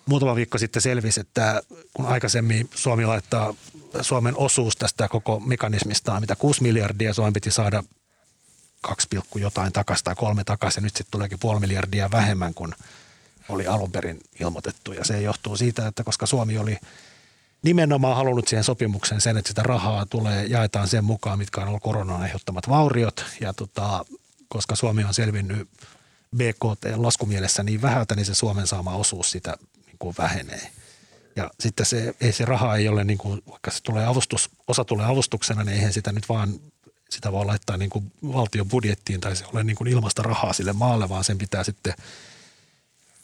[0.06, 1.62] muutama viikko sitten selvisi, että
[1.94, 3.54] kun aikaisemmin Suomi laittaa
[4.02, 7.84] Suomen osuus tästä koko mekanismista, mitä 6 miljardia, Suomen piti saada
[8.82, 12.74] 2, jotain takaisin tai kolme takaisin, ja nyt sitten tuleekin puoli miljardia vähemmän kuin
[13.50, 14.94] oli alun perin ilmoitettu.
[14.94, 16.78] Ja se johtuu siitä, että koska Suomi oli
[17.64, 21.84] nimenomaan halunnut siihen sopimukseen sen, että sitä rahaa tulee, jaetaan sen mukaan, mitkä on ollut
[21.84, 23.26] koronan aiheuttamat vauriot.
[23.42, 24.06] Ja tota,
[24.48, 25.70] koska Suomi on selvinnyt
[26.36, 29.58] BKT-laskumielessä niin vähältä, niin se Suomen saama osuus sitä
[30.06, 30.72] kuin vähenee.
[31.36, 34.86] Ja sitten se, ei se raha ei ole, niin kuin, vaikka se tulee avustus, osa
[34.86, 36.54] tulee avustuksena, niin eihän sitä nyt vaan,
[37.10, 40.74] sitä voi laittaa niin kuin valtion budjettiin tai se ole niin kuin ilmasta rahaa sille
[40.74, 41.94] maalle, vaan sen pitää sitten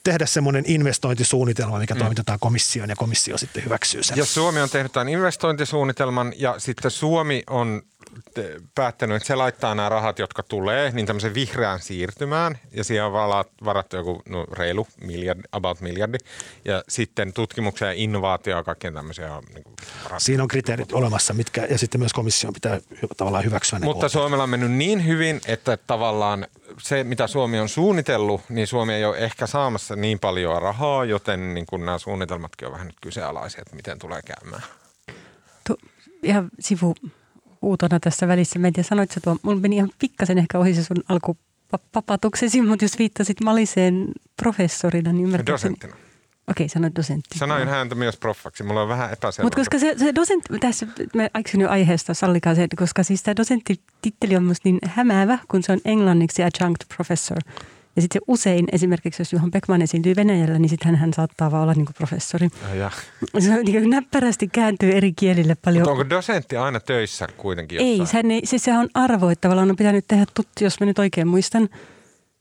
[0.03, 1.99] tehdä semmoinen investointisuunnitelma, mikä mm.
[1.99, 4.17] toimitetaan komissioon ja komissio sitten hyväksyy sen.
[4.17, 7.81] Ja Suomi on tehnyt tämän investointisuunnitelman ja sitten Suomi on
[8.75, 12.57] päättänyt, että se laittaa nämä rahat, jotka tulee, niin tämmöisen vihreään siirtymään.
[12.71, 13.13] Ja siihen on
[13.65, 16.17] varattu joku no, reilu miljardi, about miljardi.
[16.65, 20.25] Ja sitten tutkimuksia ja innovaatio ja kaikkien tämmöisiä on niin kuin varattu.
[20.25, 23.95] Siinä on kriteerit olemassa, mitkä, ja sitten myös komission pitää hy- tavallaan hyväksyä ne Mutta
[23.95, 24.11] kohteet.
[24.11, 26.47] Suomella on mennyt niin hyvin, että tavallaan
[26.79, 31.53] se, mitä Suomi on suunnitellut, niin Suomi ei ole ehkä saamassa niin paljon rahaa, joten
[31.53, 34.63] niin kuin nämä suunnitelmatkin on vähän nyt kyseenalaisia, että miten tulee käymään.
[35.67, 35.77] Tu,
[36.23, 36.95] ihan sivu
[37.61, 38.59] uutona tässä välissä.
[38.59, 42.61] Mä en tiedä, sanoit sä tuo, mulla meni ihan pikkasen ehkä ohi se sun alkupapatuksesi,
[42.61, 44.07] mutta jos viittasit Maliseen
[44.41, 45.75] professorina, niin ymmärtääkseni...
[45.75, 46.11] Dosenttina.
[46.47, 47.39] Okei, sanoit dosentti.
[47.39, 48.63] Sanoin häntä myös proffaksi.
[48.63, 49.45] Mulla on vähän epäselvä.
[49.45, 53.35] Mutta koska se, se dosentti, tässä mä aiksin jo aiheesta, sallikaa se, koska siis tämä
[53.35, 57.37] dosenttititteli on musta niin hämäävä, kun se on englanniksi adjunct professor.
[57.95, 61.63] Ja sitten se usein, esimerkiksi jos Juhan Beckman esiintyy Venäjällä, niin sitten hän saattaa vaan
[61.63, 62.49] olla niin professori.
[62.77, 62.91] Ja.
[63.39, 65.81] Se on niin näppärästi kääntyy eri kielille paljon.
[65.81, 68.07] Mutta onko dosentti aina töissä kuitenkin Ei, jossain?
[68.07, 70.99] sehän ei, siis sehän on arvo, että tavallaan on pitänyt tehdä, tuttu, jos mä nyt
[70.99, 71.69] oikein muistan,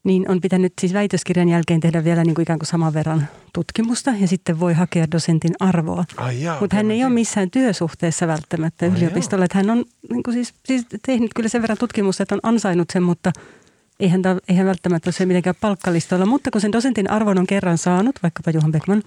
[0.04, 4.10] niin on pitänyt siis väitöskirjan jälkeen tehdä vielä niin kuin ikään kuin saman verran tutkimusta
[4.20, 6.04] ja sitten voi hakea dosentin arvoa.
[6.60, 9.44] Mutta hän ei ole missään työsuhteessa välttämättä Ai yliopistolla.
[9.44, 12.90] Että hän on niin kuin siis, siis tehnyt kyllä sen verran tutkimusta, että on ansainnut
[12.92, 13.32] sen, mutta
[14.00, 16.26] eihän, ta, eihän välttämättä ole se mitenkään palkkalistoilla.
[16.26, 19.02] Mutta kun sen dosentin arvon on kerran saanut, vaikkapa Johan Beckman,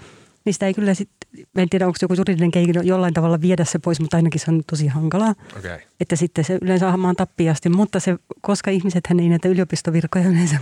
[0.46, 3.80] niin sitä ei kyllä sitten, en tiedä onko joku juridinen keino jollain tavalla viedä se
[3.80, 5.36] pois, mutta ainakin se on tosi hankalaa.
[5.58, 5.78] Okei.
[6.00, 10.58] Että sitten se yleensä hammaan tappiasti, mutta se, koska ihmiset ei näitä yliopistovirkoja yleensä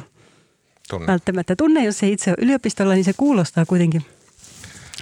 [0.89, 1.07] Tunne.
[1.07, 4.05] välttämättä tunne, jos se itse on yliopistolla, niin se kuulostaa kuitenkin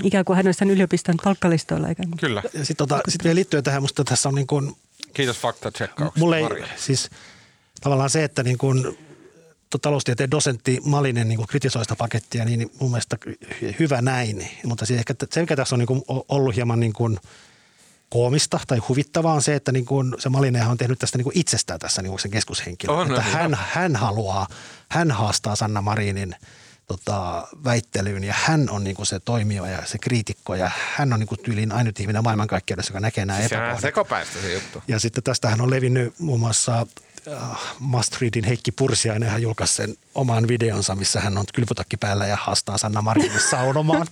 [0.04, 1.90] ikään kuin hän olisi tämän yliopiston palkkalistoilla.
[1.90, 2.20] Ikään kuin.
[2.20, 2.44] Kyllä.
[2.54, 4.76] Ja sitten tota, sit vielä liittyen tähän, musta tässä on niin kuin,
[5.14, 6.20] Kiitos fakta-checkauksesta.
[6.20, 7.10] mulle ei, siis
[7.82, 8.98] tavallaan se, että niin kuin
[9.78, 13.17] taloustieteen dosentti Malinen niin kritisoi sitä pakettia, niin mun mielestä
[13.80, 14.47] hyvä näin.
[14.65, 17.20] Mutta siis ehkä se, mikä tässä on niin kuin ollut hieman niin kuin
[18.09, 21.38] koomista tai huvittavaa on se, että niin kuin se Malinenhan on tehnyt tästä niin kuin
[21.38, 22.93] itsestään tässä niin kuin sen keskushenkilö.
[22.93, 24.47] On, että on, hän, hän haluaa,
[24.89, 26.36] hän haastaa Sanna Marinin
[26.88, 31.20] tota, väittelyyn ja hän on niin kuin se toimija ja se kriitikko ja hän on
[31.20, 33.82] niin kuin tyyliin ainut ihminen maailmankaikkeudessa, joka näkee nämä Siis sehän on epäkohdat.
[33.82, 34.84] sekopäistä se juttu.
[34.88, 36.88] Ja sitten tästähän on levinnyt muun muassa
[37.80, 42.36] Must Readin Heikki Pursiainen, hän julkaisi sen oman videonsa, missä hän on kylpytakki päällä ja
[42.36, 44.08] haastaa Sanna Marinin saunomaan.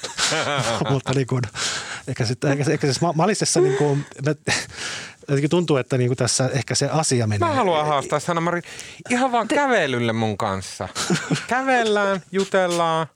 [0.90, 1.42] Mutta niin kuin,
[2.08, 4.34] ehkä, sitten, ehkä, ehkä siis Ma- Malisessa niin kuin, mä,
[5.28, 7.48] jotenkin tuntuu, että niin kuin tässä ehkä se asia menee.
[7.48, 8.62] Mä haluan haastaa Sanna Marin
[9.10, 10.88] ihan vaan kävelylle mun kanssa.
[11.46, 13.06] Kävellään, jutellaan.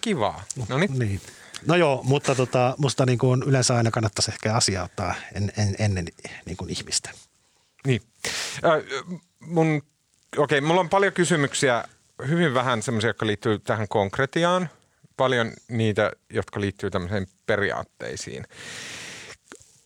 [0.00, 0.44] Kivaa.
[0.68, 0.98] No niin.
[0.98, 1.20] Niin.
[1.66, 5.74] No joo, mutta tota, musta niin kuin yleensä aina kannattaisi ehkä asiaa ottaa en, en,
[5.78, 6.06] ennen
[6.46, 7.10] niin kuin ihmistä.
[7.86, 8.00] Niin.
[8.64, 8.84] Ö,
[9.40, 9.82] mun,
[10.36, 11.84] okei, mulla on paljon kysymyksiä,
[12.28, 14.68] hyvin vähän semmoisia, jotka liittyy tähän konkretiaan.
[15.16, 18.46] Paljon niitä, jotka liittyy tämmöiseen periaatteisiin.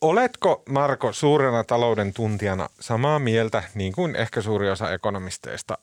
[0.00, 5.78] Oletko, Marko, suurena talouden tuntijana samaa mieltä, niin kuin ehkä suuri osa ekonomisteista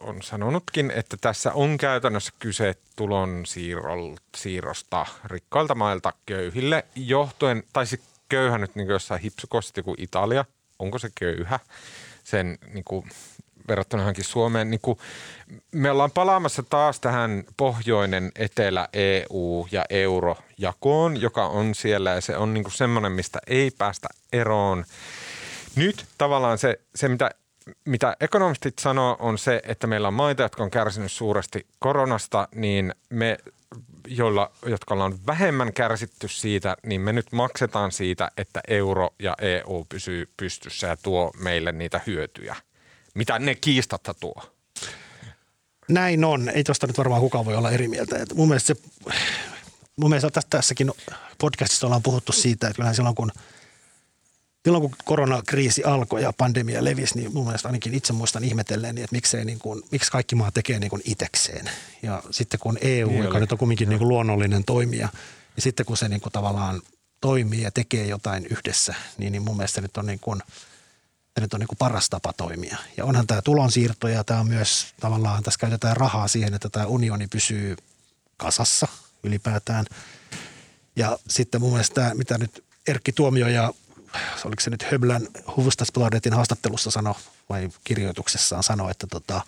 [0.00, 3.42] on sanonutkin, että tässä on käytännössä kyse tulon
[4.36, 10.44] siirrosta rikkailta mailta köyhille johtuen, tai siis köyhä nyt niin jossain hipsukosti kuin Italia,
[10.82, 11.60] onko se köyhä
[12.24, 13.04] sen niin kuin,
[13.68, 14.70] verrattuna johonkin Suomeen.
[14.70, 14.98] Niin kuin,
[15.72, 22.36] me ollaan palaamassa taas tähän pohjoinen etelä EU ja eurojakoon, joka on siellä ja se
[22.36, 24.84] on niin semmoinen, mistä ei päästä eroon.
[25.76, 27.30] Nyt tavallaan se, se mitä,
[27.84, 32.94] mitä ekonomistit sanoo, on se, että meillä on maita, jotka on kärsinyt suuresti koronasta, niin
[33.10, 33.38] me
[34.16, 39.86] joilla, jotka ollaan vähemmän kärsitty siitä, niin me nyt maksetaan siitä, että euro ja EU
[39.88, 42.56] pysyy pystyssä ja tuo meille niitä hyötyjä,
[43.14, 44.42] mitä ne kiistatta tuo.
[45.88, 46.48] Näin on.
[46.48, 48.18] Ei tuosta nyt varmaan kukaan voi olla eri mieltä.
[48.18, 48.80] Et mun mielestä se,
[49.96, 50.92] mun mielestä tässä, tässäkin
[51.38, 53.32] podcastissa ollaan puhuttu siitä, että kyllähän silloin kun,
[54.64, 59.08] silloin kun koronakriisi alkoi ja pandemia levisi, niin mun mielestä ainakin itse muistan ihmetellen, että
[59.12, 61.70] miksei niin kuin, miksi kaikki maa tekee niin kuin itekseen.
[62.02, 63.40] Ja sitten kun EU, Niin joka oli.
[63.40, 65.08] nyt on kumminkin niin kuin luonnollinen toimija,
[65.56, 66.82] niin sitten kun se niin kuin tavallaan
[67.20, 70.42] toimii ja tekee jotain yhdessä, niin, niin mun mielestä nyt on niin kuin–
[71.34, 72.76] tämä nyt on niin kuin paras tapa toimia.
[72.96, 76.86] Ja onhan tämä tulonsiirto ja tämä on myös tavallaan, tässä käytetään rahaa siihen, että tämä
[76.86, 77.76] unioni pysyy
[78.36, 78.88] kasassa
[79.22, 79.86] ylipäätään.
[80.96, 83.72] Ja sitten mun mielestä tämä, mitä nyt Erkki Tuomio ja
[84.44, 87.16] oliko se nyt Höblän Hufvudstadsbladetin haastattelussa sano
[87.48, 89.40] vai kirjoituksessaan sanoi, että, tota,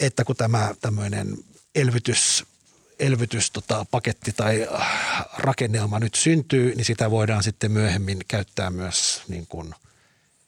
[0.00, 1.36] että kun tämä tämmöinen
[1.74, 2.44] elvytys,
[2.98, 3.86] elvytys tota,
[4.36, 4.88] tai äh,
[5.38, 9.74] rakennelma nyt syntyy, niin sitä voidaan sitten myöhemmin käyttää myös niin kuin–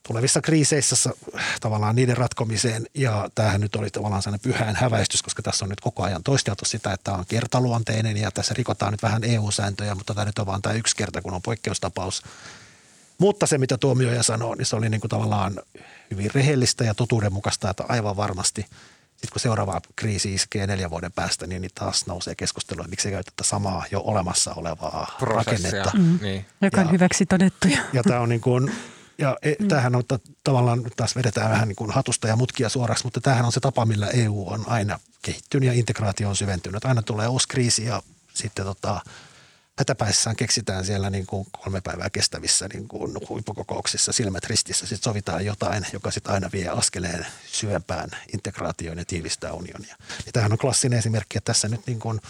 [0.09, 1.11] tulevissa kriiseissä
[1.61, 2.87] tavallaan niiden ratkomiseen.
[2.95, 6.65] Ja tämähän nyt oli tavallaan sellainen pyhään häväistys, koska tässä on nyt koko ajan toisteltu
[6.65, 10.47] sitä, että tämä on kertaluonteinen ja tässä rikotaan nyt vähän EU-sääntöjä, mutta tämä nyt on
[10.47, 12.23] vain tämä yksi kerta, kun on poikkeustapaus.
[13.19, 15.61] Mutta se, mitä tuomioja sanoo, niin se oli niin kuin tavallaan
[16.11, 18.61] hyvin rehellistä ja totuudenmukaista, että aivan varmasti
[19.13, 23.09] sitten kun seuraava kriisi iskee neljän vuoden päästä, niin, niin taas nousee keskustelu, että miksi
[23.09, 25.37] ei käytetä samaa jo olemassa olevaa Prosessia.
[25.55, 25.91] rakennetta.
[25.99, 26.19] Mm.
[26.23, 26.47] Niin.
[26.63, 27.79] Joka on Ja- hyväksi todettuja.
[27.93, 28.73] Ja tämä on niin kuin,
[29.19, 32.69] ja e, tämähän on ta- tavallaan, nyt taas vedetään vähän niin kuin hatusta ja mutkia
[32.69, 36.85] suoraksi, mutta tämähän on se tapa, millä EU on aina kehittynyt ja integraatio on syventynyt.
[36.85, 38.03] Aina tulee uusi kriisi ja
[38.35, 39.01] sitten tota,
[39.79, 44.87] hätäpäissään keksitään siellä niin kuin kolme päivää kestävissä niin kuin huippukokouksissa silmät ristissä.
[44.87, 49.97] Sitten sovitaan jotain, joka sitten aina vie askeleen syvempään integraatioon ja tiivistää unionia.
[50.27, 52.21] Ja tämähän on klassinen esimerkki, että tässä nyt niin kuin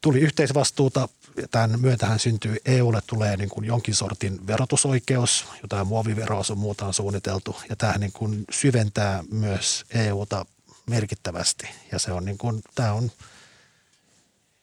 [0.00, 1.08] tuli yhteisvastuuta.
[1.50, 6.94] Tämän myötähän syntyy, EUlle tulee niin kuin jonkin sortin verotusoikeus, jotain muoviveroa sun muuta on
[6.94, 7.56] suunniteltu.
[7.68, 10.46] Ja tämähän niin kuin syventää myös EUta
[10.86, 11.68] merkittävästi.
[11.92, 13.10] Ja se on niin kuin, tämä on,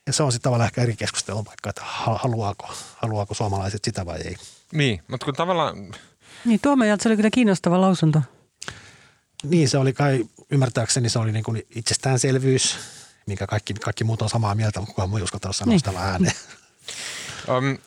[0.08, 4.06] ja se on sitten tavallaan ehkä eri keskustelun paikka, että ha- haluaako, haluaako suomalaiset sitä
[4.06, 4.36] vai ei.
[4.72, 5.96] niin, mutta kun tavallaan,
[6.46, 8.22] Niin tuomajalta se oli kyllä kiinnostava lausunto.
[9.44, 12.78] Niin se oli kai, ymmärtääkseni se oli niin kuin itsestäänselvyys,
[13.28, 15.80] minkä kaikki, kaikki muut on samaa mieltä, mutta kukaan muu ei uskaltanut sanoa Niin.
[15.80, 16.36] sitä ääneen.
[17.48, 17.78] Um,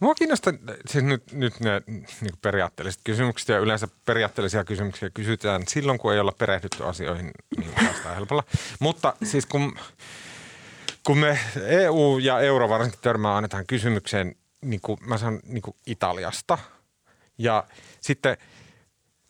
[0.00, 0.52] mua kiinnostaa
[0.88, 1.82] siis nyt, nyt ne
[2.20, 7.70] niin periaatteelliset kysymykset ja yleensä periaatteellisia kysymyksiä kysytään silloin, kun ei olla perehdytty asioihin niin
[7.74, 8.42] päästään helpolla.
[8.80, 9.78] Mutta siis kun,
[11.06, 15.62] kun me EU ja euro varsinkin törmää aina tähän kysymykseen, niin kuin mä sanon niin
[15.62, 16.58] kuin Italiasta
[17.38, 17.64] ja
[18.00, 18.36] sitten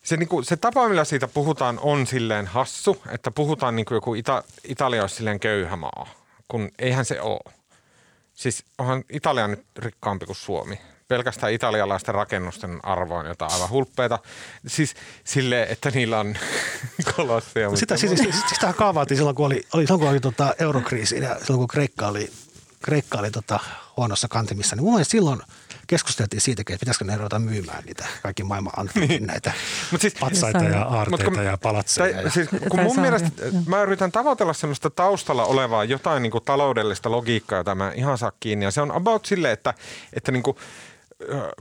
[0.05, 3.97] se, niin kuin, se tapa, millä siitä puhutaan, on silleen hassu, että puhutaan niin kuin
[3.97, 6.09] joku Ita- Italia olisi silleen köyhä maa,
[6.49, 7.55] kun eihän se ole.
[8.35, 10.79] Siis onhan Italia nyt rikkaampi kuin Suomi.
[11.09, 14.19] Pelkästään italialaisten rakennusten arvo on jotain aivan hulppeita.
[14.67, 14.95] Siis
[15.25, 16.35] silleen, että niillä on
[17.17, 17.77] kolossia.
[17.77, 21.17] Sitä, siis, siis, siis sitähän kaavailtiin silloin, kun oli, oli, silloin, kun oli tota eurokriisi
[21.23, 22.31] ja silloin, kun Kreikka oli,
[22.83, 23.61] Kreikka oli tota
[23.97, 24.77] huonossa kantimissa.
[24.77, 25.41] Niin mun mielestä silloin
[25.87, 29.27] keskusteltiin siitäkin, että pitäisikö ne ruveta myymään niitä kaikki maailman antiikin niin.
[29.27, 29.53] näitä
[29.93, 32.15] Mut siis- patsaita ja aarteita kun- ja palatseja.
[32.15, 33.53] Tai, ja, siis, kun mun mielestä, joo.
[33.67, 38.33] mä yritän tavoitella semmoista taustalla olevaa jotain niin kuin taloudellista logiikkaa, jota mä ihan saa
[38.41, 38.65] kiinni.
[38.65, 39.75] Ja se on about sille, että,
[40.13, 40.57] että niin kuin,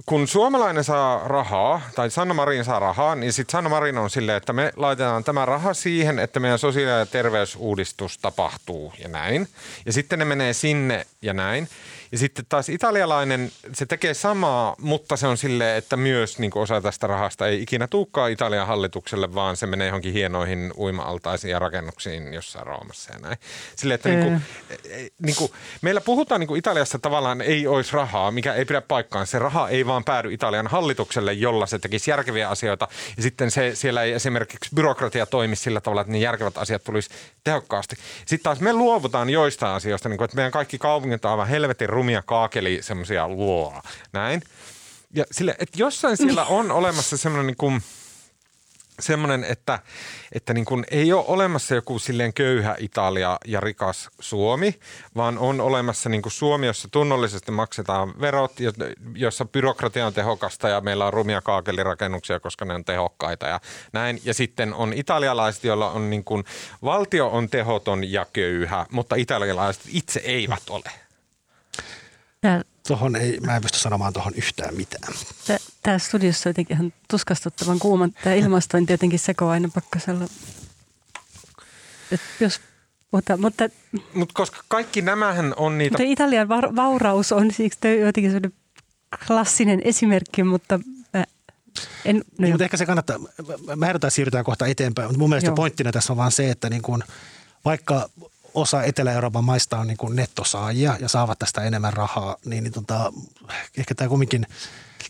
[0.06, 4.38] kun suomalainen saa rahaa, tai Sanna Marin saa rahaa, niin sitten Sanna Marin on silleen,
[4.38, 9.48] että me laitetaan tämä raha siihen, että meidän sosiaali- ja terveysuudistus tapahtuu ja näin.
[9.86, 11.68] Ja sitten ne menee sinne ja näin.
[12.12, 16.82] Ja sitten taas italialainen, se tekee samaa, mutta se on silleen, että myös niin osa
[16.82, 22.34] tästä rahasta ei ikinä tuukkaa Italian hallitukselle, vaan se menee johonkin hienoihin uima-altaisiin ja rakennuksiin
[22.34, 23.38] jossain Roomassa ja näin.
[23.76, 24.42] Silleen, että niin kuin,
[25.22, 25.52] niin kuin,
[25.82, 29.28] meillä puhutaan niin kuin Italiassa tavallaan ei olisi rahaa, mikä ei pidä paikkaan.
[29.28, 32.88] Se raha ei vaan päädy Italian hallitukselle, jolla se tekisi järkeviä asioita.
[33.18, 37.10] Ja sitten se, siellä ei esimerkiksi byrokratia toimi sillä tavalla, että ne järkevät asiat tulisi
[37.44, 37.96] tehokkaasti.
[38.26, 41.90] Sitten taas me luovutaan joistain asioista, niin kuin, että meidän kaikki kaupungit on aivan helvetin
[41.96, 43.82] rumia kaakeli semmoisia luoa.
[44.14, 44.42] Näin.
[45.14, 47.82] Ja sille, että jossain siellä on olemassa semmoinen niin kuin,
[49.00, 49.80] semmoinen, että,
[50.32, 54.80] että niin kuin ei ole olemassa joku silleen köyhä Italia ja rikas Suomi,
[55.16, 58.72] vaan on olemassa niin kuin Suomi, jossa tunnollisesti maksetaan verot, jo-
[59.16, 63.60] jossa byrokratia on tehokasta ja meillä on rumia kaakelirakennuksia, koska ne on tehokkaita ja
[63.94, 64.22] näin.
[64.24, 66.44] Ja sitten on italialaiset, joilla on niin kuin,
[66.84, 71.05] valtio on tehoton ja köyhä, mutta italialaiset itse eivät ole.
[72.46, 75.14] Tää, Tuohon ei, mä en pysty sanomaan tuohon yhtään mitään.
[75.48, 78.10] tää, tää studiossa on jotenkin ihan tuskastuttavan kuuma.
[78.24, 80.26] Tämä ilmastointi jotenkin sekoaa aina pakkasella.
[82.12, 82.62] Et jos
[83.12, 83.38] mutta,
[84.14, 88.54] Mutta koska kaikki nämähän on niitä mutta Italian var, vauraus on siksi jotenkin sellainen
[89.28, 90.80] klassinen esimerkki, mutta
[91.14, 91.24] mä
[92.06, 95.30] en, no Niin, mutta ehkä se kannattaa, mä- mä ehdotan, siirrytään kohta eteenpäin, mutta mun
[95.30, 95.56] mielestä Joo.
[95.56, 97.04] pointtina tässä on vaan se, että niin kuin,
[97.66, 98.10] vaikka
[98.56, 103.14] osa Etelä-Euroopan maista on niin kuin nettosaajia ja saavat tästä enemmän rahaa, niin, niin tota,
[103.78, 104.48] ehkä tämä kumminkin,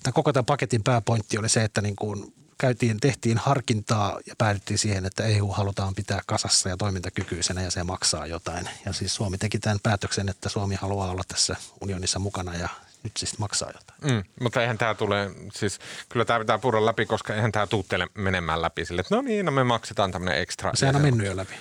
[0.04, 4.78] tämä koko tämän paketin pääpointti oli se, että niin kuin käytiin, tehtiin harkintaa ja päädyttiin
[4.78, 8.70] siihen, että EU halutaan pitää kasassa ja toimintakykyisenä ja se maksaa jotain.
[8.86, 12.70] Ja siis Suomi teki tämän päätöksen, että Suomi haluaa olla tässä unionissa mukana ja
[13.04, 14.16] nyt siis maksaa jotain.
[14.16, 15.80] Mm, mutta eihän tämä tule, siis
[16.10, 19.22] kyllä tämä pitää purra läpi, koska eihän tämä tuu teille menemään läpi sille, että no
[19.22, 20.72] niin, no me maksetaan tämmöinen ekstra.
[20.74, 21.56] Sehän on mennyt jo läpi.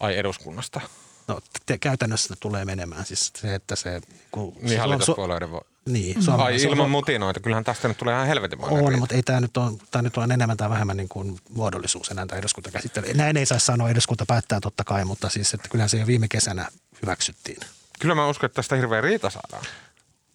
[0.00, 0.80] Ai eduskunnasta.
[1.28, 4.00] No te, käytännössä tulee menemään siis se, että se...
[4.30, 5.60] Kun, Niin siis hallituspuolueiden voi.
[5.86, 8.96] Niin, Suomi, Ai ilman mutinoita, kyllähän tästä nyt tulee ihan helvetin On, riita.
[8.96, 12.26] mutta ei tämä nyt ole, tämä nyt on enemmän tai vähemmän niin kuin muodollisuus enää
[12.26, 13.14] tämä eduskuntakäsittely.
[13.14, 16.28] Näin ei saisi sanoa, eduskunta päättää totta kai, mutta siis että kyllähän se jo viime
[16.28, 16.68] kesänä
[17.02, 17.60] hyväksyttiin.
[18.00, 19.64] Kyllä mä uskon, että tästä hirveä riita saadaan.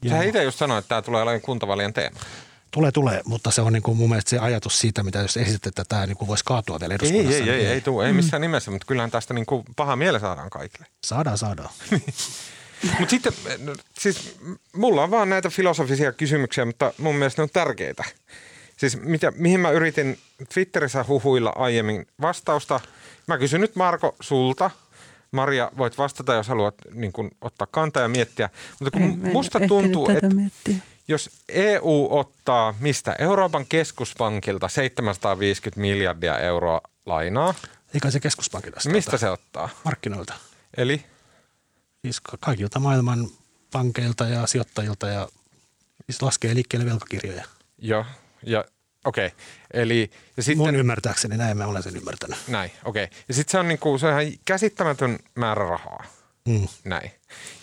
[0.01, 0.09] Joo.
[0.11, 2.19] Sähän itse just sanoit, että tämä tulee olemaan kuntavalien teema.
[2.73, 5.65] Tulee, tulee, mutta se on niin kuin mun mielestä se ajatus siitä, mitä jos esitet,
[5.67, 7.37] että tämä niin kuin voisi kaatua vielä Ei, eduskunnassa.
[7.37, 10.19] ei, niin ei, ei, tuu, ei missään nimessä, mutta kyllähän tästä niin kuin paha miele
[10.19, 10.85] saadaan kaikille.
[11.03, 11.69] Saadaan, saadaan.
[12.99, 14.35] Mutta sitten, no, siis
[14.75, 18.03] mulla on vaan näitä filosofisia kysymyksiä, mutta mun mielestä ne on tärkeitä.
[18.77, 20.17] Siis mitä, mihin mä yritin
[20.53, 22.79] Twitterissä huhuilla aiemmin vastausta.
[23.27, 24.71] Mä kysyn nyt Marko sulta.
[25.31, 28.49] Maria, voit vastata, jos haluat niin kun, ottaa kantaa ja miettiä.
[28.79, 30.75] Mutta kun En- en musta ehtinyt tuntuu, että miettiä.
[31.07, 37.53] Jos EU ottaa mistä Euroopan keskuspankilta 750 miljardia euroa lainaa,
[37.93, 39.17] Eikä se keskuspankilta sitä mistä ota.
[39.17, 39.69] se ottaa?
[39.85, 40.33] Markkinoilta.
[40.77, 41.05] Eli
[42.01, 43.27] Siis ka- kaikilta maailman
[43.71, 45.27] pankeilta ja sijoittajilta ja
[46.05, 47.43] siis laskee liikkeelle velkakirjoja.
[47.77, 48.05] jo,
[48.45, 48.65] ja
[49.05, 49.27] okei.
[49.27, 49.39] Okay.
[49.73, 52.37] Eli ja sitten, Mun ymmärtääkseni näin mä olen sen ymmärtänyt.
[52.47, 53.03] näin, okei.
[53.03, 53.17] Okay.
[53.27, 56.03] Ja sitten se on niinku, se on ihan käsittämätön määrä rahaa.
[56.47, 56.67] Mm.
[56.83, 57.11] Näin.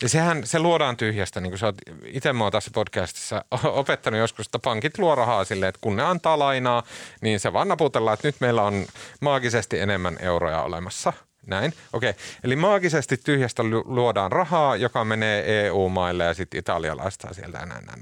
[0.01, 1.75] Ja sehän, se luodaan tyhjästä, niin kuin sä oot
[2.05, 6.39] itse mua tässä podcastissa opettanut joskus, että pankit luo rahaa silleen, että kun ne antaa
[6.39, 6.83] lainaa,
[7.21, 8.85] niin se vaan naputellaan, että nyt meillä on
[9.21, 11.13] maagisesti enemmän euroja olemassa.
[11.47, 12.13] Näin, okei.
[12.43, 18.01] Eli maagisesti tyhjästä lu- luodaan rahaa, joka menee EU-maille ja sitten italialaista sieltä näin, näin.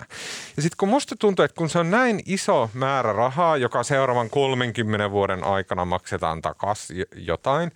[0.55, 4.29] Ja sitten kun musta tuntuu, että kun se on näin iso määrä rahaa, joka seuraavan
[4.29, 7.71] 30 vuoden aikana maksetaan takaisin jotain,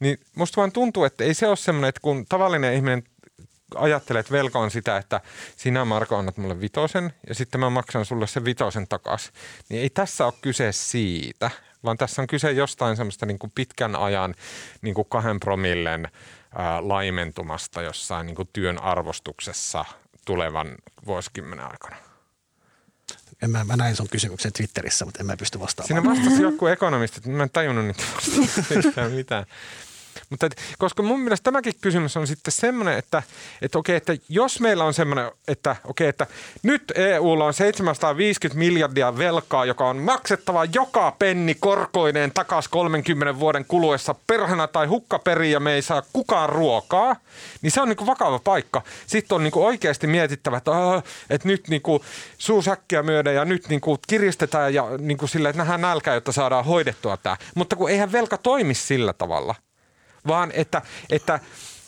[0.00, 3.02] niin musta vaan tuntuu, että ei se ole semmoinen, että kun tavallinen ihminen
[3.74, 5.20] ajattelee, että velka on sitä, että
[5.56, 9.32] sinä Marko annat mulle vitosen ja sitten mä maksan sulle sen vitosen takas.
[9.68, 11.50] Niin ei tässä ole kyse siitä,
[11.84, 14.34] vaan tässä on kyse jostain semmoista niin kuin pitkän ajan
[14.82, 16.08] niin kuin kahden promillen
[16.54, 19.84] ää, laimentumasta jossain niin kuin työn arvostuksessa
[20.24, 20.74] tulevan
[21.06, 21.96] vuosikymmenen aikana.
[23.42, 26.02] En mä, mä näin sun kysymyksen Twitterissä, mutta en mä pysty vastaamaan.
[26.02, 29.46] Siinä vastasi joku ekonomisti, että mä en tajunnut niitä mitään.
[30.30, 33.22] Mutta et, koska mun mielestä tämäkin kysymys on sitten semmoinen, että,
[33.62, 36.26] että okei, että jos meillä on semmoinen, että okei, että
[36.62, 43.64] nyt EUlla on 750 miljardia velkaa, joka on maksettava joka penni korkoineen takas 30 vuoden
[43.64, 47.16] kuluessa perhana tai hukkaperi ja me ei saa kukaan ruokaa,
[47.62, 48.82] niin se on niin vakava paikka.
[49.06, 50.72] Sitten on niin oikeasti mietittävä, että,
[51.30, 51.82] että nyt niin
[52.38, 57.16] suusäkkiä myöden ja nyt niin kiristetään ja niin sille, että nähdään nälkää, jotta saadaan hoidettua
[57.16, 57.36] tämä.
[57.54, 59.54] Mutta kun eihän velka toimi sillä tavalla–
[60.26, 61.40] vaan että, että,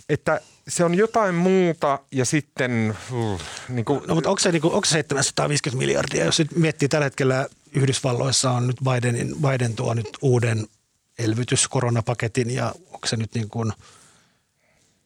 [0.09, 2.97] että se on jotain muuta ja sitten...
[3.13, 6.25] Uh, niin kuin, no, mutta onko se, niin kuin, onko se 750 miljardia?
[6.25, 10.67] Jos nyt miettii tällä hetkellä Yhdysvalloissa on nyt Bidenin, Biden tuo nyt uuden
[11.19, 13.73] elvytyskoronapaketin ja onko se nyt niin kuin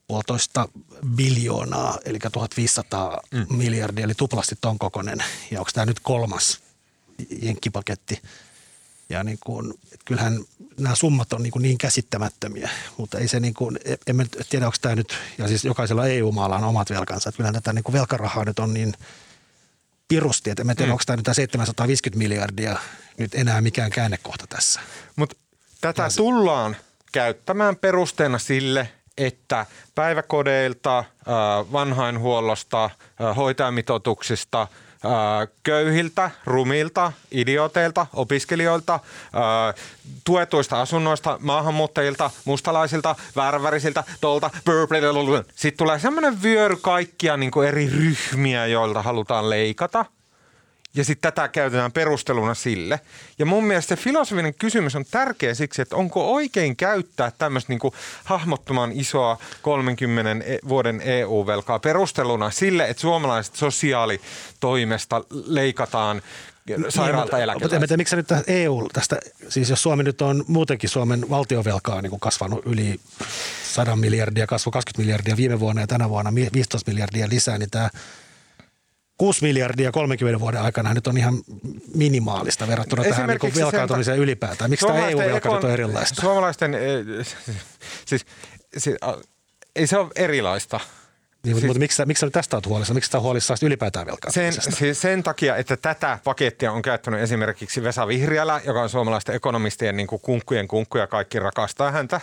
[0.07, 0.69] puolitoista
[1.17, 3.57] biljoonaa, eli 1500 mm.
[3.57, 5.19] miljardia, eli tuplasti ton kokoinen.
[5.51, 6.61] Ja onko tämä nyt kolmas
[7.43, 8.23] jenkkipaketti?
[9.09, 9.75] Ja niin kuin,
[10.05, 10.45] kyllähän
[10.81, 14.77] nämä summat on niin, kuin niin käsittämättömiä, mutta ei se niin kuin, en tiedä onko
[14.81, 18.45] tämä nyt, ja siis jokaisella EU-maalla on omat velkansa, että kyllähän tätä niin kuin velkarahaa
[18.45, 18.95] nyt on niin
[20.09, 20.93] pirusti, että en tiedä mm.
[20.93, 22.79] onko tämä nyt tämä 750 miljardia
[23.19, 24.81] nyt enää mikään käännekohta tässä.
[25.17, 25.37] Mutta
[25.81, 26.17] tätä se...
[26.17, 26.77] tullaan
[27.13, 31.05] käyttämään perusteena sille, että päiväkodeilta,
[31.73, 32.91] vanhainhuollosta,
[33.37, 34.69] hoitajamitoituksista–
[35.63, 39.01] köyhiltä, rumilta, idioteilta, opiskelijoilta,
[40.25, 44.51] tuetuista asunnoista, maahanmuuttajilta, mustalaisilta, väärävärisiltä, tolta.
[45.55, 50.05] Sitten tulee semmoinen vyöry kaikkia niin eri ryhmiä, joilta halutaan leikata–
[50.97, 53.01] ja sitten tätä käytetään perusteluna sille.
[53.39, 57.93] Ja mun mielestä se filosofinen kysymys on tärkeä siksi, että onko oikein käyttää tämmöistä niin
[58.25, 66.23] hahmottoman isoa 30 e- vuoden EU-velkaa perusteluna sille, että suomalaiset sosiaalitoimesta leikataan
[66.89, 69.19] sairaalta niin, Mutta en tiedä, miksi nyt EU tästä,
[69.49, 73.01] siis jos Suomi nyt on muutenkin Suomen valtiovelkaa niin kuin kasvanut yli
[73.73, 77.91] 100 miljardia, kasvu 20 miljardia viime vuonna ja tänä vuonna 15 miljardia lisää, niin tämä
[79.19, 81.35] 6 miljardia 30 vuoden aikana nyt on ihan
[81.95, 84.71] minimaalista verrattuna tähän niin velkaantumiseen ylipäätään.
[84.71, 86.21] Miksi tämä EU-velka nyt on erilaista?
[86.21, 87.27] Suomalaisten, eh,
[88.07, 88.27] siis,
[88.77, 88.97] siis
[89.77, 90.81] ei se ole erilaista.
[91.45, 92.95] Niin, siis, mutta miksi, miksi tästä olet huolissa?
[92.95, 94.63] Miksi sitä huolissaan ylipäätään velkaantumisesta?
[94.63, 99.35] Sen, siis sen takia, että tätä pakettia on käyttänyt esimerkiksi Vesa Vihriälä, joka on suomalaisten
[99.35, 102.21] ekonomistien niin kuin kunkkujen kunkku ja kaikki rakastaa häntä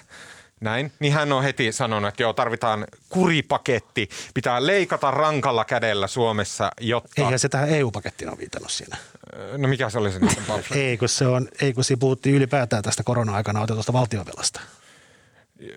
[0.64, 6.72] näin, niin hän on heti sanonut, että joo, tarvitaan kuripaketti, pitää leikata rankalla kädellä Suomessa,
[6.82, 7.22] jotta...
[7.22, 8.98] Eihän se tähän EU-pakettiin ole viitannut siinä.
[9.58, 10.20] No mikä se oli se
[10.80, 14.62] ei, kun se on, ei kun siinä puhuttiin ylipäätään tästä korona-aikana otetusta valtiovelasta.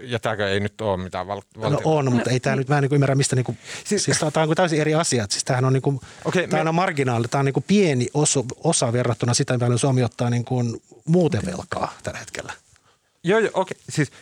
[0.03, 2.79] Ja tämäkö ei nyt ole mitään val- valtio- No on, mutta ei tämä nyt, mä
[2.79, 5.31] en niin ymmärrä mistä, niin kuin, siis, siis tämä on täysin eri asiat.
[5.31, 6.69] Siis tämähän on, niin kuin, okay, tämä me...
[6.69, 10.45] on marginaali, tämä on niin kuin pieni osa, osa verrattuna sitä, mitä Suomi ottaa niin
[10.45, 12.53] kuin muuten velkaa tällä hetkellä.
[13.25, 13.77] Joo, joo okei.
[13.77, 13.85] Okay.
[13.89, 14.13] Siis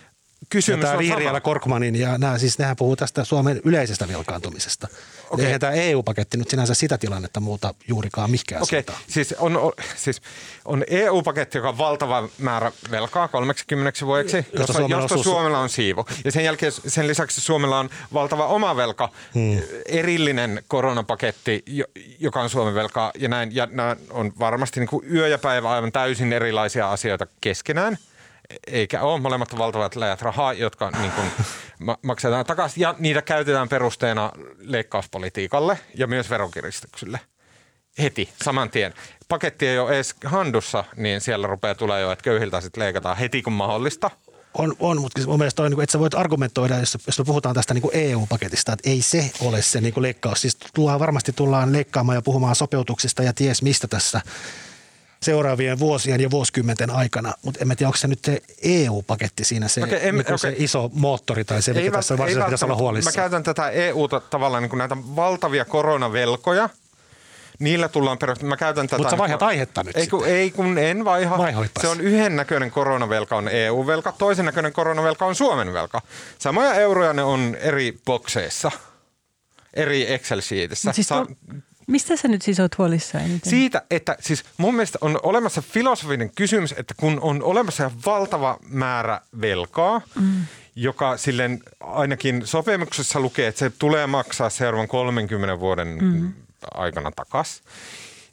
[0.49, 4.88] kysymys ja tämä Vihriälä Korkmanin ja nämä, siis nehän puhuu tästä Suomen yleisestä velkaantumisesta.
[5.30, 5.45] Okay.
[5.45, 8.82] Eihän tämä EU-paketti nyt sinänsä sitä tilannetta muuta juurikaan mikään okay.
[9.07, 10.22] siis on, on, siis
[10.64, 15.24] on EU-paketti, joka on valtava määrä velkaa 30 vuodeksi, josta, josta, Suomella, josta osuus...
[15.24, 16.07] Suomella on siivu.
[16.24, 19.59] Ja sen jälkeen sen lisäksi Suomella on valtava oma velka, hmm.
[19.86, 21.64] erillinen koronapaketti,
[22.18, 23.55] joka on Suomen velkaa ja näin.
[23.55, 27.99] Ja nämä on varmasti niin kuin yö ja päivä aivan täysin erilaisia asioita keskenään–
[28.66, 31.30] eikä ole molemmat valtavat läjät rahaa, jotka niin kuin
[32.02, 37.20] maksetaan takaisin ja niitä käytetään perusteena leikkauspolitiikalle ja myös verokiristyksille.
[37.98, 38.94] Heti, saman tien.
[39.28, 43.42] Paketti ei ole edes handussa, niin siellä rupeaa tulee jo, että köyhiltä sitten leikataan heti
[43.42, 44.11] kun mahdollista.
[44.59, 47.55] On, on mutta mun mielestä on, niin että sä voit argumentoida, jos, jos me puhutaan
[47.55, 50.40] tästä niin EU-paketista, että ei se ole se niin leikkaus.
[50.40, 54.20] Siis tullaan, varmasti tullaan leikkaamaan ja puhumaan sopeutuksista ja ties mistä tässä
[55.25, 59.83] seuraavien vuosien ja vuosikymmenten aikana, mutta en tiedä, onko se nyt se EU-paketti siinä se,
[59.83, 60.39] okay, en, okay.
[60.39, 63.11] se iso moottori tai se, mikä ei, tässä varsinaisesti pitäisi olla huolissa.
[63.11, 66.68] Mä käytän tätä EUta tavallaan niin kuin näitä valtavia koronavelkoja,
[67.59, 68.49] Niillä tullaan perustamaan.
[68.49, 68.97] Mä käytän tätä.
[68.97, 71.39] Mutta sä vaihdat niin, aihetta nyt ei kun, ei kun en vaiha.
[71.39, 71.81] Vaihoipas.
[71.81, 76.01] Se on yhden näköinen koronavelka on EU-velka, toisen näköinen koronavelka on Suomen velka.
[76.39, 78.70] Samoja euroja ne on eri bokseissa,
[79.75, 80.93] eri Excel-sheetissä.
[80.93, 81.27] Siis Sa-
[81.87, 83.51] Mistä sä nyt siis oot huolissaan eniten?
[83.51, 89.20] Siitä, että siis mun mielestä on olemassa filosofinen kysymys, että kun on olemassa valtava määrä
[89.41, 90.47] velkaa, mm.
[90.76, 96.32] joka silleen ainakin sopimuksessa lukee, että se tulee maksaa seuraavan 30 vuoden mm.
[96.74, 97.64] aikana takaisin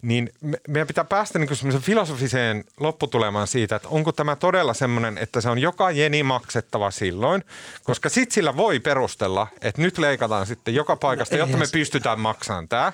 [0.01, 5.17] niin me, meidän pitää päästä niin semmoisen filosofiseen lopputulemaan siitä, että onko tämä todella semmoinen,
[5.17, 7.43] että se on joka jeni maksettava silloin,
[7.83, 12.19] koska sitten sillä voi perustella, että nyt leikataan sitten joka paikasta, no, jotta me pystytään
[12.19, 12.93] maksamaan tämä.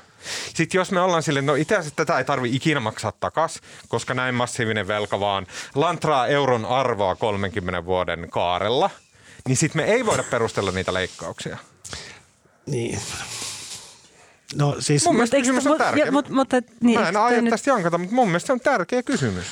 [0.53, 4.13] Sitten jos me ollaan silleen, no itse asiassa tätä ei tarvi ikinä maksaa takas, koska
[4.13, 8.89] näin massiivinen velka vaan lantraa euron arvoa 30 vuoden kaarella–
[9.47, 11.57] niin sitten me ei voida perustella niitä leikkauksia.
[12.65, 12.99] Niin.
[14.55, 15.05] No siis...
[15.05, 16.05] Mun mielestä kysymys on tärkeä.
[16.05, 17.49] Ja, mutta, mutta, niin, Mä en aio nyt...
[17.49, 19.45] tästä jankata, mutta mun mielestä se on tärkeä kysymys.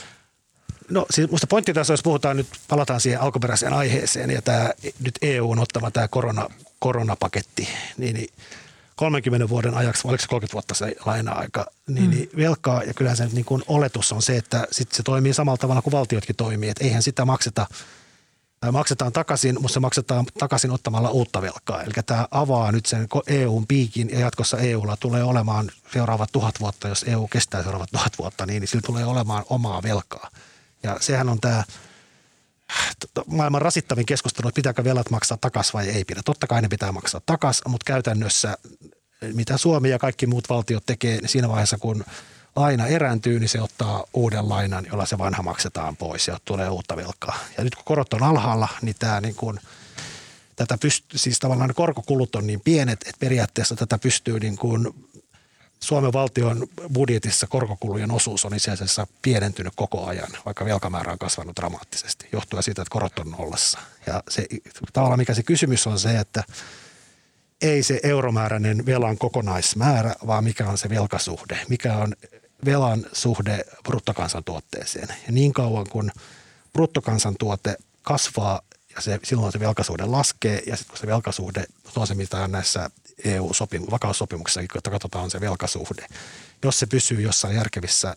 [0.89, 4.72] No siis musta pointti tässä, jos puhutaan nyt, palataan siihen alkuperäiseen aiheeseen ja tämä
[5.04, 7.68] nyt EU on ottama tämä korona, koronapaketti,
[7.98, 8.30] niin, niin
[8.96, 12.10] 30 vuoden ajaksi, oliko se 30 vuotta se laina-aika, niin, mm.
[12.10, 15.58] niin velkaa ja kyllähän se niin kuin oletus on se, että sit se toimii samalla
[15.58, 17.68] tavalla kuin valtiotkin toimii, että eihän sitä makseta
[18.72, 21.84] maksetaan takaisin, mutta se maksetaan takaisin ottamalla uutta velkaa.
[21.84, 26.88] Eli tämä avaa nyt sen EUn piikin ja jatkossa EUlla tulee olemaan seuraavat tuhat vuotta,
[26.88, 30.30] jos EU kestää seuraavat tuhat vuotta, niin, niin sillä tulee olemaan omaa velkaa.
[30.84, 31.63] Ja sehän on tämä
[33.28, 36.22] maailman rasittavin keskustelu, että pitääkö velat maksaa takaisin vai ei pidä.
[36.26, 38.57] Totta kai ne pitää maksaa takaisin, mutta käytännössä
[39.34, 42.05] mitä Suomi ja kaikki muut valtiot tekee niin siinä vaiheessa, kun
[42.56, 46.97] laina erääntyy, niin se ottaa uuden lainan, jolla se vanha maksetaan pois ja tulee uutta
[46.97, 47.39] velkaa.
[47.58, 49.60] Ja nyt kun korot on alhaalla, niin tämä niin kuin,
[50.56, 54.88] tätä pystyy, siis tavallaan korkokulut on niin pienet, että periaatteessa tätä pystyy niin kuin
[55.80, 61.56] Suomen valtion budjetissa korkokulujen osuus on itse asiassa pienentynyt koko ajan, vaikka velkamäärä on kasvanut
[61.56, 63.80] dramaattisesti, johtuen siitä, että korot on nollassa.
[64.08, 64.47] Ja se,
[64.93, 66.43] tavallaan mikä se kysymys on se, että
[67.62, 72.16] ei se euromääräinen velan kokonaismäärä, vaan mikä on se velkasuhde, mikä on
[72.66, 75.08] velan suhde bruttokansantuotteeseen.
[75.10, 76.12] Ja niin kauan kun
[76.74, 78.62] bruttokansantuote kasvaa
[78.95, 82.51] ja se, silloin se velkasuhde laskee ja sitten kun se velkasuhde, on se mitä on
[82.51, 82.89] näissä
[83.26, 86.08] EU-vakaussopimuksissa, että katsotaan se velkasuhde.
[86.64, 88.16] Jos se pysyy jossain järkevissä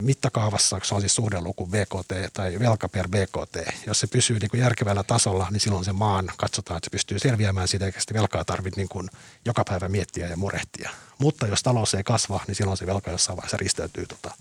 [0.00, 4.60] mittakaavassa, se on siis suhdeluku BKT tai velka per BKT, jos se pysyy niin kuin
[4.60, 8.44] järkevällä tasolla, niin silloin se maan katsotaan, että se pystyy selviämään siitä, eikä sitä velkaa
[8.44, 9.08] tarvitse niin kuin
[9.44, 10.90] joka päivä miettiä ja murehtia.
[11.18, 14.34] Mutta jos talous ei kasva, niin silloin se velka jossain vaiheessa ristäytyy tota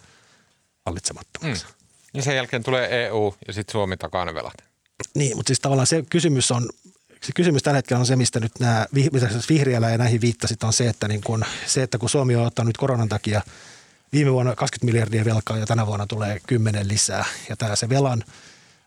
[0.86, 1.66] hallitsemattomaksi.
[1.66, 1.72] Mm.
[2.14, 4.53] Ja sen jälkeen tulee EU ja sitten Suomi takaa ne velat.
[5.16, 6.70] Niin, mutta siis tavallaan se kysymys on,
[7.22, 10.74] se kysymys tällä hetkellä on se, mistä nyt nämä, mitä vihreällä ja näihin viittasit, on
[10.74, 13.41] se, että, niin kun, se, että kun Suomi on ottanut nyt koronan takia
[14.12, 17.26] viime vuonna 20 miljardia velkaa ja tänä vuonna tulee 10 lisää.
[17.49, 18.24] Ja tämä se velan,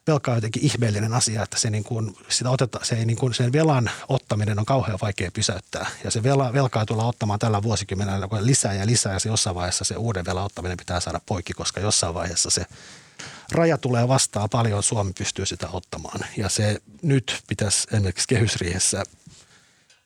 [0.07, 3.35] velka on jotenkin ihmeellinen asia, että se, niin kuin, sitä oteta, se ei niin kuin,
[3.35, 5.87] sen velan ottaminen on kauhean vaikea pysäyttää.
[6.05, 9.85] Ja se vela, velkaa tullaan ottamaan tällä vuosikymmenellä lisää ja lisää ja se jossain vaiheessa
[9.85, 12.67] se uuden velan ottaminen pitää saada poikki, koska jossain vaiheessa se
[13.53, 16.21] raja tulee vastaan paljon, Suomi pystyy sitä ottamaan.
[16.37, 19.05] Ja se nyt pitäisi esimerkiksi kehysriihessä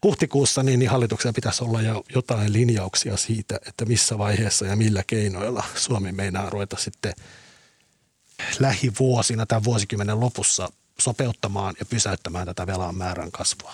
[0.04, 5.02] huhtikuussa niin, niin hallituksen pitäisi olla jo jotain linjauksia siitä, että missä vaiheessa ja millä
[5.06, 7.12] keinoilla Suomi meinaa ruveta sitten
[8.58, 10.68] lähivuosina tämän vuosikymmenen lopussa
[10.98, 13.72] sopeuttamaan ja pysäyttämään tätä velan määrän kasvua.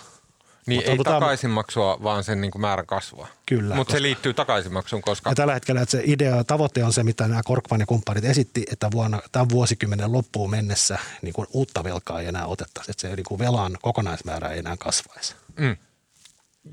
[0.66, 3.28] Niin Mutta ei tota, takaisinmaksua, vaan sen niin kuin määrän kasvua.
[3.46, 3.74] Kyllä.
[3.74, 5.30] Mutta se liittyy takaisinmaksuun, koska...
[5.30, 8.64] Ja tällä hetkellä että se idea, tavoite on se, mitä nämä Korkman ja kumppanit esitti,
[8.72, 12.90] että vuonna, tämän vuosikymmenen loppuun mennessä niin kuin uutta velkaa ei enää otettaisi.
[12.90, 15.34] Että se niin kuin velan kokonaismäärä ei enää kasvaisi.
[15.56, 15.76] Mm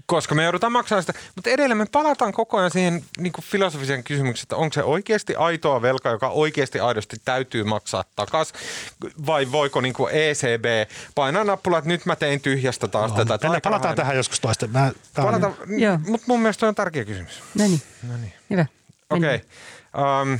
[0.05, 1.19] koska me joudutaan maksamaan sitä.
[1.35, 5.35] Mutta edelleen me palataan koko ajan siihen niin kuin filosofiseen kysymykseen, että onko se oikeasti
[5.35, 8.55] aitoa velkaa, joka oikeasti aidosti täytyy maksaa takaisin,
[9.25, 13.37] vai voiko niin kuin ECB painaa nappulaa, että nyt mä tein tyhjästä taas no, tätä.
[13.37, 14.67] Palataan palataan tähän joskus toista.
[14.67, 15.55] Mä, palataan,
[16.07, 17.43] mutta mun mielestä on tärkeä kysymys.
[17.57, 17.81] No niin.
[18.07, 18.33] No niin.
[18.49, 18.65] Hyvä.
[19.09, 19.35] Okei.
[19.35, 20.21] Okay.
[20.21, 20.39] Um,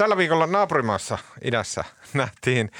[0.00, 1.84] Tällä viikolla naapurimaassa idässä
[2.14, 2.70] nähtiin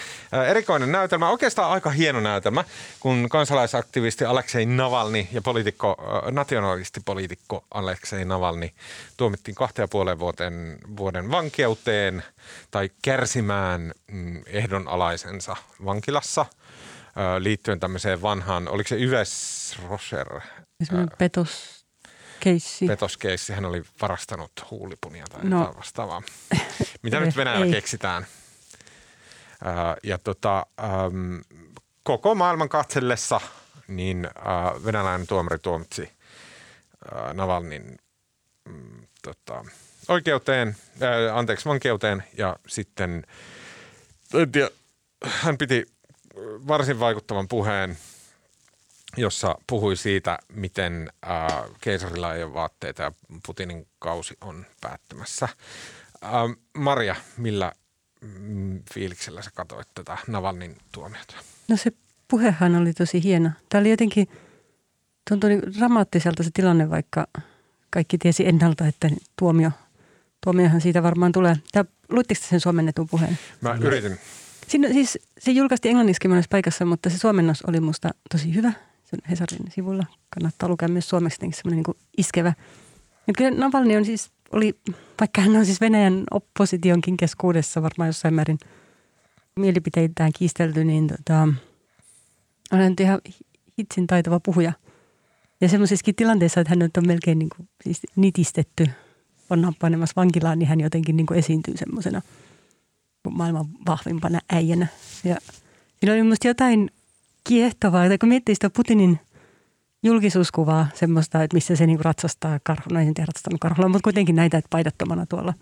[0.49, 2.65] erikoinen näytelmä, oikeastaan aika hieno näytelmä,
[3.01, 5.97] kun kansalaisaktivisti Aleksei Navalni ja poliitikko,
[6.31, 8.75] nationalistipoliitikko Aleksei Navalni
[9.17, 12.23] tuomittiin kahteen ja puoleen vuoden, vuoden vankeuteen
[12.71, 16.47] tai kärsimään mm, ehdonalaisensa vankilassa
[17.39, 20.41] liittyen tämmöiseen vanhaan, oliko se Yves Rocher?
[21.19, 21.80] petos
[22.41, 22.87] Keissi.
[22.87, 25.75] Petoskeissi, hän oli varastanut huulipunia tai no.
[25.77, 26.23] vastaavaa.
[27.03, 27.73] Mitä nyt Venäjällä ei.
[27.73, 28.27] keksitään?
[29.67, 31.37] Äh, ja tota, ähm,
[32.03, 33.41] koko maailman katsellessa
[33.89, 37.99] niin äh, venäläinen tuomari tuomitsi äh, Navalnin
[38.65, 39.65] mm, tota,
[40.09, 43.27] oikeuteen, äh, anteeksi vankeuteen ja sitten
[44.35, 44.71] en tiedä,
[45.25, 45.87] hän piti
[46.69, 47.97] varsin vaikuttavan puheen–
[49.17, 53.13] jossa puhui siitä, miten äh, keisarilla ei ole vaatteita ja
[53.47, 55.49] Putinin kausi on päättymässä.
[56.25, 56.31] Äh,
[56.75, 57.73] Maria, millä
[58.21, 61.35] mm, fiiliksellä sä katsoit tätä Navalnin tuomiota?
[61.69, 61.93] No se
[62.29, 63.51] puhehan oli tosi hieno.
[63.69, 64.29] Tämä oli jotenkin,
[65.31, 67.27] tuntui niin dramaattiselta se tilanne, vaikka
[67.91, 69.71] kaikki tiesi ennalta, että tuomio,
[70.45, 71.57] tuomiohan siitä varmaan tulee.
[71.73, 73.39] Tämä, luitteko sen suomennetun puheen?
[73.61, 74.19] Mä yritin.
[74.69, 78.73] Siinä, siis, se julkaistiin englanniksi monessa paikassa, mutta se suomennos oli musta tosi hyvä
[79.11, 80.07] sen Hesarin sivulla.
[80.35, 82.53] Kannattaa lukea myös suomeksi semmoinen niin iskevä.
[83.29, 84.75] Et kyllä Navalny on siis, oli,
[85.21, 88.59] vaikka hän on siis Venäjän oppositionkin keskuudessa varmaan jossain määrin
[89.57, 91.43] mielipiteitään kiistelty, niin tota,
[92.73, 93.21] on hän ihan
[93.79, 94.73] hitsin taitava puhuja.
[95.61, 98.87] Ja semmoisessakin tilanteessa, että hän nyt on melkein niin kuin, siis nitistetty,
[99.51, 102.23] on panemassa vankilaan, niin hän jotenkin niin kuin esiintyy semmoisena
[103.31, 104.87] maailman vahvimpana äijänä.
[105.25, 105.37] Ja
[106.01, 106.91] siinä oli minusta jotain
[107.45, 109.21] kiehtovaa, että kun miettii sitä Putinin
[110.03, 114.37] julkisuuskuvaa, semmoista, että missä se niin ratsastaa karhulla, no ei tiedä ratsastanut karhulla, mutta kuitenkin
[114.37, 115.55] näitä, että paidattomana tuolla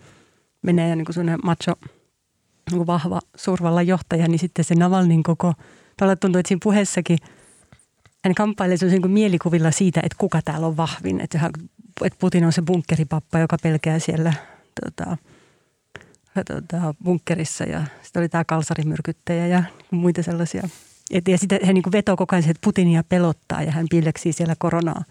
[0.61, 1.73] menee ja niin kuin macho,
[2.71, 5.53] niin vahva suurvalla johtaja, niin sitten se Navalnin koko,
[5.97, 7.17] tuolla tuntuu, että siinä puheessakin
[8.25, 11.51] hän kamppailee niin mielikuvilla siitä, että kuka täällä on vahvin, että, hän,
[12.03, 14.33] että Putin on se bunkkeripappa, joka pelkää siellä
[14.81, 15.17] tota,
[16.47, 20.69] tota, bunkkerissa ja sitten oli tämä kalsarimyrkyttäjä ja muita sellaisia.
[21.11, 24.55] Et, ja sitten hän niin vetoo koko ajan että Putinia pelottaa ja hän piileksii siellä
[24.57, 25.03] koronaa.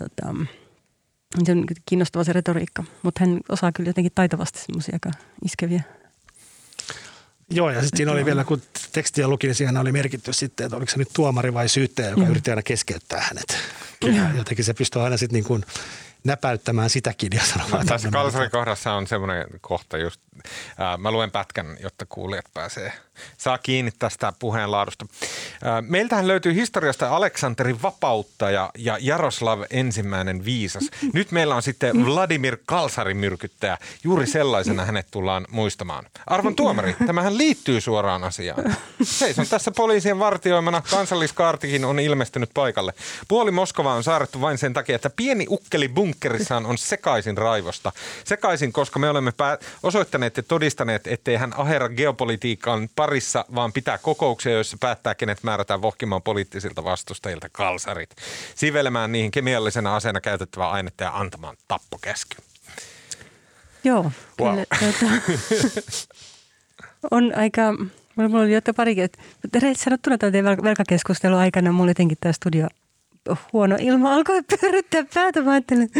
[0.00, 0.34] Tota,
[1.44, 5.10] se on kiinnostava se retoriikka, mutta hän osaa kyllä jotenkin taitavasti semmoisia aika
[5.44, 5.82] iskeviä.
[7.50, 8.62] Joo, ja sitten siinä oli vielä, kun
[8.92, 12.22] tekstiä luki, niin siinä oli merkitty sitten, että oliko se nyt tuomari vai syyttäjä, joka
[12.22, 12.30] mm.
[12.30, 13.58] yritti aina keskeyttää hänet.
[14.16, 15.64] Ja jotenkin se pystyy aina sitten niin kuin
[16.26, 17.86] näpäyttämään sitäkin ja sanomaan.
[17.86, 20.20] Tässä Kalsarin kohdassa on semmoinen kohta just,
[20.78, 22.92] ää, mä luen pätkän, jotta kuulijat pääsee,
[23.38, 25.06] saa kiinni tästä puheen laadusta.
[25.64, 30.90] Ää, meiltähän löytyy historiasta Aleksanterin vapauttaja ja Jaroslav ensimmäinen viisas.
[31.12, 33.78] Nyt meillä on sitten Vladimir Kalsarin myrkyttäjä.
[34.04, 36.06] Juuri sellaisena hänet tullaan muistamaan.
[36.26, 38.76] Arvon tuomari, tämähän liittyy suoraan asiaan.
[39.02, 40.82] Seison tässä poliisien vartioimana.
[40.90, 42.94] Kansalliskaartikin on ilmestynyt paikalle.
[43.28, 47.92] Puoli Moskova on saarettu vain sen takia, että pieni ukkeli bunk bunkkerissaan on sekaisin raivosta.
[48.24, 53.98] Sekaisin, koska me olemme pää- osoittaneet ja todistaneet, ettei hän ahera geopolitiikan parissa, vaan pitää
[53.98, 58.10] kokouksia, joissa päättää, kenet määrätään vohkimaan poliittisilta vastustajilta kalsarit.
[58.54, 62.36] Sivelemään niihin kemiallisena aseena käytettävää ainetta ja antamaan tappokäsky.
[63.84, 64.50] Joo, wow.
[64.50, 65.12] kyllä, tuota,
[67.10, 67.62] on aika,
[68.16, 69.18] mulla oli jotain parikin, että
[69.76, 72.68] sanottuna tämän velkakeskustelun aikana mulla jotenkin tämä studio
[73.52, 75.42] huono ilma alkoi pyörittää päätä.
[75.42, 75.90] Mä ajattelin,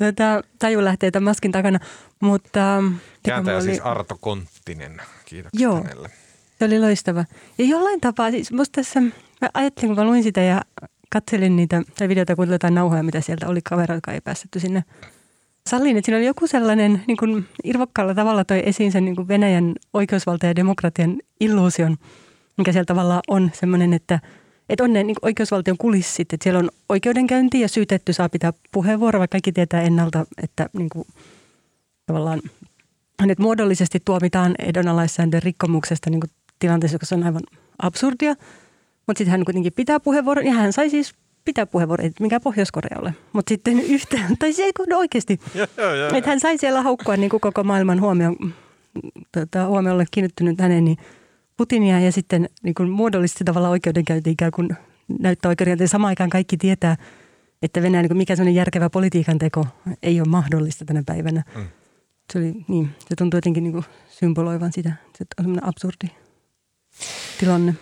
[0.00, 1.78] että taju lähtee tämän maskin takana.
[2.20, 2.82] Mutta,
[3.22, 3.64] Kääntäjä oli...
[3.64, 5.00] siis Arto Konttinen.
[5.24, 6.10] Kiitoksia Joo, hänelle.
[6.58, 7.24] se oli loistava.
[7.58, 9.00] Ja jollain tapaa, siis musta tässä,
[9.40, 10.62] mä ajattelin kun mä luin sitä ja
[11.10, 14.84] katselin niitä, tai videota kuuntelin jotain nauhoja, mitä sieltä oli kaveri, joka ei päästetty sinne
[15.68, 19.28] salliin, että siinä oli joku sellainen niin kuin irvokkaalla tavalla toi esiin sen niin kuin
[19.28, 21.96] Venäjän oikeusvalta- ja demokratian illuusion,
[22.56, 24.20] mikä siellä tavallaan on semmoinen, että–
[24.68, 29.18] että on ne niin oikeusvaltion kulissit, että siellä on oikeudenkäynti ja syytetty saa pitää puheenvuoro,
[29.18, 31.06] vaikka kaikki tietää ennalta, että niin kuin,
[32.06, 32.42] tavallaan
[33.20, 37.42] hänet muodollisesti tuomitaan ehdonalaissääntön rikkomuksesta niin kuin tilanteessa, joka on aivan
[37.82, 38.34] absurdia.
[39.06, 41.14] Mutta sitten hän kuitenkin pitää puheenvuoron ja hän sai siis
[41.44, 43.14] pitää puheenvuoron, että mikä Pohjois-Korea ole.
[43.32, 45.40] Mutta sitten yhtään, tai se ei no oikeasti.
[46.16, 48.36] että hän sai siellä haukkua niin kuin koko maailman huomioon,
[49.32, 50.98] tota, huomiolle kiinnittynyt hänen, niin–
[51.56, 54.68] Putinia ja sitten niin kuin muodollisesti tavallaan oikeudenkäynti ikään kuin
[55.20, 55.88] näyttää oikeudenkäyntiin.
[55.88, 56.96] Samaan aikaan kaikki tietää,
[57.62, 59.66] että Venäjä, niin mikä sellainen järkevä politiikan teko
[60.02, 61.42] ei ole mahdollista tänä päivänä.
[61.56, 61.64] Mm.
[62.32, 64.92] Se, oli, niin, se tuntuu jotenkin niin kuin symboloivan sitä.
[65.18, 66.08] Se on sellainen absurdi
[67.40, 67.74] tilanne.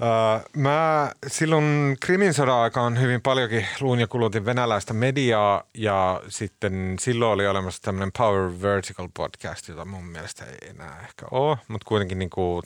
[0.00, 6.96] Uh, mä silloin Krimin sodan aikaan hyvin paljonkin luun ja kulutin venäläistä mediaa ja sitten
[7.00, 11.84] silloin oli olemassa tämmöinen Power Vertical podcast, jota mun mielestä ei enää ehkä ole, mutta
[11.88, 12.62] kuitenkin niin kuin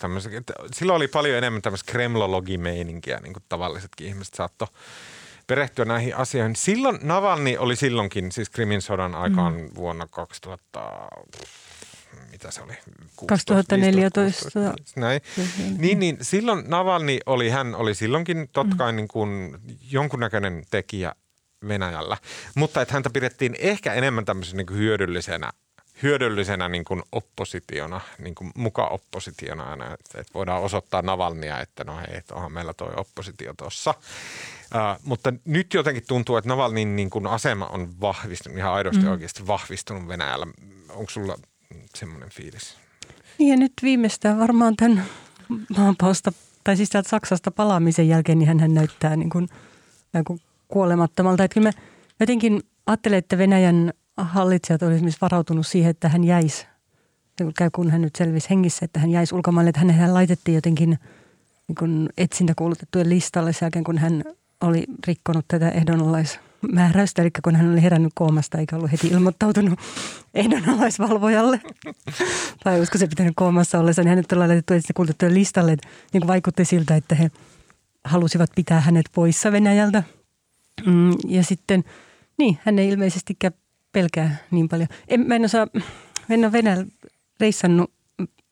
[0.72, 4.68] silloin oli paljon enemmän tämmöistä kremlologimeininkiä, niin kuin tavallisetkin ihmiset saattoi
[5.46, 6.56] perehtyä näihin asioihin.
[6.56, 9.70] Silloin Navalni oli silloinkin, siis Krimin sodan aikaan mm.
[9.74, 11.08] vuonna 2000
[12.30, 12.72] mitä se oli?
[13.16, 14.42] 16, 2014.
[14.42, 15.20] 16, näin.
[15.78, 18.96] Niin, niin silloin Navalni oli, hän oli silloinkin totta kai mm.
[18.96, 19.58] niin kuin
[19.90, 21.14] jonkunnäköinen tekijä
[21.68, 22.16] Venäjällä,
[22.54, 25.52] mutta että häntä pidettiin ehkä enemmän tämmöisenä niin kuin hyödyllisenä
[26.02, 31.96] hyödyllisenä niin kuin oppositiona, niin kuin muka-oppositiona aina, että, että voidaan osoittaa Navalnia, että no
[31.96, 33.94] hei, että onhan meillä toi oppositio tuossa.
[35.04, 39.10] Mutta nyt jotenkin tuntuu, että Navalnin niin kuin asema on vahvistunut, ihan aidosti mm.
[39.10, 40.46] oikeasti vahvistunut Venäjällä.
[40.88, 41.36] Onko sulla
[41.94, 42.76] semmoinen fiilis.
[43.38, 45.04] Niin ja nyt viimeistään varmaan tämän
[45.76, 46.32] maanpausta,
[46.64, 49.48] tai siis täältä Saksasta palaamisen jälkeen, niin hän näyttää niin kuin,
[50.12, 51.44] niin kuin kuolemattomalta.
[51.44, 51.82] Että kyllä mä
[52.20, 56.66] jotenkin ajattelen, että Venäjän hallitsijat olisivat varautunut siihen, että hän jäisi,
[57.72, 60.98] kun hän nyt selvisi hengissä, että hän jäisi ulkomaille, että hän laitettiin jotenkin
[61.68, 64.24] niin etsintäkuulutettujen listalle sen jälkeen, kun hän
[64.60, 66.38] oli rikkonut tätä ehdonalais
[66.72, 69.78] määräystä, eli kun hän oli herännyt koomasta eikä ollut heti ilmoittautunut
[70.34, 71.60] ehdonalaisvalvojalle.
[72.64, 75.76] tai olisiko se pitänyt koomassa ollessa, niin hänet ollaan laitettu etsintä kuulutettujen listalle,
[76.12, 77.30] niin vaikutti siltä, että he
[78.04, 80.02] halusivat pitää hänet poissa Venäjältä.
[80.86, 81.84] Mm, ja sitten,
[82.38, 83.52] niin, hän ei ilmeisestikään
[83.92, 84.88] pelkää niin paljon.
[85.08, 85.66] En, mä en osaa,
[86.30, 86.86] en ole Venäjällä
[87.40, 87.90] reissannut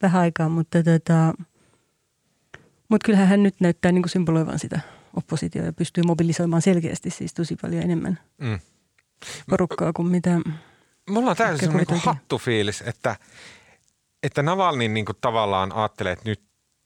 [0.02, 1.34] vähän aikaa, mutta tota,
[2.88, 4.80] Mutta kyllähän hän nyt näyttää niin kuin symboloivan sitä
[5.16, 8.58] oppositiota ja pystyy mobilisoimaan selkeästi siis tosi paljon enemmän Mm.
[9.50, 10.30] porukkaa kuin mitä...
[11.10, 13.16] Mulla on täysin semmoinen niin hattufiilis, että,
[14.22, 16.40] että Navalny niin kuin tavallaan ajattelee, että nyt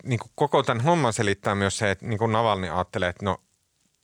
[0.04, 3.38] niin kuin koko tämän homman selittää myös se, että niin kuin Navalny ajattelee, että no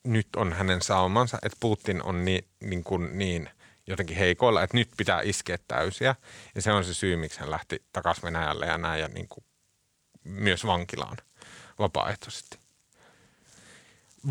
[0.05, 3.51] nyt on hänen saumansa, että Putin on niin, niin, kuin niin
[3.87, 6.15] jotenkin heikoilla, että nyt pitää iskeä täysiä.
[6.55, 9.45] Ja se on se syy, miksi hän lähti takaisin Venäjälle ja näin ja niin kuin
[10.25, 11.17] myös vankilaan
[11.79, 12.59] vapaaehtoisesti.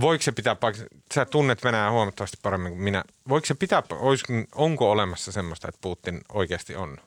[0.02, 0.90] Voiko se pitää paikkansa?
[1.14, 3.04] Sä tunnet Venäjää huomattavasti paremmin kuin minä.
[3.30, 3.84] Voiko se pitää,
[4.56, 6.98] onko olemassa semmoista, että Putin oikeasti on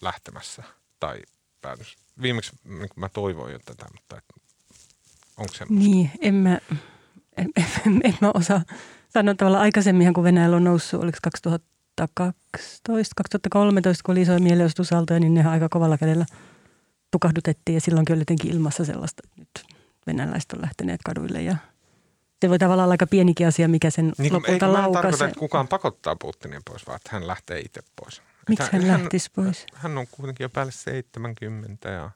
[0.00, 0.62] lähtemässä
[1.00, 1.22] tai
[1.60, 1.96] päätös?
[2.22, 4.22] Viimeksi niin mä toivoin jo tätä, mutta
[5.36, 5.64] onko se?
[5.68, 6.58] Niin, en mä,
[7.36, 7.50] en,
[7.86, 8.60] en, en mä osaa
[9.08, 15.34] sanoa tavallaan aikaisemminhan, kun Venäjällä on noussut, oliko 2012, 2013, kun oli isoja mielenosoitusaaltoja, niin
[15.34, 16.26] ne aika kovalla kädellä
[17.10, 19.76] tukahdutettiin ja silloinkin oli jotenkin ilmassa sellaista, että nyt
[20.06, 21.56] venäläiset on lähteneet kaduille ja
[22.40, 25.02] se voi tavallaan olla aika pienikin asia, mikä sen Niin, lopulta mä en laukaisee.
[25.02, 28.22] tarkoita, että kukaan pakottaa Putinia pois, vaan että hän lähtee itse pois.
[28.48, 29.66] Miksi Että hän lähtisi pois?
[29.74, 32.10] Hän on kuitenkin jo päälle 70 ja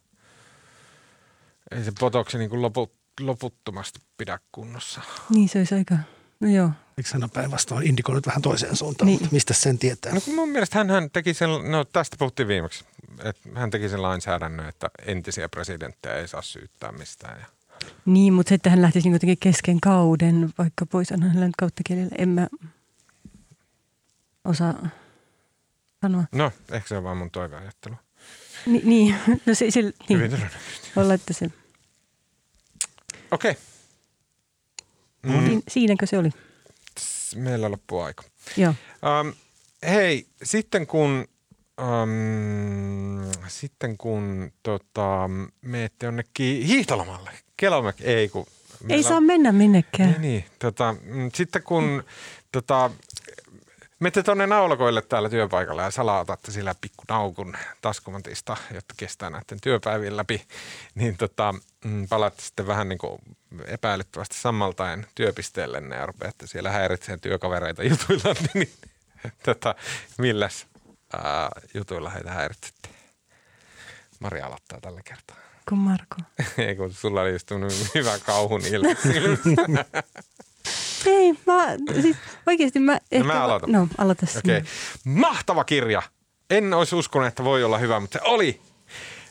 [1.70, 5.00] ei se potoksi niin kuin loput, loputtomasti pidä kunnossa.
[5.30, 5.94] Niin se olisi aika,
[6.40, 6.70] no joo.
[6.98, 9.18] Eikö hän ole päinvastoin indikoinut vähän toiseen suuntaan, Niin.
[9.20, 10.12] mutta mistä sen tietää?
[10.14, 12.84] No kun mun mielestä hän, hän teki sen, no tästä puhuttiin viimeksi,
[13.24, 17.40] että hän teki sen lainsäädännön, että entisiä presidenttejä ei saa syyttää mistään.
[17.40, 17.46] Ja
[18.06, 21.56] Niin, mutta se, että hän lähtisi niin jotenkin kesken kauden, vaikka pois on hänellä nyt
[21.58, 22.48] kautta kielellä, en mä
[24.44, 24.88] osaa
[26.02, 26.24] sanoa.
[26.32, 27.94] no, ehkä se on vaan mun toiveajattelu.
[28.66, 29.16] Ni, niin,
[29.46, 30.90] no se, se Hyvin niin, todennäköisesti.
[30.96, 31.50] voi olla, että se,
[33.34, 33.56] Okei.
[35.26, 35.40] Okay.
[35.40, 35.62] mm.
[35.68, 36.30] siinäkö se oli?
[37.36, 38.22] Meillä loppuu aika.
[38.56, 38.74] Joo.
[39.20, 39.32] Um,
[39.88, 41.24] hei, sitten kun,
[41.80, 45.30] um, sitten kun tota,
[45.62, 48.46] menette jonnekin hiihtolomalle, Kelomäki, ei kun...
[48.88, 50.10] Ei saa on- mennä minnekään.
[50.10, 52.04] Niin, niin tota, mm, sitten kun
[52.52, 52.90] tota,
[54.00, 60.16] menette tuonne naulakoille täällä työpaikalla ja salaatatte sillä pikku naukun taskumatista, jotta kestää näiden työpäivien
[60.16, 60.42] läpi,
[60.94, 61.54] niin tota,
[61.84, 63.18] mm, palaatte sitten vähän niin kuin
[63.66, 68.70] epäilyttävästi sammaltaen työpisteellenne ja rupeatte siellä häiritsemään työkavereita jutuilla, niin
[69.44, 69.74] tota,
[70.18, 70.66] milläs
[71.12, 72.88] ää, jutuilla heitä häiritsette?
[74.20, 75.43] Maria aloittaa tällä kertaa.
[75.68, 76.16] Kun Marko.
[76.66, 77.52] Ei kun sulla oli just
[77.94, 78.96] hyvä kauhun ilme.
[81.06, 81.66] Ei, mä,
[82.02, 82.16] siis
[82.46, 83.26] oikeasti mä ehkä...
[83.26, 83.72] mä aloitan.
[83.72, 84.26] No, aloita.
[84.38, 84.58] Okei.
[84.58, 84.70] Okay.
[85.04, 86.02] Mahtava kirja.
[86.50, 88.60] En olisi uskonut, että voi olla hyvä, mutta se oli.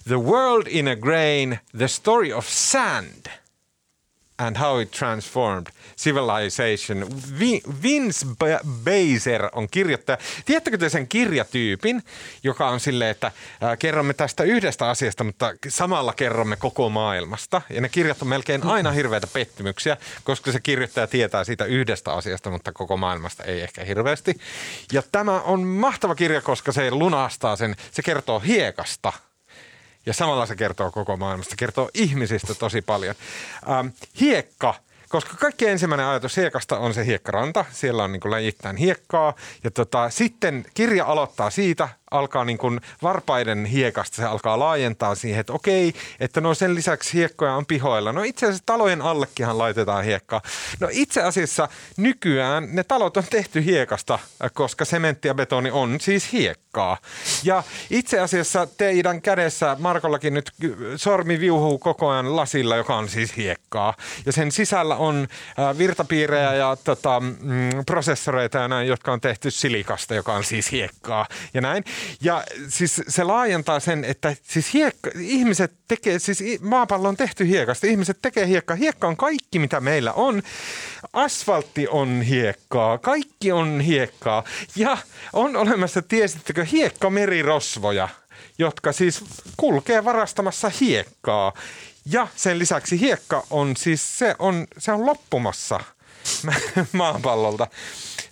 [0.08, 3.26] The World in a Grain, The Story of Sand
[4.44, 5.68] and How It Transformed
[5.98, 7.08] Civilization.
[7.40, 10.18] Vi- Vince Ba- Beiser on kirjoittaja.
[10.46, 12.04] Tiedättekö te sen kirjatyypin,
[12.44, 17.62] joka on silleen, että äh, kerromme tästä yhdestä asiasta, mutta samalla kerromme koko maailmasta.
[17.70, 22.50] Ja ne kirjat on melkein aina hirveitä pettymyksiä, koska se kirjoittaja tietää siitä yhdestä asiasta,
[22.50, 24.36] mutta koko maailmasta ei ehkä hirveästi.
[24.92, 27.76] Ja tämä on mahtava kirja, koska se lunastaa sen.
[27.92, 29.14] Se kertoo hiekasta.
[30.06, 33.16] Ja samalla se kertoo koko maailmasta, kertoo ihmisistä tosi paljon.
[33.70, 33.88] Ähm,
[34.20, 34.76] hiekka,
[35.10, 37.66] koska kaikki ensimmäinen ajatus hiekasta on se hiekkaranta.
[37.72, 39.34] Siellä on niin kuin läjittäin hiekkaa.
[39.64, 45.40] Ja tota, sitten kirja aloittaa siitä, alkaa niin kuin varpaiden hiekasta, se alkaa laajentaa siihen,
[45.40, 48.12] että okei, että no sen lisäksi hiekkoja on pihoilla.
[48.12, 50.42] No itse asiassa talojen allekinhan laitetaan hiekkaa.
[50.80, 54.20] No itse asiassa nykyään ne talot on tehty hiekasta,
[54.54, 56.98] koska sementti ja betoni on siis hiekkaa.
[57.44, 60.52] Ja itse asiassa teidän kädessä, Markollakin nyt
[60.96, 63.94] sormi viuhuu koko ajan lasilla, joka on siis hiekkaa.
[64.26, 65.28] Ja sen sisällä on
[65.60, 70.72] äh, virtapiirejä ja tota, mm, prosessoreita ja näin, jotka on tehty silikasta, joka on siis
[70.72, 71.84] hiekkaa ja näin.
[72.22, 77.88] Ja siis se laajentaa sen, että siis hiekka, ihmiset tekee, siis maapallo on tehty hiekasta,
[77.88, 78.76] ihmiset tekee hiekkaa.
[78.76, 80.42] Hiekka on kaikki, mitä meillä on.
[81.14, 84.44] Asfaltti on hiekkaa, kaikki on hiekkaa.
[84.76, 84.98] Ja
[85.34, 88.10] on olemassa, tiesittekö, hiekkamerirosvoja,
[88.58, 89.24] jotka siis
[89.58, 91.54] kulkee varastamassa hiekkaa.
[92.06, 95.80] Ja sen lisäksi hiekka on siis, se on, se on loppumassa
[96.92, 97.68] maapallolta.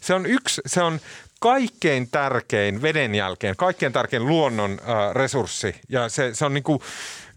[0.02, 1.00] Se on yksi, se on
[1.42, 5.76] kaikkein tärkein veden jälkeen, kaikkein tärkein luonnon äh, resurssi.
[5.90, 6.84] Ja se, se on niinku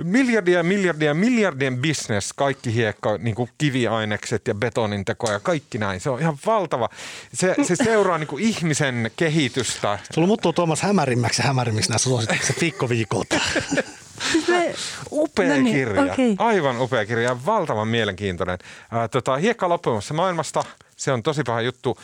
[0.05, 6.01] miljardia, miljardia, miljardien business, kaikki hiekka, niinku kiviainekset ja betonin teko ja kaikki näin.
[6.01, 6.89] Se on ihan valtava.
[7.35, 9.99] Se, se seuraa niinku ihmisen kehitystä.
[10.11, 13.41] Sulla muuttuu Tuomas hämärimmäksi ja hämärimmiksi näissä suositukset viikkoviikolta.
[14.49, 14.75] Me,
[15.11, 16.35] Upea No niin, kirja, okei.
[16.39, 18.59] aivan upea kirja ja valtavan mielenkiintoinen.
[18.91, 20.65] Ää, tota, hiekka loppumassa maailmasta,
[20.97, 21.99] se on tosi paha juttu.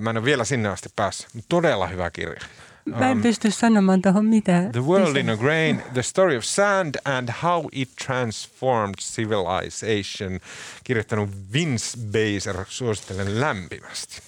[0.00, 2.40] Mä en ole vielä sinne asti päässyt, mutta todella hyvä kirja.
[2.84, 4.72] mä en Um, pysty sanomaan tuohon mitään.
[4.72, 10.40] The World in a Grain, The Story of Sand and How It Transformed Civilization,
[10.84, 14.22] kirjoittanut Vince Baser, suosittelen lämpimästi.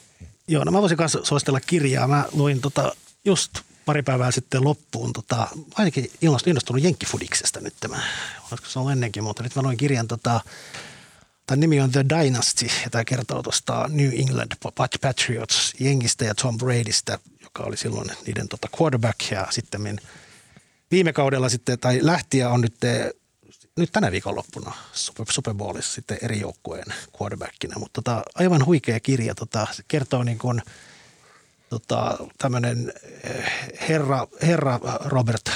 [0.49, 2.09] Joo, no mä voisin kanssa suositella kirjaa.
[2.09, 2.93] Mä luin tota,
[3.25, 3.53] just
[3.87, 6.11] pari päivää sitten loppuun, tota, ainakin
[6.47, 8.03] innostunut Jenkkifudiksesta nyt tämä.
[8.51, 10.41] Olisiko se ollut ennenkin, mutta nyt mä luin kirjan, tota,
[11.51, 14.53] Tämän nimi on The Dynasty ja tämä kertoo tuosta New England
[15.01, 19.31] Patriots jengistä ja Tom Bradystä, joka oli silloin niiden tota quarterback.
[19.31, 20.01] Ja sitten
[20.91, 22.75] viime kaudella sitten, tai lähtiä on nyt,
[23.77, 29.35] nyt tänä viikonloppuna Super, Super Bowlissa sitten eri joukkueen quarterbackina, mutta tota, aivan huikea kirja,
[29.35, 30.63] tota, se kertoo niin kuin,
[31.71, 32.93] tota, tämmöinen
[33.89, 35.51] herra, herra Robert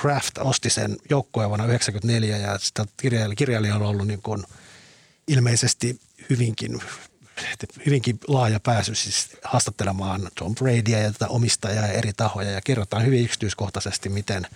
[0.00, 4.44] Kraft osti sen joukkueen vuonna 1994 ja sitä kirjailija, kirjailija on ollut niin kuin–
[5.28, 6.00] ilmeisesti
[6.30, 6.82] hyvinkin,
[7.86, 13.04] hyvinkin laaja pääsy siis haastattelemaan Tom Bradya ja tätä omistajaa ja eri tahoja ja kerrotaan
[13.04, 14.46] hyvin yksityiskohtaisesti, miten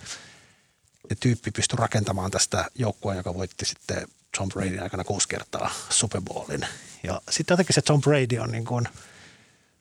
[1.19, 4.07] tyyppi pystyi rakentamaan tästä joukkoa, joka voitti sitten
[4.37, 6.67] Tom Bradyn aikana kuusi kertaa Super Bowlin.
[7.03, 8.87] Ja sitten jotenkin se Tom Brady on niin kuin,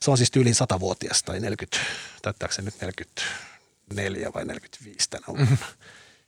[0.02, 1.78] se on siis yli 100-vuotias tai 40,
[2.22, 5.44] täyttääkö se nyt 44 vai 45 tänä vuonna.
[5.44, 5.66] Mm-hmm.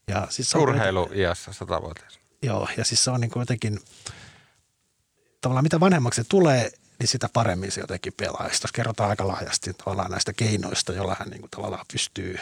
[0.08, 2.18] Ja siis Urheilu iässä 100-vuotias.
[2.42, 3.80] Joo, ja siis se on niin kuin jotenkin–
[5.40, 8.48] tavallaan mitä vanhemmaksi se tulee, niin sitä paremmin se jotenkin pelaa.
[8.52, 12.38] Sitten kerrotaan aika laajasti tavallaan näistä keinoista, joilla hän niin kuin tavallaan pystyy,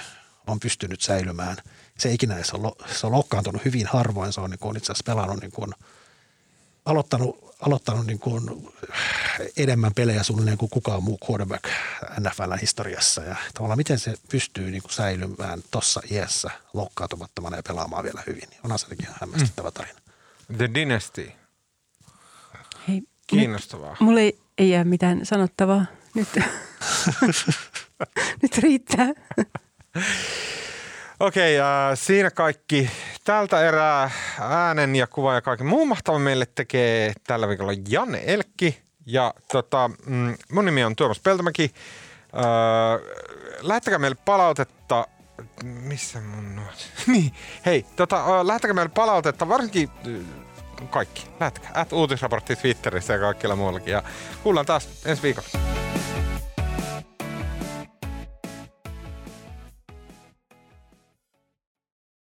[0.46, 1.56] on pystynyt säilymään.
[1.98, 4.32] Se ikinä se on, se on loukkaantunut hyvin harvoin.
[4.32, 5.72] Se on niin kuin itse asiassa pelannut niin kuin,
[6.84, 8.72] aloittanut, aloittanut niin kuin
[9.56, 11.64] enemmän pelejä suunnilleen kuin kukaan muu quarterback
[12.20, 13.22] NFLn historiassa.
[13.22, 18.48] Ja tavallaan miten se pystyy niin kuin säilymään tuossa iässä loukkaantumattomana ja pelaamaan vielä hyvin.
[18.64, 18.86] Onhan se
[19.20, 19.98] hämmästyttävä tarina.
[20.56, 21.32] The Dynasty.
[22.88, 23.90] Hei, Kiinnostavaa.
[23.90, 25.86] Nyt, mulla ei, ei jää mitään sanottavaa.
[26.14, 26.28] Nyt,
[28.42, 29.06] nyt riittää.
[31.20, 32.90] Okei, okay, äh, siinä kaikki
[33.24, 34.10] tältä erää
[34.40, 38.82] äänen ja kuva ja kaikki muu mahtava meille tekee tällä viikolla Janne Elkki.
[39.06, 41.70] Ja tota, mm, mun nimi on Tuomas Peltomäki.
[42.34, 43.00] Äh,
[43.60, 45.06] lähettäkää meille palautetta.
[45.64, 46.90] Missä mun nuot?
[47.06, 47.32] niin,
[47.66, 49.90] hei, tota, äh, lähettäkää meille palautetta, varsinkin
[50.90, 51.26] kaikki.
[51.40, 51.70] Lähettäkää.
[51.74, 53.92] At uutisraportti Twitterissä ja kaikilla muuallakin.
[53.92, 54.02] Ja
[54.42, 55.48] kuullaan taas ensi viikolla.